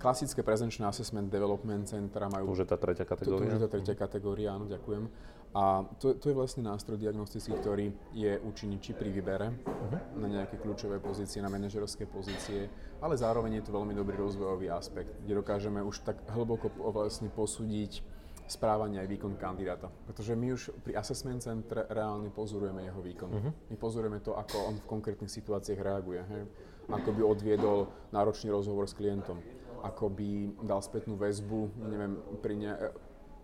Klasické 0.00 0.40
prezenčné 0.40 0.88
assessment 0.88 1.28
development 1.28 1.88
centra 1.88 2.26
majú... 2.32 2.50
To 2.50 2.54
už 2.56 2.62
je 2.64 2.68
tá 2.68 2.78
tretia 2.80 3.04
kategória. 3.04 3.36
To, 3.36 3.44
to 3.44 3.48
už 3.48 3.54
je 3.54 3.64
tá 3.64 3.70
tretia 3.70 3.96
kategória, 3.96 4.48
áno, 4.56 4.64
ďakujem. 4.64 5.04
A 5.50 5.82
to, 5.98 6.14
to 6.14 6.30
je 6.30 6.38
vlastne 6.38 6.62
nástroj 6.62 6.94
diagnostický, 6.94 7.58
ktorý 7.58 7.90
je 8.14 8.38
účinný 8.38 8.78
či 8.78 8.94
pri 8.94 9.10
výbere 9.10 9.50
uh-huh. 9.50 10.22
na 10.22 10.30
nejaké 10.30 10.62
kľúčové 10.62 11.02
pozície, 11.02 11.42
na 11.42 11.50
manažerské 11.50 12.06
pozície, 12.06 12.70
ale 13.02 13.18
zároveň 13.18 13.58
je 13.58 13.64
to 13.66 13.74
veľmi 13.74 13.90
dobrý 13.90 14.14
rozvojový 14.14 14.70
aspekt, 14.70 15.10
kde 15.26 15.42
dokážeme 15.42 15.82
už 15.82 16.06
tak 16.06 16.22
hlboko 16.30 16.70
vlastne 16.94 17.26
posúdiť 17.34 17.98
správanie 18.46 19.02
aj 19.02 19.10
výkon 19.10 19.34
kandidáta. 19.42 19.90
Pretože 20.06 20.38
my 20.38 20.54
už 20.54 20.70
pri 20.86 20.94
assessment 20.94 21.42
centre 21.42 21.82
reálne 21.90 22.30
pozorujeme 22.30 22.86
jeho 22.86 23.02
výkon. 23.02 23.30
Uh-huh. 23.34 23.50
My 23.50 23.76
pozorujeme 23.78 24.22
to, 24.22 24.38
ako 24.38 24.54
on 24.70 24.74
v 24.78 24.86
konkrétnych 24.86 25.34
situáciách 25.34 25.82
reaguje. 25.82 26.22
Hej? 26.30 26.42
Ako 26.90 27.10
by 27.10 27.22
odviedol 27.26 27.90
náročný 28.14 28.54
rozhovor 28.54 28.86
s 28.86 28.94
klientom 28.94 29.38
ako 29.82 30.12
by 30.12 30.28
dal 30.64 30.80
spätnú 30.84 31.16
väzbu, 31.16 31.72
neviem, 31.88 32.12
pri 32.40 32.54
ne, 32.56 32.72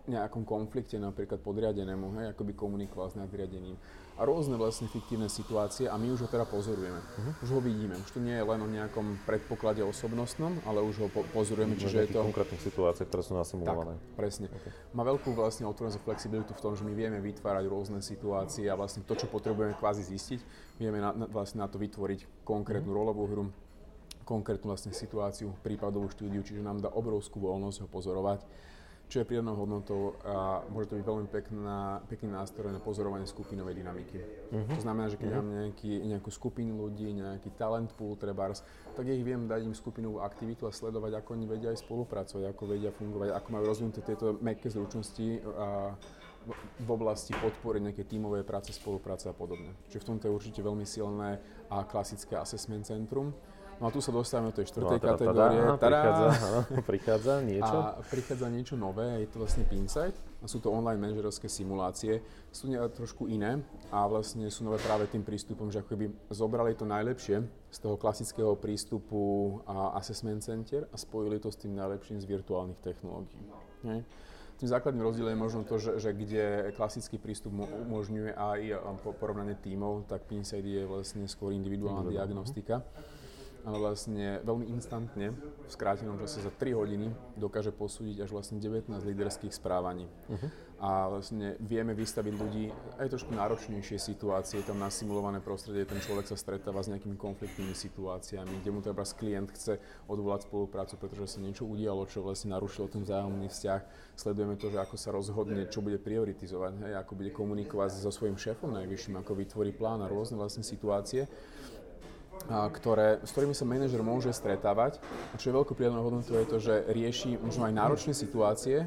nejakom 0.06 0.46
konflikte 0.46 0.96
napríklad 0.96 1.42
podriadenému, 1.42 2.14
hej, 2.22 2.26
ako 2.30 2.42
by 2.46 2.52
komunikoval 2.54 3.10
s 3.10 3.18
nadriadeným. 3.18 3.74
A 4.16 4.24
rôzne 4.24 4.56
vlastne 4.56 4.88
fiktívne 4.88 5.28
situácie 5.28 5.92
a 5.92 6.00
my 6.00 6.08
už 6.08 6.24
ho 6.24 6.28
teda 6.30 6.48
pozorujeme. 6.48 6.96
Uh-huh. 6.96 7.44
Už 7.44 7.50
ho 7.52 7.60
vidíme. 7.60 8.00
Už 8.00 8.16
to 8.16 8.20
nie 8.22 8.32
je 8.32 8.40
len 8.48 8.56
o 8.64 8.68
nejakom 8.70 9.20
predpoklade 9.28 9.84
osobnostnom, 9.84 10.56
ale 10.64 10.80
už 10.80 11.04
ho 11.04 11.08
po- 11.12 11.26
pozorujeme, 11.36 11.76
čiže 11.76 12.08
je 12.08 12.16
to... 12.16 12.24
konkrétnych 12.24 12.64
situáciách, 12.64 13.12
ktoré 13.12 13.22
sú 13.26 13.36
nasimulované. 13.36 13.92
Tak, 13.92 14.16
presne. 14.16 14.46
Okay. 14.48 14.72
Má 14.96 15.04
veľkú 15.04 15.36
vlastne 15.36 15.68
otvorenosť 15.68 16.00
a 16.00 16.06
flexibilitu 16.06 16.56
v 16.56 16.62
tom, 16.64 16.72
že 16.72 16.88
my 16.88 16.96
vieme 16.96 17.20
vytvárať 17.20 17.68
rôzne 17.68 18.00
situácie 18.00 18.64
a 18.72 18.78
vlastne 18.78 19.04
to, 19.04 19.12
čo 19.12 19.28
potrebujeme 19.28 19.76
kvázi 19.76 20.00
zistiť, 20.08 20.40
vieme 20.80 20.96
na, 20.96 21.12
na, 21.12 21.26
vlastne 21.28 21.60
na 21.60 21.68
to 21.68 21.76
vytvoriť 21.76 22.46
konkrétnu 22.48 22.96
uh-huh. 22.96 23.00
rolovú 23.04 23.28
hru, 23.28 23.44
konkrétnu 24.26 24.74
vlastne 24.74 24.90
situáciu, 24.90 25.54
prípadovú 25.62 26.10
štúdiu, 26.10 26.42
čiže 26.42 26.66
nám 26.66 26.82
dá 26.82 26.90
obrovskú 26.90 27.38
voľnosť 27.38 27.86
ho 27.86 27.88
pozorovať, 27.88 28.42
čo 29.06 29.22
je 29.22 29.28
prírodnou 29.30 29.54
hodnotou 29.54 30.18
a 30.26 30.66
môže 30.66 30.90
to 30.90 30.98
byť 30.98 31.06
veľmi 31.06 31.28
pekná, 31.30 32.02
pekný 32.10 32.34
nástroj 32.34 32.74
na 32.74 32.82
pozorovanie 32.82 33.22
skupinovej 33.22 33.78
dynamiky. 33.78 34.18
Uh-huh. 34.18 34.74
To 34.74 34.82
znamená, 34.82 35.06
že 35.06 35.14
keď 35.14 35.30
uh-huh. 35.30 35.46
mám 35.46 35.48
nejaký, 35.54 35.92
nejakú 36.10 36.30
skupinu 36.34 36.74
ľudí, 36.74 37.14
nejaký 37.14 37.54
talent 37.54 37.94
pool 37.94 38.18
trebárs, 38.18 38.66
tak 38.98 39.06
ich 39.06 39.22
viem 39.22 39.46
dať 39.46 39.62
im 39.62 39.78
skupinovú 39.78 40.18
aktivitu 40.26 40.66
a 40.66 40.74
sledovať, 40.74 41.22
ako 41.22 41.38
oni 41.38 41.46
vedia 41.46 41.70
aj 41.70 41.86
spolupracovať, 41.86 42.50
ako 42.50 42.62
vedia 42.66 42.90
fungovať, 42.90 43.30
ako 43.30 43.48
majú 43.54 43.64
rozvinuté 43.70 44.02
tieto 44.02 44.34
mekké 44.42 44.74
zručnosti 44.74 45.38
a 45.54 45.94
v 46.78 46.88
oblasti 46.90 47.34
podpory 47.38 47.82
nejakej 47.82 48.06
tímovej 48.06 48.42
práce, 48.46 48.70
spolupráce 48.74 49.30
a 49.30 49.34
podobne. 49.34 49.74
Čiže 49.90 50.02
v 50.02 50.08
tomto 50.14 50.24
je 50.30 50.34
určite 50.34 50.60
veľmi 50.62 50.86
silné 50.86 51.42
a 51.70 51.82
klasické 51.82 52.38
assessment 52.38 52.86
centrum. 52.86 53.34
No 53.76 53.88
a 53.88 53.90
tu 53.92 54.00
sa 54.00 54.08
dostávame 54.08 54.52
do 54.52 54.56
tej 54.56 54.72
štvrtej 54.72 54.98
no 54.98 55.04
kategórie. 55.04 55.60
Tada, 55.76 55.76
prichádza, 55.76 56.26
áno, 56.32 56.60
prichádza 56.90 57.34
niečo. 57.44 57.76
A 57.76 58.00
prichádza 58.08 58.46
niečo 58.48 58.74
nové, 58.80 59.20
je 59.20 59.28
to 59.28 59.36
vlastne 59.44 59.68
Pinsight. 59.68 60.16
A 60.40 60.48
sú 60.48 60.64
to 60.64 60.72
online 60.72 60.96
manažerovské 60.96 61.44
simulácie. 61.52 62.24
Sú 62.48 62.72
trošku 62.72 63.28
iné 63.28 63.60
a 63.92 64.08
vlastne 64.08 64.48
sú 64.48 64.64
nové 64.64 64.80
práve 64.80 65.04
tým 65.12 65.20
prístupom, 65.20 65.68
že 65.68 65.84
ako 65.84 65.92
keby 65.92 66.06
zobrali 66.32 66.72
to 66.72 66.88
najlepšie 66.88 67.44
z 67.68 67.78
toho 67.84 68.00
klasického 68.00 68.56
prístupu 68.56 69.60
a 69.68 69.92
assessment 70.00 70.40
center 70.40 70.88
a 70.88 70.96
spojili 70.96 71.36
to 71.36 71.52
s 71.52 71.60
tým 71.60 71.76
najlepším 71.76 72.16
z 72.16 72.24
virtuálnych 72.24 72.80
technológií. 72.80 73.44
Nie? 73.84 74.00
Tým 74.56 74.72
základným 74.72 75.04
rozdielom 75.04 75.36
je 75.36 75.42
možno 75.44 75.60
to, 75.68 75.76
že, 75.76 76.00
že 76.00 76.16
kde 76.16 76.72
klasický 76.80 77.20
prístup 77.20 77.52
umožňuje 77.60 78.32
aj 78.32 78.60
porovnanie 79.20 79.52
tímov, 79.60 80.08
tak 80.08 80.24
Pinsight 80.24 80.64
je 80.64 80.88
vlastne 80.88 81.28
skôr 81.28 81.52
individuálna 81.52 82.08
diagnostika 82.08 82.80
ale 82.80 83.15
vlastne 83.74 84.38
veľmi 84.46 84.70
instantne, 84.70 85.34
v 85.34 85.70
skrátenom 85.74 86.14
čase 86.22 86.38
za 86.38 86.54
3 86.54 86.78
hodiny, 86.78 87.10
dokáže 87.34 87.74
posúdiť 87.74 88.22
až 88.22 88.30
vlastne 88.30 88.62
19 88.62 88.86
líderských 89.02 89.50
správaní. 89.50 90.06
Uh-huh. 90.30 90.48
A 90.76 91.08
vlastne 91.08 91.56
vieme 91.58 91.96
vystaviť 91.96 92.34
ľudí 92.36 92.68
aj 93.00 93.08
trošku 93.08 93.32
náročnejšie 93.32 93.96
situácie, 93.96 94.60
tam 94.60 94.76
nasimulované 94.76 95.40
prostredie, 95.40 95.88
ten 95.88 95.98
človek 95.98 96.28
sa 96.28 96.36
stretáva 96.36 96.84
s 96.84 96.92
nejakými 96.92 97.16
konfliktnými 97.16 97.72
situáciami, 97.72 98.60
kde 98.60 98.70
mu 98.70 98.84
treba 98.84 99.02
klient 99.02 99.50
chce 99.56 99.80
odvolať 100.04 100.46
spoluprácu, 100.46 101.00
pretože 101.00 101.34
sa 101.34 101.38
niečo 101.40 101.64
udialo, 101.64 102.04
čo 102.06 102.20
vlastne 102.20 102.52
narušilo 102.52 102.92
ten 102.92 103.02
vzájomný 103.08 103.48
vzťah. 103.48 103.80
Sledujeme 104.20 104.60
to, 104.60 104.68
že 104.68 104.78
ako 104.78 104.96
sa 105.00 105.10
rozhodne, 105.16 105.64
čo 105.72 105.80
bude 105.80 105.96
prioritizovať, 105.96 106.72
hej, 106.86 106.94
ako 107.00 107.12
bude 107.18 107.32
komunikovať 107.32 107.96
so 107.96 108.12
svojím 108.12 108.36
šéfom 108.36 108.76
najvyšším, 108.76 109.16
ako 109.16 109.32
vytvorí 109.32 109.72
plán 109.72 110.04
a 110.04 110.12
rôzne 110.12 110.36
vlastne 110.36 110.60
situácie 110.60 111.24
ktoré, 112.46 113.18
s 113.26 113.30
ktorými 113.34 113.54
sa 113.56 113.66
manažer 113.66 114.00
môže 114.04 114.30
stretávať. 114.30 115.02
A 115.32 115.40
čo 115.40 115.50
je 115.50 115.56
veľkou 115.56 115.74
prírodnou 115.74 116.06
hodnotou 116.06 116.38
je 116.38 116.46
to, 116.46 116.58
že 116.62 116.74
rieši 116.90 117.40
možno 117.42 117.66
aj 117.66 117.74
náročné 117.74 118.12
situácie, 118.14 118.86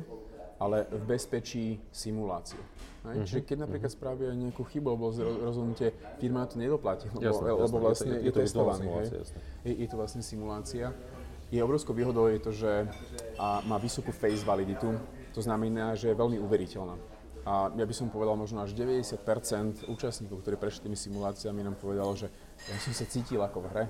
ale 0.59 0.87
v 0.91 1.03
bezpečí 1.07 1.79
simulácie. 1.91 2.59
Uh-huh. 2.59 3.23
Čiže 3.23 3.47
keď 3.47 3.57
napríklad 3.63 3.91
mhm. 3.91 3.97
spravia 3.97 4.29
nejakú 4.35 4.63
chybu 4.67 4.87
alebo 4.91 5.15
rozhodnutie, 5.15 5.95
firma 6.19 6.43
to 6.51 6.59
nedoplatí, 6.59 7.07
lebo, 7.15 7.23
jasne, 7.23 7.47
lebo 7.47 7.63
jasne, 7.63 7.79
vlastne 7.79 8.13
je 8.19 8.31
to, 8.31 8.39
je 8.39 8.45
testovaný. 8.45 8.85
Je, 9.63 9.73
je 9.79 9.87
to 9.87 9.95
vlastne 9.95 10.19
simulácia. 10.19 10.91
Je 11.49 11.63
obrovskou 11.63 11.95
výhodou 11.95 12.29
je 12.29 12.39
to, 12.43 12.51
že 12.53 12.71
a 13.39 13.63
má 13.65 13.79
vysokú 13.81 14.13
face 14.13 14.45
validitu, 14.45 14.93
to 15.33 15.41
znamená, 15.41 15.95
že 15.95 16.11
je 16.11 16.15
veľmi 16.19 16.37
uveriteľná. 16.37 16.93
A 17.47 17.71
ja 17.71 17.85
by 17.87 17.93
som 17.95 18.11
povedal, 18.11 18.35
možno 18.35 18.59
až 18.59 18.75
90% 18.75 19.87
účastníkov, 19.87 20.43
ktorí 20.43 20.55
prešli 20.59 20.91
tými 20.91 20.99
simuláciami, 20.99 21.63
nám 21.63 21.79
povedalo, 21.79 22.15
že 22.15 22.27
ja 22.67 22.77
som 22.83 22.91
sa 22.91 23.05
cítil 23.07 23.39
ako 23.39 23.63
v 23.63 23.67
hre. 23.71 23.85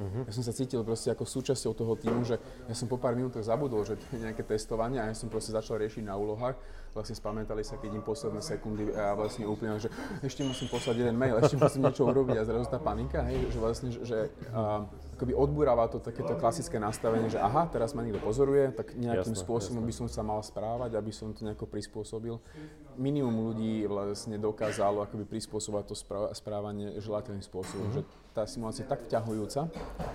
Uh-huh. 0.00 0.24
Ja 0.24 0.32
som 0.32 0.40
sa 0.40 0.56
cítil 0.56 0.80
proste 0.82 1.12
ako 1.12 1.28
súčasťou 1.28 1.72
toho 1.76 1.92
týmu, 2.00 2.24
že 2.24 2.40
ja 2.64 2.74
som 2.74 2.88
po 2.88 2.96
pár 2.96 3.12
minútach 3.12 3.44
zabudol, 3.44 3.84
že 3.84 4.00
to 4.00 4.16
je 4.16 4.24
nejaké 4.24 4.40
testovanie 4.40 4.96
a 4.96 5.12
ja 5.12 5.14
som 5.14 5.28
proste 5.28 5.52
začal 5.52 5.76
riešiť 5.78 6.08
na 6.08 6.16
úlohách. 6.16 6.56
Vlastne 6.96 7.16
spamätali 7.16 7.60
sa, 7.64 7.76
keď 7.76 8.00
im 8.00 8.04
posledné 8.04 8.40
sekundy 8.40 8.88
a 8.92 9.12
vlastne 9.12 9.44
úplne, 9.44 9.76
že 9.80 9.92
ešte 10.24 10.44
musím 10.44 10.68
poslať 10.72 11.06
jeden 11.06 11.16
mail, 11.16 11.36
ešte 11.40 11.56
musím 11.60 11.88
niečo 11.88 12.08
urobiť 12.08 12.36
a 12.40 12.44
zrazu 12.44 12.66
tá 12.68 12.80
panika, 12.80 13.24
hej, 13.28 13.48
že 13.48 13.58
vlastne, 13.60 13.88
že 13.92 14.18
uh, 14.52 14.84
akoby 15.12 15.32
odburáva 15.36 15.86
to 15.86 16.00
takéto 16.00 16.34
klasické 16.40 16.80
nastavenie, 16.80 17.28
že 17.28 17.38
aha, 17.38 17.68
teraz 17.68 17.92
ma 17.92 18.02
niekto 18.02 18.18
pozoruje, 18.18 18.72
tak 18.72 18.96
nejakým 18.96 19.36
jasne, 19.36 19.44
spôsobom 19.44 19.84
jasne. 19.84 19.90
by 19.90 19.94
som 19.94 20.06
sa 20.08 20.22
mal 20.24 20.40
správať, 20.40 20.96
aby 20.96 21.12
som 21.12 21.30
to 21.36 21.44
nejako 21.44 21.68
prispôsobil. 21.68 22.40
Minimum 22.96 23.52
ľudí 23.52 23.88
vlastne 23.88 24.36
dokázalo 24.36 25.04
akoby 25.04 25.24
prispôsobovať 25.28 25.84
to 25.88 25.96
správanie 26.36 26.96
želateľným 27.00 27.44
spôsobom, 27.44 27.88
mm-hmm. 27.88 28.04
že 28.04 28.20
tá 28.32 28.48
simulácia 28.48 28.82
je 28.84 28.88
tak 28.88 29.04
vťahujúca, 29.12 29.60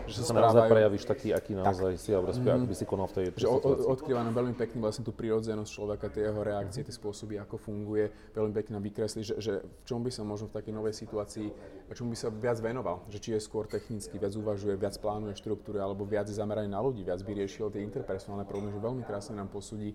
že 0.10 0.14
sa, 0.26 0.34
sa 0.34 0.42
naozaj 0.42 0.74
prejavíš 0.74 1.06
taký, 1.06 1.38
aký 1.38 1.54
naozaj 1.54 1.94
tak. 1.94 2.02
si, 2.02 2.10
alebo 2.10 2.34
respektíve, 2.34 2.50
mm. 2.50 2.66
ak 2.66 2.70
by 2.74 2.76
si 2.76 2.86
konal 2.90 3.08
v 3.08 3.14
tej, 3.14 3.26
že 3.38 3.48
odkrýva 3.86 4.26
nám 4.26 4.34
veľmi 4.34 4.56
pekne 4.58 4.82
vlastne 4.82 5.06
tú 5.06 5.14
prírodzenosť 5.14 5.70
človeka, 5.70 6.10
tie 6.10 6.26
jeho 6.26 6.42
reakcie, 6.42 6.82
tie 6.82 6.96
spôsoby, 6.98 7.38
ako 7.38 7.62
funguje, 7.62 8.10
veľmi 8.34 8.54
pekne 8.58 8.82
nám 8.82 8.84
vykreslí, 8.90 9.22
že, 9.22 9.38
že 9.38 9.54
v 9.62 9.84
čom 9.86 10.02
by 10.02 10.10
sa 10.10 10.26
možno 10.26 10.50
v 10.50 10.54
takej 10.58 10.74
novej 10.74 10.98
situácii, 10.98 11.48
čom 11.94 12.10
by 12.10 12.18
sa 12.18 12.34
viac 12.34 12.58
venoval, 12.58 13.06
že 13.06 13.22
či 13.22 13.30
je 13.38 13.40
skôr 13.40 13.70
technicky, 13.70 14.18
viac 14.18 14.34
uvažuje, 14.34 14.74
viac 14.74 14.97
plánuje 14.98 15.38
štruktúry 15.38 15.78
alebo 15.80 16.04
viac 16.04 16.28
je 16.28 16.36
zameraný 16.36 16.68
na 16.68 16.82
ľudí, 16.82 17.06
viac 17.06 17.22
by 17.22 17.32
riešil 17.38 17.70
tie 17.70 17.86
interpersonálne 17.86 18.44
problémy, 18.50 18.74
že 18.74 18.82
veľmi 18.82 19.04
krásne 19.06 19.38
nám 19.38 19.54
posúdi 19.54 19.94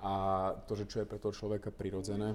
a 0.00 0.52
to, 0.66 0.74
že 0.74 0.84
čo 0.90 0.96
je 1.02 1.08
pre 1.08 1.22
toho 1.22 1.32
človeka 1.32 1.70
prirodzené. 1.70 2.34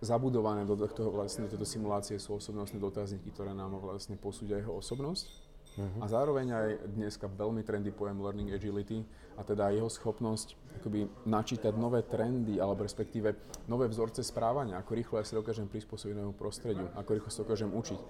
Zabudované 0.00 0.64
do 0.64 0.80
tohto, 0.80 1.12
vlastne, 1.12 1.44
do 1.44 1.52
tejto 1.52 1.68
simulácie 1.68 2.16
sú 2.16 2.40
osobnostné 2.40 2.80
dotazníky, 2.80 3.28
ktoré 3.36 3.52
nám 3.52 3.76
vlastne 3.84 4.16
posúdia 4.16 4.56
jeho 4.56 4.72
osobnosť 4.72 5.50
Uh-huh. 5.78 6.02
A 6.02 6.06
zároveň 6.10 6.46
aj 6.50 6.68
dneska 6.98 7.30
veľmi 7.30 7.62
trendy 7.62 7.94
pojem 7.94 8.18
learning 8.18 8.50
agility 8.50 9.06
a 9.38 9.46
teda 9.46 9.70
jeho 9.70 9.86
schopnosť 9.86 10.58
akoby 10.82 11.06
načítať 11.30 11.70
nové 11.78 12.02
trendy 12.02 12.58
alebo 12.58 12.82
respektíve 12.82 13.38
nové 13.70 13.86
vzorce 13.86 14.26
správania, 14.26 14.82
ako 14.82 14.90
rýchlo 14.98 15.14
ja 15.22 15.26
sa 15.26 15.38
dokážem 15.38 15.70
prispôsobiť 15.70 16.18
novému 16.18 16.34
prostrediu, 16.34 16.90
ako 16.98 17.10
rýchlo 17.14 17.30
sa 17.30 17.46
dokážem 17.46 17.70
učiť. 17.70 18.00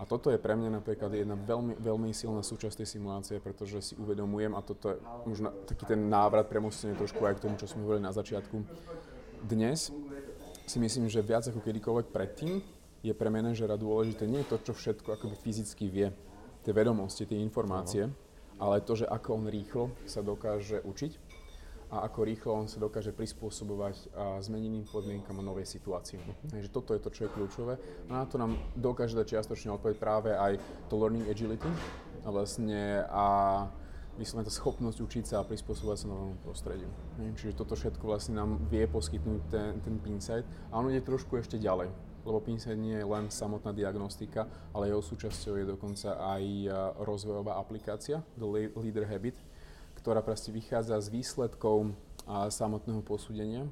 A 0.00 0.08
toto 0.08 0.32
je 0.32 0.40
pre 0.40 0.56
mňa 0.56 0.80
napríklad 0.80 1.12
jedna 1.12 1.36
veľmi, 1.36 1.76
veľmi 1.76 2.08
silná 2.16 2.40
súčasť 2.40 2.80
tej 2.80 2.96
simulácie, 2.96 3.36
pretože 3.36 3.92
si 3.92 3.94
uvedomujem, 4.00 4.56
a 4.56 4.64
toto 4.64 4.96
je 4.96 4.98
možno 5.28 5.52
taký 5.68 5.84
ten 5.84 6.08
návrat 6.08 6.48
premostenie 6.48 6.96
trošku 6.96 7.20
aj 7.28 7.36
k 7.36 7.42
tomu, 7.44 7.60
čo 7.60 7.68
sme 7.68 7.84
hovorili 7.84 8.08
na 8.08 8.16
začiatku. 8.16 8.64
Dnes 9.44 9.92
si 10.64 10.78
myslím, 10.80 11.12
že 11.12 11.20
viac 11.20 11.44
ako 11.44 11.60
kedykoľvek 11.60 12.16
predtým 12.16 12.64
je 13.04 13.12
pre 13.12 13.28
manažera 13.28 13.76
dôležité 13.76 14.24
nie 14.24 14.40
to, 14.48 14.56
čo 14.64 14.72
všetko 14.72 15.20
akoby 15.20 15.36
fyzicky 15.36 15.92
vie, 15.92 16.08
tie 16.64 16.72
vedomosti, 16.72 17.28
tie 17.28 17.36
informácie, 17.36 18.08
ale 18.56 18.80
to, 18.80 18.96
že 18.96 19.04
ako 19.04 19.36
on 19.36 19.52
rýchlo 19.52 19.92
sa 20.08 20.24
dokáže 20.24 20.80
učiť 20.80 21.12
a 21.90 22.06
ako 22.06 22.22
rýchlo 22.22 22.50
on 22.54 22.70
sa 22.70 22.78
dokáže 22.78 23.10
prispôsobovať 23.10 24.14
a 24.14 24.38
zmeneným 24.38 24.86
podmienkam 24.86 25.34
a 25.38 25.42
novej 25.42 25.66
situácii. 25.66 26.22
Uh-huh. 26.22 26.54
Takže 26.54 26.68
toto 26.70 26.94
je 26.94 27.02
to, 27.02 27.10
čo 27.10 27.26
je 27.26 27.34
kľúčové. 27.34 27.74
A 28.06 28.22
na 28.22 28.26
to 28.30 28.38
nám 28.38 28.54
dokáže 28.78 29.18
dať 29.18 29.36
čiastočne 29.36 29.74
odpoveď 29.74 29.96
práve 29.98 30.30
aj 30.30 30.62
to 30.86 30.94
learning 30.94 31.26
agility 31.26 31.66
a 32.22 32.28
vlastne 32.30 33.02
a 33.10 33.26
vyslovene 34.14 34.46
tá 34.46 34.54
schopnosť 34.54 34.98
učiť 35.02 35.24
sa 35.34 35.42
a 35.42 35.48
prispôsobovať 35.48 35.98
sa 35.98 36.06
novému 36.06 36.36
prostrediu. 36.46 36.90
Čiže 37.18 37.58
toto 37.58 37.74
všetko 37.74 38.04
vlastne 38.06 38.38
nám 38.38 38.62
vie 38.70 38.86
poskytnúť 38.86 39.40
ten, 39.50 39.80
ten 39.82 39.96
Pinsight 39.98 40.46
a 40.70 40.78
ono 40.78 40.94
ide 40.94 41.02
trošku 41.02 41.42
ešte 41.42 41.58
ďalej 41.58 41.90
lebo 42.20 42.36
PINSET 42.40 42.76
nie 42.76 43.00
je 43.00 43.06
len 43.06 43.32
samotná 43.32 43.72
diagnostika, 43.72 44.44
ale 44.76 44.92
jeho 44.92 45.00
súčasťou 45.00 45.56
je 45.56 45.64
dokonca 45.64 46.20
aj 46.20 46.44
rozvojová 47.00 47.56
aplikácia 47.56 48.20
The 48.36 48.76
Leader 48.76 49.08
Habit, 49.08 49.40
ktorá 50.00 50.24
proste 50.24 50.50
vychádza 50.50 50.98
z 51.00 51.08
výsledkov 51.12 51.94
samotného 52.28 53.04
posúdenia 53.04 53.68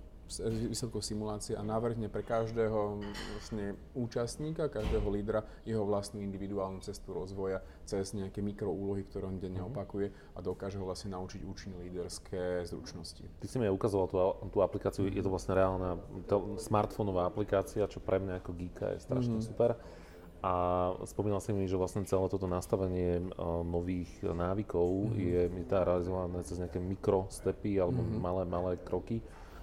výsledkov 0.68 1.00
simulácie 1.00 1.56
a 1.56 1.64
navrhne 1.64 2.12
pre 2.12 2.20
každého 2.20 3.00
vlastne 3.32 3.80
účastníka, 3.96 4.68
každého 4.68 5.08
lídra 5.08 5.40
jeho 5.64 5.88
vlastnú 5.88 6.20
individuálnu 6.20 6.84
cestu 6.84 7.16
rozvoja 7.16 7.64
cez 7.88 8.12
nejaké 8.12 8.44
mikroúlohy, 8.44 9.08
ktoré 9.08 9.24
on 9.24 9.40
denne 9.40 9.64
mm-hmm. 9.64 9.72
opakuje 9.72 10.12
a 10.36 10.38
dokáže 10.44 10.76
ho 10.76 10.84
vlastne 10.84 11.16
naučiť 11.16 11.40
účinné 11.48 11.80
líderské 11.80 12.68
zručnosti. 12.68 13.24
Ty 13.40 13.46
si 13.48 13.56
mi 13.56 13.64
aj 13.64 13.72
ukazoval 13.72 14.06
tú, 14.12 14.18
tú 14.52 14.58
aplikáciu, 14.60 15.08
je 15.08 15.24
to 15.24 15.32
vlastne 15.32 15.56
reálna 15.56 15.96
to, 16.28 16.60
smartfónová 16.60 17.24
aplikácia, 17.24 17.88
čo 17.88 18.04
pre 18.04 18.20
mňa 18.20 18.44
ako 18.44 18.50
geeka 18.52 18.86
je 18.92 18.98
strašne 19.00 19.40
mm-hmm. 19.40 19.48
super. 19.48 19.80
A 20.38 20.94
spomínal 21.02 21.42
si 21.42 21.50
mi, 21.50 21.66
že 21.66 21.74
vlastne 21.74 22.06
celé 22.06 22.30
toto 22.30 22.46
nastavenie 22.46 23.18
uh, 23.34 23.66
nových 23.66 24.10
návykov 24.22 24.86
mm-hmm. 24.86 25.18
je, 25.18 25.40
je 25.50 25.64
tá 25.66 25.82
realizované 25.82 26.38
cez 26.46 26.62
nejaké 26.62 26.78
mikrostepy 26.78 27.82
alebo 27.82 28.06
mm-hmm. 28.06 28.22
malé, 28.22 28.42
malé 28.46 28.72
kroky 28.78 29.18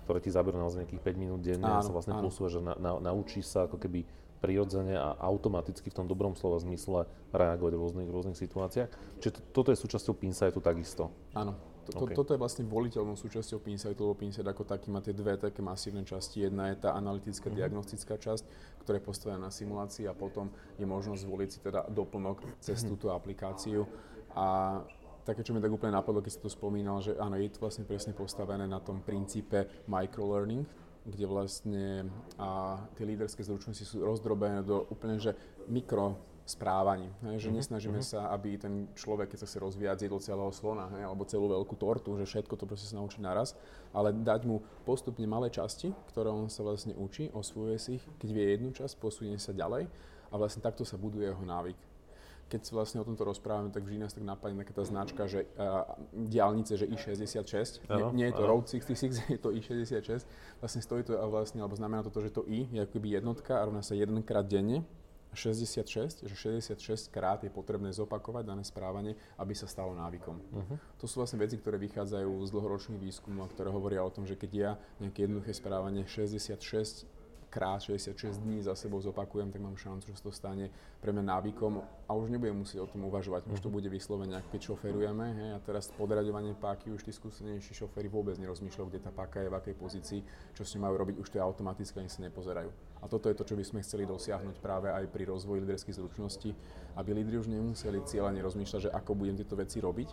ktoré 0.05 0.21
ti 0.21 0.29
zaberú 0.29 0.61
naozaj 0.61 0.85
nejakých 0.85 1.01
5 1.01 1.17
minút 1.17 1.41
denne 1.41 1.65
áno, 1.65 1.81
a 1.81 1.85
sa 1.85 1.89
vlastne 1.89 2.13
posúva, 2.21 2.53
že 2.53 2.61
na, 2.61 2.77
na, 2.77 3.01
naučíš 3.01 3.49
sa 3.49 3.65
ako 3.65 3.81
keby 3.81 4.05
prirodzene 4.38 4.93
a 4.93 5.17
automaticky 5.25 5.89
v 5.89 5.97
tom 5.97 6.05
dobrom 6.05 6.38
slova 6.38 6.61
zmysle 6.61 7.09
reagovať 7.33 7.73
v 7.73 7.81
rôznych, 7.81 8.09
rôznych 8.13 8.38
situáciách. 8.38 8.89
Čiže 9.17 9.31
to, 9.33 9.39
toto 9.49 9.69
je 9.73 9.81
súčasťou 9.81 10.13
Pinsightu 10.13 10.61
takisto. 10.61 11.09
Áno. 11.33 11.57
To, 11.85 12.01
okay. 12.01 12.17
Toto 12.17 12.33
je 12.33 12.41
vlastne 12.41 12.65
voliteľnou 12.65 13.13
súčasťou 13.13 13.61
Pinsightu, 13.61 14.01
lebo 14.01 14.17
Pinsight 14.17 14.47
ako 14.47 14.65
taký 14.65 14.89
má 14.89 15.05
tie 15.05 15.13
dve 15.13 15.37
také 15.37 15.61
masívne 15.61 16.01
časti. 16.01 16.41
Jedna 16.41 16.73
je 16.73 16.81
tá 16.81 16.97
analytická, 16.97 17.45
mm-hmm. 17.45 17.61
diagnostická 17.61 18.17
časť, 18.17 18.43
ktorá 18.81 18.97
je 18.97 19.05
postavená 19.05 19.45
na 19.45 19.51
simulácii 19.53 20.09
a 20.09 20.17
potom 20.17 20.49
je 20.81 20.85
možnosť 20.89 21.21
zvoliť 21.21 21.49
si 21.53 21.59
teda 21.61 21.85
doplnok 21.93 22.41
cez 22.57 22.81
mm-hmm. 22.81 22.89
túto 22.89 23.13
aplikáciu. 23.13 23.85
A 24.33 24.81
také, 25.25 25.45
čo 25.45 25.53
mi 25.53 25.61
tak 25.61 25.73
úplne 25.73 25.93
napadlo, 25.93 26.25
keď 26.25 26.31
si 26.33 26.41
to 26.41 26.49
spomínal, 26.49 27.05
že 27.05 27.13
áno, 27.21 27.37
je 27.37 27.53
to 27.53 27.61
vlastne 27.61 27.85
presne 27.85 28.17
postavené 28.17 28.65
na 28.65 28.81
tom 28.81 29.05
princípe 29.05 29.69
microlearning, 29.85 30.65
kde 31.05 31.25
vlastne 31.29 32.09
a 32.41 32.81
tie 32.97 33.05
líderské 33.05 33.45
zručnosti 33.45 33.85
sú 33.85 34.01
rozdrobené 34.01 34.65
do 34.65 34.89
úplne 34.89 35.21
že 35.21 35.37
mikro 35.69 36.17
správaní. 36.45 37.10
Hej, 37.25 37.41
že 37.41 37.49
mm-hmm. 37.49 37.58
nesnažíme 37.58 37.99
mm-hmm. 38.05 38.21
sa, 38.21 38.29
aby 38.29 38.62
ten 38.62 38.86
človek, 38.93 39.34
keď 39.34 39.43
sa 39.43 39.49
chce 39.49 39.58
rozvíjať, 39.58 40.05
zjedol 40.05 40.21
celého 40.21 40.53
slona 40.53 40.93
hej, 40.93 41.10
alebo 41.10 41.25
celú 41.25 41.49
veľkú 41.49 41.73
tortu, 41.73 42.13
že 42.21 42.29
všetko 42.29 42.53
to 42.53 42.69
proste 42.69 42.86
sa 42.86 43.01
naučí 43.01 43.17
naraz, 43.17 43.58
ale 43.89 44.13
dať 44.13 44.45
mu 44.45 44.62
postupne 44.86 45.25
malé 45.25 45.49
časti, 45.49 45.89
ktoré 46.13 46.29
on 46.29 46.45
sa 46.45 46.62
vlastne 46.62 46.93
učí, 46.93 47.34
osvojuje 47.34 47.77
si 47.81 47.89
ich, 47.97 48.05
keď 48.21 48.29
vie 48.29 48.45
jednu 48.53 48.69
časť, 48.77 48.93
posunie 49.01 49.41
sa 49.41 49.58
ďalej 49.58 49.89
a 50.29 50.34
vlastne 50.38 50.62
takto 50.62 50.86
sa 50.86 51.01
buduje 51.01 51.34
jeho 51.34 51.41
návyk 51.41 51.95
keď 52.45 52.62
si 52.62 52.71
vlastne 52.77 53.01
o 53.01 53.05
tomto 53.08 53.25
rozprávame, 53.25 53.73
tak 53.73 53.81
vždy 53.81 54.05
nás 54.05 54.13
tak 54.13 54.21
napadne 54.21 54.62
taká 54.62 54.77
tá 54.77 54.86
značka, 54.86 55.25
že 55.25 55.49
uh, 55.58 55.97
diálnice, 56.13 56.77
že 56.77 56.86
I66. 56.86 57.81
Ano, 57.89 58.13
nie, 58.13 58.21
nie 58.21 58.25
je 58.29 58.38
to 58.38 58.45
ano. 58.45 58.62
Road 58.62 58.69
66, 58.69 59.25
je 59.34 59.39
to 59.41 59.49
I66. 59.49 60.29
Vlastne 60.62 60.81
stojí 60.86 61.01
to 61.01 61.17
a 61.17 61.25
vlastne, 61.25 61.65
alebo 61.65 61.73
znamená 61.73 62.05
to, 62.05 62.13
to, 62.13 62.21
že 62.21 62.31
to 62.38 62.45
I 62.45 62.69
je 62.69 62.86
akoby 62.86 63.17
jednotka 63.17 63.58
a 63.58 63.65
rovná 63.65 63.81
sa 63.81 63.97
jedenkrát 63.97 64.45
denne. 64.45 64.86
66, 65.35 66.25
že 66.25 66.35
66 66.35 67.11
krát 67.11 67.43
je 67.43 67.51
potrebné 67.51 67.91
zopakovať 67.91 68.43
dané 68.47 68.63
správanie, 68.63 69.13
aby 69.37 69.53
sa 69.53 69.67
stalo 69.67 69.91
návykom. 69.93 70.35
Uh-huh. 70.39 70.77
To 70.99 71.05
sú 71.05 71.19
vlastne 71.19 71.37
veci, 71.37 71.59
ktoré 71.59 71.75
vychádzajú 71.77 72.31
z 72.47 72.49
dlhoročných 72.49 73.03
výskumov, 73.03 73.51
ktoré 73.53 73.69
hovoria 73.69 74.01
o 74.01 74.09
tom, 74.09 74.23
že 74.23 74.39
keď 74.39 74.51
ja 74.55 74.71
nejaké 75.03 75.27
jednoduché 75.27 75.51
správanie 75.51 76.07
66 76.07 77.05
krát 77.55 77.79
66 77.79 78.43
dní 78.43 78.59
za 78.59 78.75
sebou 78.75 78.99
zopakujem, 78.99 79.47
tak 79.47 79.63
mám 79.63 79.79
šancu, 79.79 80.11
že 80.11 80.19
sa 80.19 80.27
to 80.27 80.31
stane 80.35 80.67
pre 80.99 81.15
mňa 81.15 81.23
návykom 81.23 81.79
a 82.03 82.11
už 82.11 82.27
nebudem 82.27 82.59
musieť 82.59 82.83
o 82.83 82.91
tom 82.91 83.07
uvažovať. 83.07 83.47
Už 83.47 83.63
to 83.63 83.71
mhm. 83.71 83.75
bude 83.79 83.87
vyslovene, 83.87 84.35
ak 84.35 84.51
keď 84.51 84.75
šoferujeme. 84.75 85.25
Hej, 85.39 85.49
a 85.55 85.59
teraz 85.63 85.87
podraďovanie 85.95 86.51
páky 86.59 86.91
už 86.91 87.07
tí 87.07 87.15
skúsenejší 87.15 87.71
šoféry 87.71 88.11
vôbec 88.11 88.35
nerozmýšľajú, 88.35 88.87
kde 88.91 88.99
tá 88.99 89.15
páka 89.15 89.39
je, 89.39 89.47
v 89.47 89.55
akej 89.55 89.75
pozícii, 89.79 90.19
čo 90.51 90.67
s 90.67 90.75
ňou 90.75 90.91
majú 90.91 90.95
robiť, 90.99 91.15
už 91.15 91.31
to 91.31 91.39
je 91.39 91.43
automaticky, 91.47 91.95
ani 92.03 92.11
sa 92.11 92.27
nepozerajú. 92.27 92.67
A 92.99 93.05
toto 93.07 93.31
je 93.31 93.39
to, 93.39 93.47
čo 93.47 93.55
by 93.55 93.63
sme 93.63 93.79
chceli 93.87 94.03
dosiahnuť 94.03 94.59
práve 94.59 94.91
aj 94.91 95.07
pri 95.07 95.23
rozvoji 95.31 95.63
líderských 95.63 95.95
zručností, 95.95 96.51
aby 96.99 97.09
lídri 97.15 97.39
už 97.39 97.47
nemuseli 97.47 98.03
cieľane 98.03 98.43
rozmýšľať, 98.43 98.91
že 98.91 98.91
ako 98.91 99.15
budem 99.15 99.39
tieto 99.39 99.55
veci 99.55 99.79
robiť, 99.79 100.09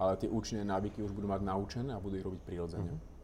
ale 0.00 0.16
tie 0.16 0.32
účinné 0.32 0.64
návyky 0.64 1.04
už 1.04 1.12
budú 1.12 1.28
mať 1.28 1.44
naučené 1.44 1.92
a 1.92 2.00
budú 2.00 2.16
ich 2.16 2.24
robiť 2.24 2.40
prirodzene. 2.40 2.88
Mm-hmm. 2.88 3.15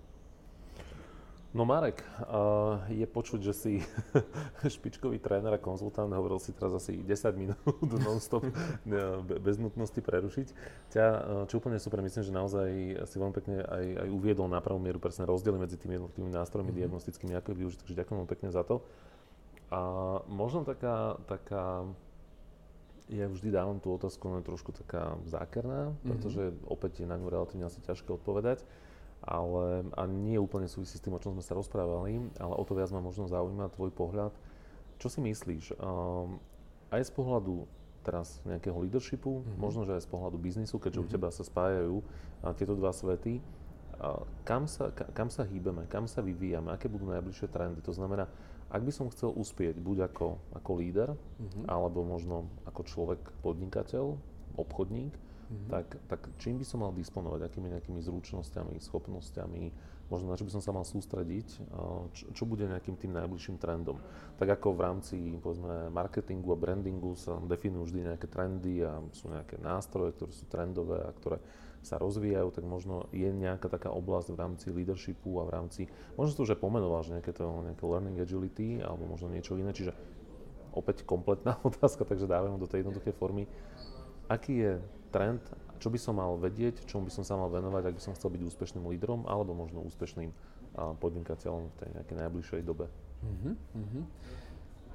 No 1.53 1.69
Marek, 1.69 2.01
uh, 2.01 2.81
je 2.89 3.05
počuť, 3.05 3.45
že 3.45 3.53
si 3.53 3.73
špičkový 4.65 5.21
tréner 5.21 5.53
a 5.53 5.61
konzultant, 5.61 6.09
hovoril 6.09 6.41
si 6.41 6.57
teraz 6.57 6.73
asi 6.73 7.05
10 7.05 7.13
minút 7.37 7.61
non-stop, 8.09 8.49
bez 9.37 9.61
nutnosti 9.61 10.01
prerušiť. 10.01 10.49
Ťa, 10.97 11.05
čo 11.53 11.61
úplne 11.61 11.77
super, 11.77 12.01
myslím, 12.01 12.25
že 12.25 12.33
naozaj 12.33 12.69
si 13.05 13.17
veľmi 13.21 13.37
pekne 13.37 13.61
aj, 13.69 13.85
aj 14.01 14.09
uviedol 14.09 14.49
na 14.49 14.65
pravú 14.65 14.81
mieru 14.81 14.97
presne 14.97 15.29
rozdiely 15.29 15.61
medzi 15.61 15.77
tými 15.77 16.01
jednotlivými 16.01 16.33
nástrojmi 16.33 16.73
mm-hmm. 16.73 16.89
diagnostickými, 16.89 17.37
ako 17.37 17.53
využiť, 17.53 17.79
takže 17.85 17.99
ďakujem 18.01 18.17
veľmi 18.25 18.33
pekne 18.33 18.49
za 18.49 18.65
to. 18.65 18.81
A 19.69 19.81
možno 20.33 20.65
taká, 20.65 21.21
taká 21.29 21.85
ja 23.13 23.29
vždy 23.29 23.53
dávam 23.53 23.77
tú 23.77 23.93
otázku, 23.93 24.25
no 24.25 24.41
trošku 24.41 24.73
taká 24.73 25.21
zákerná, 25.29 25.93
mm-hmm. 25.93 26.09
pretože 26.09 26.43
opäť 26.65 27.05
je 27.05 27.07
na 27.13 27.21
ňu 27.21 27.29
relatívne 27.29 27.69
asi 27.69 27.85
ťažké 27.85 28.09
odpovedať 28.09 28.65
ale 29.23 29.87
a 29.95 30.03
nie 30.11 30.35
úplne 30.37 30.67
súvisí 30.67 30.99
s 30.99 31.03
tým, 31.03 31.15
o 31.15 31.23
čom 31.23 31.39
sme 31.39 31.47
sa 31.47 31.55
rozprávali, 31.55 32.19
ale 32.43 32.55
o 32.59 32.65
to 32.67 32.75
viac 32.75 32.91
ma 32.91 32.99
možno 32.99 33.31
zaujíma 33.31 33.71
tvoj 33.75 33.95
pohľad. 33.95 34.35
Čo 34.99 35.09
si 35.11 35.19
myslíš, 35.23 35.79
um, 35.79 36.43
aj 36.91 37.07
z 37.07 37.13
pohľadu 37.15 37.67
teraz 38.03 38.43
nejakého 38.43 38.75
leadershipu, 38.83 39.41
mm-hmm. 39.41 39.59
možno, 39.63 39.87
že 39.87 39.95
aj 39.95 40.05
z 40.05 40.11
pohľadu 40.11 40.37
biznisu, 40.43 40.77
keďže 40.83 41.07
mm-hmm. 41.07 41.15
u 41.15 41.15
teba 41.15 41.29
sa 41.31 41.47
spájajú 41.47 41.97
a, 42.43 42.51
tieto 42.53 42.75
dva 42.75 42.91
svety, 42.91 43.39
a, 43.39 44.27
kam, 44.43 44.67
sa, 44.67 44.91
ka, 44.91 45.07
kam 45.15 45.31
sa 45.31 45.47
hýbeme, 45.47 45.87
kam 45.87 46.11
sa 46.11 46.19
vyvíjame, 46.19 46.75
aké 46.75 46.91
budú 46.91 47.07
najbližšie 47.07 47.47
trendy. 47.49 47.79
To 47.87 47.95
znamená, 47.95 48.27
ak 48.75 48.83
by 48.83 48.91
som 48.91 49.07
chcel 49.15 49.31
uspieť 49.31 49.79
buď 49.79 50.11
ako, 50.11 50.43
ako 50.59 50.71
líder, 50.83 51.15
mm-hmm. 51.15 51.71
alebo 51.71 52.03
možno 52.03 52.51
ako 52.67 52.83
človek 52.83 53.23
podnikateľ, 53.47 54.19
obchodník, 54.59 55.15
mm-hmm. 55.53 55.69
tak, 55.69 55.87
tak 56.09 56.21
čím 56.41 56.57
by 56.57 56.65
som 56.65 56.81
mal 56.81 56.93
disponovať, 56.97 57.45
akými 57.45 57.69
nejakými 57.69 58.01
zručnosťami, 58.01 58.81
schopnosťami, 58.81 59.63
možno 60.09 60.33
na 60.33 60.37
čo 60.37 60.45
by 60.49 60.53
som 60.57 60.63
sa 60.65 60.73
mal 60.73 60.85
sústrediť, 60.85 61.49
čo, 62.13 62.25
čo 62.33 62.43
bude 62.45 62.69
nejakým 62.69 62.97
tým 62.97 63.13
najbližším 63.17 63.57
trendom. 63.61 63.97
Tak 64.37 64.61
ako 64.61 64.77
v 64.77 64.81
rámci 64.81 65.17
povedzme, 65.41 65.89
marketingu 65.89 66.53
a 66.53 66.59
brandingu 66.61 67.17
sa 67.17 67.37
definujú 67.41 67.89
vždy 67.93 68.01
nejaké 68.13 68.27
trendy 68.29 68.85
a 68.85 69.01
sú 69.13 69.33
nejaké 69.33 69.57
nástroje, 69.61 70.17
ktoré 70.17 70.33
sú 70.33 70.45
trendové 70.49 71.01
a 71.05 71.13
ktoré 71.13 71.41
sa 71.83 71.99
rozvíjajú, 71.99 72.55
tak 72.55 72.63
možno 72.63 73.11
je 73.11 73.27
nejaká 73.27 73.67
taká 73.67 73.91
oblasť 73.91 74.31
v 74.31 74.39
rámci 74.39 74.67
leadershipu 74.71 75.43
a 75.43 75.49
v 75.51 75.51
rámci, 75.51 75.83
možno 76.15 76.39
to 76.39 76.47
už 76.47 76.55
aj 76.55 76.63
pomenoval, 76.63 77.03
že 77.03 77.19
nejaké 77.19 77.35
to 77.35 77.43
nejaké 77.43 77.83
learning 77.83 78.23
agility 78.23 78.79
alebo 78.79 79.11
možno 79.11 79.35
niečo 79.35 79.59
iné, 79.59 79.75
čiže 79.75 79.91
opäť 80.73 81.03
kompletná 81.03 81.59
otázka, 81.69 82.07
takže 82.07 82.31
dávam 82.31 82.55
do 82.57 82.71
tej 82.71 82.87
jednoduché 82.87 83.11
formy. 83.11 83.51
Aký 84.31 84.63
je 84.63 84.73
trend, 85.13 85.45
čo 85.77 85.93
by 85.93 85.99
som 86.01 86.17
mal 86.17 86.39
vedieť, 86.41 86.89
čomu 86.89 87.07
by 87.07 87.13
som 87.13 87.25
sa 87.27 87.37
mal 87.37 87.53
venovať, 87.53 87.91
ak 87.91 87.95
by 87.99 88.03
som 88.03 88.15
chcel 88.17 88.33
byť 88.33 88.43
úspešným 88.49 88.87
lídrom, 88.89 89.29
alebo 89.29 89.53
možno 89.53 89.85
úspešným 89.85 90.33
podnikateľom 90.73 91.69
v 91.69 91.75
tej 91.77 91.89
nejakej 92.01 92.17
najbližšej 92.17 92.61
dobe. 92.65 92.89
Uh-huh, 93.23 93.55
uh-huh. 93.77 94.05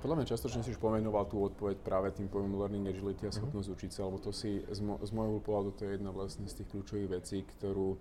Podľa 0.01 0.15
mňa 0.21 0.29
častočne 0.29 0.61
si 0.65 0.73
už 0.73 0.81
pomenoval 0.81 1.25
tú 1.25 1.41
odpoveď 1.41 1.81
práve 1.81 2.13
tým 2.13 2.29
pojmom 2.29 2.57
learning 2.57 2.89
agility 2.89 3.25
a 3.25 3.31
mhm. 3.33 3.37
schopnosť 3.37 3.67
uh-huh. 3.69 3.77
učiť 3.77 3.91
sa, 3.93 4.01
lebo 4.09 4.17
to 4.17 4.31
si 4.33 4.63
z, 4.65 4.79
mo- 4.81 5.01
z 5.01 5.11
môjho 5.13 5.41
pohľadu 5.41 5.69
to 5.77 5.85
je 5.85 5.99
jedna 5.99 6.09
vlastne 6.09 6.45
z 6.49 6.61
tých 6.61 6.69
kľúčových 6.73 7.09
vecí, 7.21 7.45
ktorú, 7.45 7.97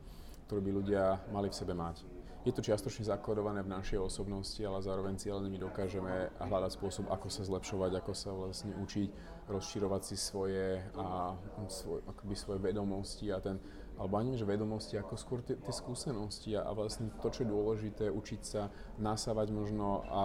ktorú 0.49 0.61
by 0.63 0.71
ľudia 0.73 1.05
mali 1.35 1.53
v 1.53 1.59
sebe 1.59 1.77
mať. 1.77 2.07
Je 2.47 2.55
to 2.55 2.63
čiastočne 2.63 3.03
zakodované 3.03 3.67
v 3.67 3.75
našej 3.75 3.99
osobnosti, 3.99 4.63
ale 4.63 4.79
zároveň 4.79 5.19
cieľne 5.19 5.51
my 5.51 5.59
dokážeme 5.59 6.31
hľadať 6.39 6.79
spôsob, 6.79 7.11
ako 7.11 7.27
sa 7.27 7.43
zlepšovať, 7.43 7.99
ako 7.99 8.13
sa 8.15 8.31
vlastne 8.31 8.71
učiť, 8.79 9.11
rozširovať 9.47 10.03
si 10.03 10.17
svoje, 10.19 10.83
a, 10.99 11.35
svoj, 11.71 12.03
akoby 12.07 12.35
svoje 12.35 12.59
vedomosti 12.59 13.31
a 13.31 13.39
ten, 13.39 13.63
alebo 13.97 14.21
ani 14.21 14.37
že 14.37 14.45
vedomosti, 14.45 14.99
ako 14.99 15.15
skôr 15.17 15.41
tie, 15.41 15.57
tie 15.57 15.73
skúsenosti 15.73 16.53
a, 16.59 16.69
a 16.69 16.71
vlastne 16.77 17.09
to, 17.23 17.29
čo 17.33 17.47
je 17.47 17.49
dôležité, 17.49 18.05
učiť 18.13 18.43
sa, 18.43 18.69
nasávať 18.99 19.49
možno 19.55 20.05
a 20.11 20.25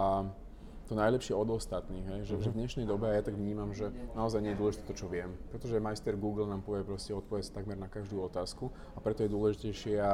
to 0.90 0.98
najlepšie 0.98 1.32
od 1.32 1.48
ostatných. 1.56 2.04
Hej? 2.04 2.20
Že, 2.28 2.34
mm-hmm. 2.36 2.44
že 2.44 2.52
v 2.52 2.58
dnešnej 2.58 2.86
dobe 2.86 3.08
ja 3.08 3.22
tak 3.24 3.38
vnímam, 3.38 3.72
že 3.72 3.88
naozaj 4.12 4.44
nie 4.44 4.52
je 4.52 4.60
dôležité 4.60 4.84
to, 4.84 4.94
čo 4.98 5.06
viem. 5.08 5.32
Pretože 5.48 5.80
majster 5.80 6.18
Google 6.20 6.50
nám 6.50 6.60
povie 6.60 6.84
proste 6.84 7.16
odpoveď 7.16 7.48
takmer 7.48 7.78
na 7.80 7.88
každú 7.88 8.20
otázku 8.20 8.68
a 8.92 8.98
preto 9.00 9.24
je 9.24 9.32
dôležitejšia 9.32 10.04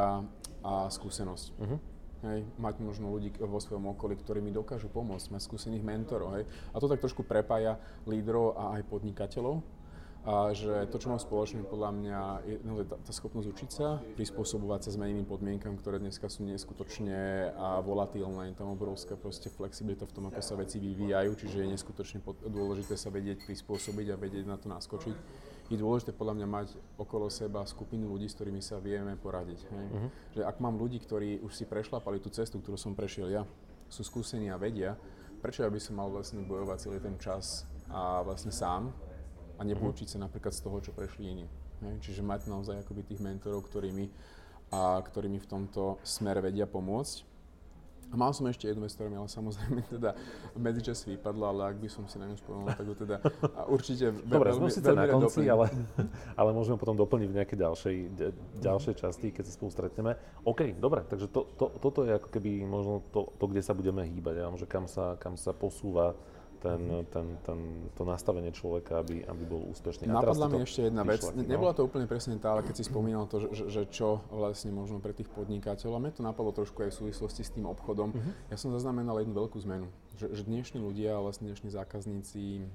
a 0.62 0.72
skúsenosť. 0.92 1.46
Mm-hmm. 1.58 1.97
Hej, 2.18 2.42
mať 2.58 2.82
možno 2.82 3.14
ľudí 3.14 3.30
vo 3.38 3.62
svojom 3.62 3.94
okolí, 3.94 4.18
ktorí 4.18 4.42
mi 4.42 4.50
dokážu 4.50 4.90
pomôcť, 4.90 5.30
mať 5.30 5.42
skúsených 5.46 5.86
mentorov. 5.86 6.34
Hej. 6.34 6.50
A 6.74 6.82
to 6.82 6.90
tak 6.90 6.98
trošku 6.98 7.22
prepája 7.22 7.78
lídrov 8.10 8.58
a 8.58 8.74
aj 8.74 8.90
podnikateľov, 8.90 9.62
a 10.28 10.52
že 10.52 10.90
to, 10.92 10.98
čo 10.98 11.08
mám 11.08 11.22
spoločné, 11.22 11.64
podľa 11.64 11.90
mňa 11.94 12.20
je 12.44 12.56
no, 12.60 12.82
tá, 12.84 13.00
tá 13.00 13.12
schopnosť 13.16 13.48
učiť 13.48 13.70
sa, 13.70 14.02
prispôsobovať 14.18 14.90
sa 14.90 14.90
zmeneným 14.98 15.24
podmienkam, 15.24 15.78
ktoré 15.78 16.02
dneska 16.02 16.28
sú 16.28 16.42
neskutočne 16.44 17.48
a 17.54 17.78
volatilné, 17.80 18.52
je 18.52 18.58
tam 18.58 18.74
obrovská 18.74 19.14
proste 19.16 19.48
flexibilita 19.48 20.04
v 20.04 20.12
tom, 20.12 20.28
ako 20.28 20.42
sa 20.42 20.58
veci 20.58 20.82
vyvíjajú, 20.82 21.32
čiže 21.32 21.64
je 21.64 21.72
neskutočne 21.72 22.18
dôležité 22.44 22.98
sa 22.98 23.14
vedieť 23.14 23.46
prispôsobiť 23.46 24.06
a 24.12 24.20
vedieť 24.20 24.44
na 24.44 24.58
to 24.58 24.68
naskočiť. 24.68 25.16
Je 25.68 25.76
dôležité 25.76 26.16
podľa 26.16 26.40
mňa 26.40 26.48
mať 26.48 26.68
okolo 26.96 27.28
seba 27.28 27.60
skupinu 27.68 28.08
ľudí, 28.08 28.24
s 28.24 28.36
ktorými 28.40 28.64
sa 28.64 28.80
vieme 28.80 29.12
poradiť. 29.20 29.60
Hej? 29.68 29.86
Uh-huh. 29.92 30.08
Že 30.32 30.42
ak 30.48 30.56
mám 30.64 30.80
ľudí, 30.80 30.96
ktorí 30.96 31.44
už 31.44 31.52
si 31.52 31.68
prešlapali 31.68 32.24
tú 32.24 32.32
cestu, 32.32 32.56
ktorú 32.64 32.80
som 32.80 32.96
prešiel 32.96 33.28
ja, 33.28 33.44
sú 33.92 34.00
skúsení 34.00 34.48
a 34.48 34.56
vedia, 34.56 34.96
prečo 35.44 35.60
ja 35.60 35.68
by 35.68 35.76
som 35.76 36.00
mal 36.00 36.08
vlastne 36.08 36.40
bojovať 36.44 36.88
celý 36.88 36.98
ten 37.04 37.16
čas 37.20 37.68
a 37.92 38.24
vlastne 38.24 38.48
sám, 38.48 38.92
a 39.58 39.62
nepoučiť 39.66 40.14
sa 40.14 40.18
napríklad 40.22 40.54
z 40.54 40.62
toho, 40.62 40.78
čo 40.78 40.94
prešli 40.94 41.34
iní. 41.34 41.46
Hej? 41.82 41.94
Čiže 42.00 42.22
mať 42.22 42.46
naozaj 42.46 42.86
akoby 42.86 43.02
tých 43.04 43.20
mentorov, 43.20 43.66
ktorými, 43.66 44.06
a, 44.70 45.02
ktorými 45.02 45.38
v 45.42 45.50
tomto 45.50 45.98
smere 46.06 46.38
vedia 46.38 46.70
pomôcť. 46.70 47.26
A 48.08 48.14
mal 48.16 48.32
som 48.32 48.48
ešte 48.48 48.64
jednu 48.64 48.88
vec, 48.88 48.92
ktorá 48.96 49.12
mi 49.12 49.20
ale 49.20 49.28
samozrejme 49.28 49.84
teda 50.00 50.16
medzičas 50.56 51.04
vypadla, 51.04 51.44
ale 51.52 51.62
ak 51.72 51.76
by 51.76 51.88
som 51.92 52.08
si 52.08 52.16
na 52.16 52.24
ňu 52.24 52.36
spomenul, 52.40 52.72
tak 52.72 52.86
to 52.88 52.96
teda 53.04 53.16
určite 53.68 54.16
Dobre, 54.24 54.48
veľmi, 54.56 54.72
sme 54.72 54.76
síce 54.80 54.92
na 54.96 55.04
konci, 55.04 55.44
ale, 55.44 55.68
ale 56.40 56.50
môžeme 56.56 56.80
potom 56.80 56.96
doplniť 56.96 57.28
v 57.28 57.36
nejakej 57.36 57.58
ďalšej, 57.60 57.96
ďalšej 58.64 58.94
časti, 58.96 59.28
keď 59.28 59.44
sa 59.44 59.52
spolu 59.52 59.70
stretneme. 59.72 60.16
OK, 60.48 60.72
dobre, 60.80 61.04
takže 61.04 61.28
to, 61.28 61.44
to, 61.60 61.68
toto 61.76 62.08
je 62.08 62.16
ako 62.16 62.28
keby 62.32 62.64
možno 62.64 63.04
to, 63.12 63.28
to 63.36 63.44
kde 63.44 63.60
sa 63.60 63.76
budeme 63.76 64.00
hýbať, 64.08 64.34
ja, 64.40 64.48
že 64.56 64.64
kam 64.64 64.88
sa, 64.88 65.20
kam 65.20 65.36
sa 65.36 65.52
posúva 65.52 66.16
ten, 66.58 67.06
ten, 67.10 67.26
ten, 67.46 67.58
to 67.94 68.02
nastavenie 68.02 68.50
človeka, 68.50 69.00
aby, 69.00 69.22
aby 69.22 69.42
bol 69.46 69.62
úspešný. 69.70 70.10
Napadla 70.10 70.50
mi 70.50 70.66
ešte 70.66 70.90
jedna 70.90 71.06
vec. 71.06 71.22
No? 71.22 71.40
Nebola 71.46 71.72
to 71.72 71.86
úplne 71.86 72.10
presne 72.10 72.34
tá, 72.36 72.54
ale 72.54 72.66
keď 72.66 72.82
si 72.82 72.84
spomínal 72.86 73.30
to, 73.30 73.50
že, 73.54 73.70
že 73.70 73.82
čo 73.86 74.22
vlastne 74.28 74.74
možno 74.74 74.98
pre 74.98 75.14
tých 75.14 75.30
podnikateľov, 75.30 76.02
mne 76.02 76.12
to 76.14 76.22
napadlo 76.26 76.50
trošku 76.50 76.82
aj 76.82 76.90
v 76.90 76.96
súvislosti 77.06 77.42
s 77.46 77.54
tým 77.54 77.70
obchodom. 77.70 78.10
Uh-huh. 78.10 78.32
Ja 78.50 78.58
som 78.58 78.74
zaznamenal 78.74 79.22
jednu 79.22 79.38
veľkú 79.38 79.58
zmenu, 79.70 79.86
že, 80.18 80.34
že 80.34 80.42
dnešní 80.42 80.82
ľudia, 80.82 81.22
vlastne 81.22 81.46
dnešní 81.46 81.70
zákazníci 81.70 82.66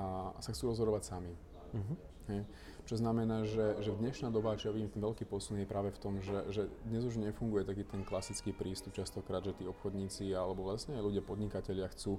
a, 0.00 0.32
sa 0.40 0.50
chcú 0.56 0.72
rozhodovať 0.72 1.02
sami. 1.04 1.32
Uh-huh. 1.76 1.96
Hej. 2.30 2.42
Čo 2.88 2.98
znamená, 2.98 3.46
že, 3.46 3.78
že 3.84 3.94
v 3.94 4.02
dnešná 4.02 4.34
doba, 4.34 4.58
čo 4.58 4.70
ja 4.70 4.74
vidím, 4.74 4.90
ten 4.90 5.02
veľký 5.02 5.22
posun 5.28 5.62
je 5.62 5.66
práve 5.68 5.94
v 5.94 5.98
tom, 6.02 6.18
že, 6.18 6.42
že 6.50 6.62
dnes 6.86 7.06
už 7.06 7.22
nefunguje 7.22 7.62
taký 7.62 7.86
ten 7.86 8.02
klasický 8.02 8.50
prístup 8.50 8.98
častokrát, 8.98 9.46
že 9.46 9.54
tí 9.54 9.64
obchodníci 9.68 10.34
alebo 10.34 10.66
vlastne 10.66 10.98
aj 10.98 11.04
ľudia 11.06 11.22
podnikatelia 11.22 11.86
chcú 11.94 12.18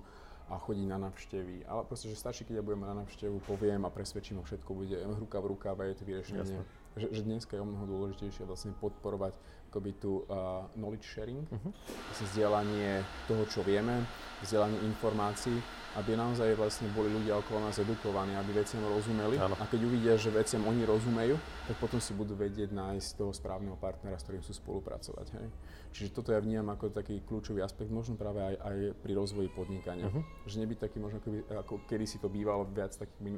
a 0.50 0.58
chodí 0.58 0.84
na 0.88 0.98
návštevy. 0.98 1.68
Ale 1.70 1.86
proste, 1.86 2.10
že 2.10 2.18
stačí, 2.18 2.42
keď 2.48 2.60
ja 2.60 2.64
budem 2.66 2.88
na 2.88 2.96
návštevu, 3.06 3.44
poviem 3.46 3.86
a 3.86 3.94
presvedčím 3.94 4.40
ho, 4.40 4.44
všetko 4.44 4.72
bude 4.74 4.98
ruka 5.20 5.38
v 5.38 5.50
rukáve, 5.54 5.82
je 5.92 5.98
to 6.02 6.08
vyriešenie. 6.08 6.44
Že, 6.92 7.08
že 7.08 7.22
dneska 7.24 7.56
je 7.56 7.64
o 7.64 7.68
mnoho 7.68 7.88
dôležitejšie 7.88 8.44
vlastne 8.44 8.76
podporovať 8.76 9.32
akoby 9.72 9.92
tu 10.04 10.28
uh, 10.28 10.68
knowledge 10.76 11.08
sharing, 11.08 11.48
uh-huh. 11.48 11.72
vlastne 11.88 12.26
vzdelanie 12.28 13.08
toho, 13.32 13.48
čo 13.48 13.64
vieme, 13.64 14.04
vzdelanie 14.44 14.76
informácií, 14.84 15.56
aby 15.96 16.20
naozaj 16.20 16.60
vlastne 16.60 16.92
boli 16.92 17.08
ľudia 17.08 17.40
okolo 17.40 17.64
nás 17.64 17.80
edukovaní, 17.80 18.36
aby 18.36 18.60
veciam 18.60 18.84
rozumeli. 18.84 19.40
Ano. 19.40 19.56
A 19.56 19.64
keď 19.72 19.88
uvidia, 19.88 20.20
že 20.20 20.28
veciam 20.28 20.68
oni 20.68 20.84
rozumejú, 20.84 21.40
tak 21.72 21.76
potom 21.80 22.04
si 22.04 22.12
budú 22.12 22.36
vedieť 22.36 22.76
nájsť 22.76 23.16
toho 23.16 23.32
správneho 23.32 23.80
partnera, 23.80 24.20
s 24.20 24.28
ktorým 24.28 24.44
sú 24.44 24.52
spolupracovať. 24.52 25.40
Hej. 25.40 25.48
Čiže 25.92 26.16
toto 26.16 26.32
ja 26.32 26.40
vnímam 26.40 26.72
ako 26.72 26.96
taký 26.96 27.20
kľúčový 27.28 27.60
aspekt, 27.60 27.92
možno 27.92 28.16
práve 28.16 28.40
aj, 28.40 28.56
aj 28.64 28.76
pri 29.04 29.12
rozvoji 29.12 29.52
podnikania. 29.52 30.08
Uh-huh. 30.08 30.24
Že 30.48 30.64
nebyť 30.64 30.88
taký 30.88 30.98
možno, 31.04 31.20
ako, 31.20 31.30
ako 31.52 31.74
kedy 31.84 32.06
si 32.08 32.18
to 32.18 32.32
bývalo 32.32 32.64
viac 32.64 32.96
taký 32.96 33.38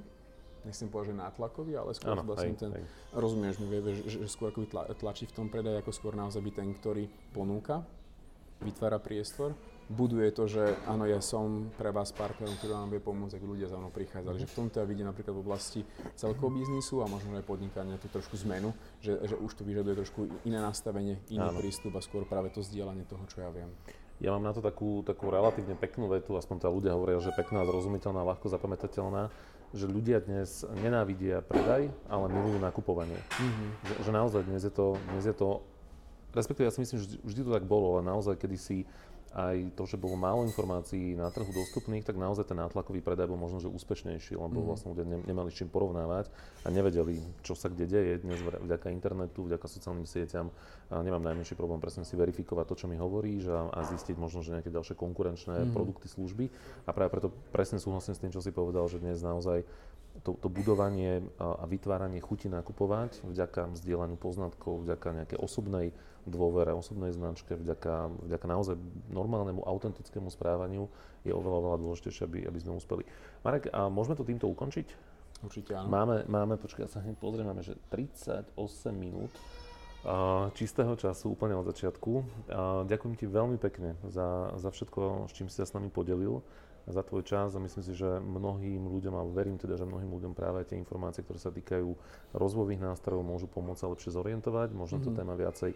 nechcem 0.63 0.87
povedať, 0.87 1.11
že 1.11 1.15
nátlakový, 1.19 1.73
ale 1.75 1.91
skôr 1.91 2.15
ano, 2.15 2.23
vlastne 2.23 2.55
aj, 2.55 2.59
ten, 2.59 2.71
aj. 2.71 2.83
rozumieš 3.19 3.59
mi, 3.59 3.67
že, 3.67 3.79
že, 3.99 4.17
že 4.23 4.27
skôr 4.31 4.47
ako 4.55 4.63
tla, 4.71 4.87
tlačí 4.95 5.27
v 5.27 5.35
tom 5.35 5.47
predaj, 5.51 5.83
ako 5.83 5.91
skôr 5.91 6.15
naozaj 6.15 6.39
byť 6.39 6.55
ten, 6.55 6.69
ktorý 6.71 7.03
ponúka, 7.35 7.83
vytvára 8.63 8.95
priestor, 9.03 9.51
buduje 9.93 10.33
to, 10.33 10.49
že 10.49 10.73
áno, 10.89 11.05
ja 11.05 11.21
som 11.21 11.69
pre 11.77 11.93
vás 11.93 12.09
partnerom, 12.09 12.57
ktorý 12.57 12.73
vám 12.73 12.89
vie 12.89 13.01
pomôcť, 13.01 13.37
ak 13.37 13.43
ľudia 13.45 13.69
za 13.69 13.77
mnou 13.77 13.93
prichádzali. 13.93 14.41
Že 14.41 14.49
v 14.49 14.57
tomto 14.57 14.75
ja 14.81 14.85
vidím 14.89 15.05
napríklad 15.05 15.37
v 15.37 15.41
oblasti 15.45 15.81
celkového 16.17 16.65
biznisu 16.65 16.99
a 16.99 17.07
možno 17.07 17.37
aj 17.37 17.45
podnikania 17.45 18.01
tú 18.01 18.09
trošku 18.09 18.33
zmenu, 18.43 18.73
že, 18.99 19.21
že 19.23 19.37
už 19.37 19.53
to 19.53 19.63
vyžaduje 19.63 19.93
trošku 20.01 20.25
iné 20.49 20.57
nastavenie, 20.57 21.21
iný 21.29 21.47
áno. 21.53 21.61
prístup 21.61 21.93
a 21.93 22.01
skôr 22.01 22.25
práve 22.25 22.49
to 22.49 22.65
zdieľanie 22.65 23.05
toho, 23.05 23.23
čo 23.29 23.45
ja 23.45 23.53
viem. 23.53 23.69
Ja 24.17 24.33
mám 24.33 24.45
na 24.45 24.53
to 24.53 24.61
takú, 24.63 25.05
takú 25.05 25.29
relatívne 25.29 25.77
peknú 25.77 26.09
vetu, 26.09 26.33
aspoň 26.33 26.57
tá 26.63 26.69
ľudia 26.69 26.97
hovoria, 26.97 27.21
že 27.21 27.33
pekná, 27.37 27.61
zrozumiteľná, 27.63 28.25
ľahko 28.25 28.49
zapamätateľná 28.49 29.29
že 29.73 29.89
ľudia 29.89 30.21
dnes 30.21 30.61
nenávidia 30.85 31.41
predaj, 31.41 31.89
ale 32.05 32.25
milujú 32.29 32.61
nakupovanie. 32.61 33.17
Mm-hmm. 33.17 33.69
Že, 33.89 33.93
že 34.05 34.11
naozaj 34.13 34.41
dnes 34.45 34.61
je 34.61 34.69
to, 34.69 35.01
dnes 35.09 35.25
je 35.25 35.33
to, 35.33 35.65
respektíve 36.37 36.69
ja 36.69 36.73
si 36.73 36.85
myslím, 36.85 36.99
že 37.01 37.17
vždy 37.25 37.41
to 37.41 37.51
tak 37.57 37.65
bolo, 37.65 37.97
ale 37.97 38.05
naozaj 38.05 38.37
kedysi 38.37 38.85
aj 39.33 39.73
to, 39.73 39.89
že 39.89 39.97
bolo 39.97 40.13
málo 40.13 40.45
informácií 40.45 41.17
na 41.17 41.33
trhu 41.33 41.49
dostupných, 41.49 42.05
tak 42.05 42.21
naozaj 42.21 42.45
ten 42.45 42.57
nátlakový 42.61 43.01
predaj 43.01 43.25
bol 43.25 43.41
možno 43.41 43.57
že 43.57 43.65
úspešnejší, 43.65 44.37
lebo 44.37 44.61
mm. 44.61 44.65
vlastne 44.69 44.93
ľudia 44.93 45.05
ne, 45.09 45.17
nemali 45.25 45.49
s 45.49 45.57
čím 45.57 45.73
porovnávať 45.73 46.29
a 46.61 46.69
nevedeli, 46.69 47.17
čo 47.41 47.57
sa 47.57 47.73
kde 47.73 47.89
deje. 47.89 48.13
Dnes 48.21 48.37
vďaka 48.45 48.93
internetu, 48.93 49.49
vďaka 49.49 49.65
sociálnym 49.65 50.05
sieťam 50.05 50.53
a 50.93 51.01
nemám 51.01 51.25
najmenší 51.25 51.57
problém 51.57 51.81
presne 51.81 52.05
si 52.05 52.13
verifikovať 52.13 52.65
to, 52.69 52.75
čo 52.77 52.85
mi 52.85 52.95
hovoríš 52.95 53.49
a, 53.49 53.73
a 53.73 53.79
zistiť 53.89 54.15
možno, 54.21 54.45
že 54.45 54.53
nejaké 54.53 54.69
ďalšie 54.69 54.93
konkurenčné 54.93 55.65
mm. 55.65 55.73
produkty, 55.73 56.05
služby. 56.05 56.53
A 56.85 56.93
práve 56.93 57.09
preto 57.09 57.33
presne 57.49 57.81
súhlasím 57.81 58.13
s 58.13 58.21
tým, 58.21 58.29
čo 58.29 58.39
si 58.39 58.53
povedal, 58.53 58.85
že 58.85 59.01
dnes 59.01 59.17
naozaj 59.25 59.65
to, 60.21 60.37
to 60.37 60.45
budovanie 60.45 61.25
a 61.41 61.65
vytváranie 61.65 62.21
chuti 62.21 62.45
nakupovať 62.45 63.25
vďaka 63.25 63.73
vzdielaniu 63.73 64.13
poznatkov, 64.13 64.85
vďaka 64.85 65.25
nejakej 65.25 65.39
osobnej 65.41 65.89
dôvere, 66.25 66.71
osobnej 66.71 67.11
značke, 67.11 67.55
vďaka, 67.55 68.11
vďaka 68.27 68.45
naozaj 68.47 68.75
normálnemu, 69.11 69.63
autentickému 69.63 70.31
správaniu 70.31 70.87
je 71.23 71.31
oveľa, 71.31 71.57
oveľa 71.59 71.77
dôležitejšie, 71.83 72.23
aby, 72.27 72.39
aby 72.47 72.59
sme 72.59 72.75
uspeli. 72.75 73.03
Marek, 73.43 73.71
a 73.71 73.87
môžeme 73.87 74.15
to 74.15 74.27
týmto 74.27 74.47
ukončiť? 74.47 74.87
Určite 75.43 75.75
áno. 75.75 75.91
Máme, 75.91 76.23
máme 76.31 76.55
počkaj, 76.55 76.87
ja 76.87 76.89
sa 76.91 77.03
hneď 77.03 77.19
pozriem, 77.19 77.47
máme, 77.47 77.63
že 77.63 77.75
38 77.91 78.55
minút 78.95 79.31
čistého 80.55 80.99
času 80.99 81.31
úplne 81.31 81.55
od 81.55 81.63
začiatku. 81.63 82.11
Ďakujem 82.87 83.15
ti 83.15 83.25
veľmi 83.27 83.55
pekne 83.55 83.95
za, 84.03 84.51
za 84.59 84.69
všetko, 84.71 85.31
s 85.31 85.33
čím 85.35 85.47
si 85.47 85.55
sa 85.55 85.67
s 85.67 85.71
nami 85.71 85.87
podelil 85.87 86.43
za 86.83 86.99
tvoj 86.99 87.23
čas 87.23 87.55
a 87.55 87.63
myslím 87.63 87.83
si, 87.83 87.95
že 87.95 88.19
mnohým 88.19 88.83
ľuďom, 88.83 89.15
a 89.15 89.23
verím 89.31 89.55
teda, 89.55 89.79
že 89.79 89.87
mnohým 89.87 90.11
ľuďom 90.11 90.35
práve 90.35 90.67
tie 90.67 90.75
informácie, 90.75 91.23
ktoré 91.23 91.39
sa 91.39 91.55
týkajú 91.55 91.95
rozvojových 92.35 92.83
nástrojov, 92.83 93.23
môžu 93.23 93.47
pomôcť 93.47 93.79
sa 93.79 93.87
lepšie 93.87 94.11
zorientovať, 94.11 94.75
možno 94.75 94.99
mm-hmm. 94.99 95.15
to 95.15 95.19
téma 95.23 95.39
viacej 95.39 95.71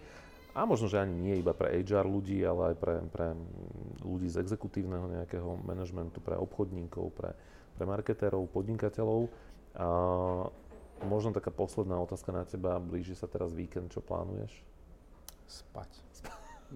a 0.57 0.65
možno, 0.65 0.89
že 0.89 0.97
ani 0.97 1.13
nie 1.13 1.35
iba 1.37 1.53
pre 1.53 1.69
HR 1.85 2.09
ľudí, 2.09 2.41
ale 2.41 2.73
aj 2.73 2.75
pre, 2.81 2.95
pre 3.13 3.37
ľudí 4.01 4.25
z 4.25 4.41
exekutívneho 4.41 5.05
nejakého 5.05 5.61
manažmentu, 5.61 6.17
pre 6.17 6.33
obchodníkov, 6.33 7.13
pre, 7.13 7.37
pre 7.77 7.85
marketérov, 7.85 8.49
podnikateľov. 8.49 9.29
A 9.77 9.85
možno 11.05 11.29
taká 11.37 11.53
posledná 11.53 12.01
otázka 12.01 12.33
na 12.33 12.41
teba. 12.41 12.81
Blíži 12.81 13.13
sa 13.13 13.29
teraz 13.29 13.53
víkend, 13.53 13.93
čo 13.93 14.01
plánuješ? 14.01 14.49
Spať. 15.45 16.06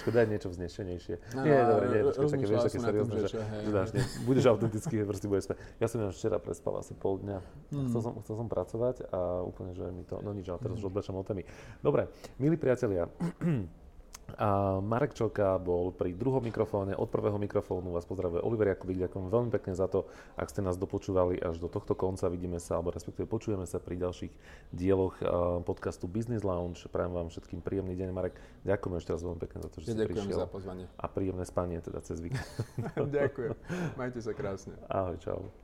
Škoda 0.00 0.18
je 0.22 0.28
niečo 0.28 0.48
vznešenejšie. 0.52 1.14
No, 1.32 1.40
nie, 1.42 1.56
no, 1.56 1.66
dobre, 1.66 1.84
nie, 1.90 2.00
počkaj, 2.04 2.28
také, 2.28 2.46
vieš, 2.46 2.62
také 2.68 2.78
seriózne, 2.78 3.18
že, 3.24 3.40
že 3.40 3.70
dáš, 3.72 3.88
nie, 3.96 4.04
budeš 4.28 4.44
autentický, 4.52 5.02
proste 5.08 5.26
budeš 5.26 5.44
spať. 5.50 5.56
Ja 5.80 5.88
som 5.88 6.04
včera 6.12 6.36
prespal 6.38 6.76
asi 6.78 6.92
pol 6.92 7.18
dňa. 7.24 7.40
Hmm. 7.72 7.88
Chcel, 7.88 8.00
som, 8.04 8.12
chcel 8.22 8.34
som 8.44 8.48
pracovať 8.52 9.08
a 9.08 9.40
úplne, 9.42 9.72
že 9.72 9.88
mi 9.90 10.04
to, 10.04 10.20
no 10.20 10.36
nič, 10.36 10.46
ale 10.52 10.60
teraz 10.60 10.76
už 10.78 10.92
odbačam 10.92 11.16
o 11.16 11.24
témy. 11.24 11.48
Dobre, 11.80 12.12
milí 12.36 12.60
priatelia, 12.60 13.08
a 14.34 14.80
Marek 14.80 15.14
Čoka 15.14 15.60
bol 15.60 15.94
pri 15.94 16.16
druhom 16.16 16.42
mikrofóne, 16.42 16.96
od 16.96 17.08
prvého 17.12 17.36
mikrofónu 17.38 17.94
vás 17.94 18.08
pozdravuje 18.08 18.42
Oliver 18.42 18.72
Jakubík, 18.74 19.06
ďakujem 19.06 19.26
veľmi 19.30 19.50
pekne 19.54 19.76
za 19.76 19.86
to, 19.86 20.08
ak 20.34 20.50
ste 20.50 20.64
nás 20.64 20.80
dopočúvali 20.80 21.38
až 21.38 21.60
do 21.60 21.68
tohto 21.70 21.94
konca, 21.94 22.26
vidíme 22.32 22.58
sa, 22.58 22.80
alebo 22.80 22.90
respektíve 22.90 23.28
počujeme 23.30 23.68
sa 23.68 23.78
pri 23.78 24.00
ďalších 24.00 24.32
dieloch 24.74 25.16
podcastu 25.68 26.10
Business 26.10 26.42
Lounge. 26.42 26.86
Prajem 26.90 27.12
vám 27.14 27.28
všetkým 27.30 27.60
príjemný 27.62 27.94
deň, 27.94 28.08
Marek. 28.10 28.34
Ďakujem 28.66 28.94
ešte 28.98 29.10
raz 29.14 29.20
veľmi 29.22 29.40
pekne 29.40 29.58
za 29.62 29.68
to, 29.70 29.76
že 29.80 29.86
ja 29.86 29.94
ste 29.94 30.06
prišiel. 30.08 30.38
za 30.40 30.50
pozvanie. 30.50 30.84
A 30.98 31.06
príjemné 31.06 31.44
spanie 31.46 31.78
teda 31.84 32.00
cez 32.02 32.18
víkend. 32.18 32.44
ďakujem. 33.18 33.54
Majte 33.94 34.20
sa 34.20 34.32
krásne. 34.34 34.74
Ahoj, 34.90 35.16
čau. 35.20 35.63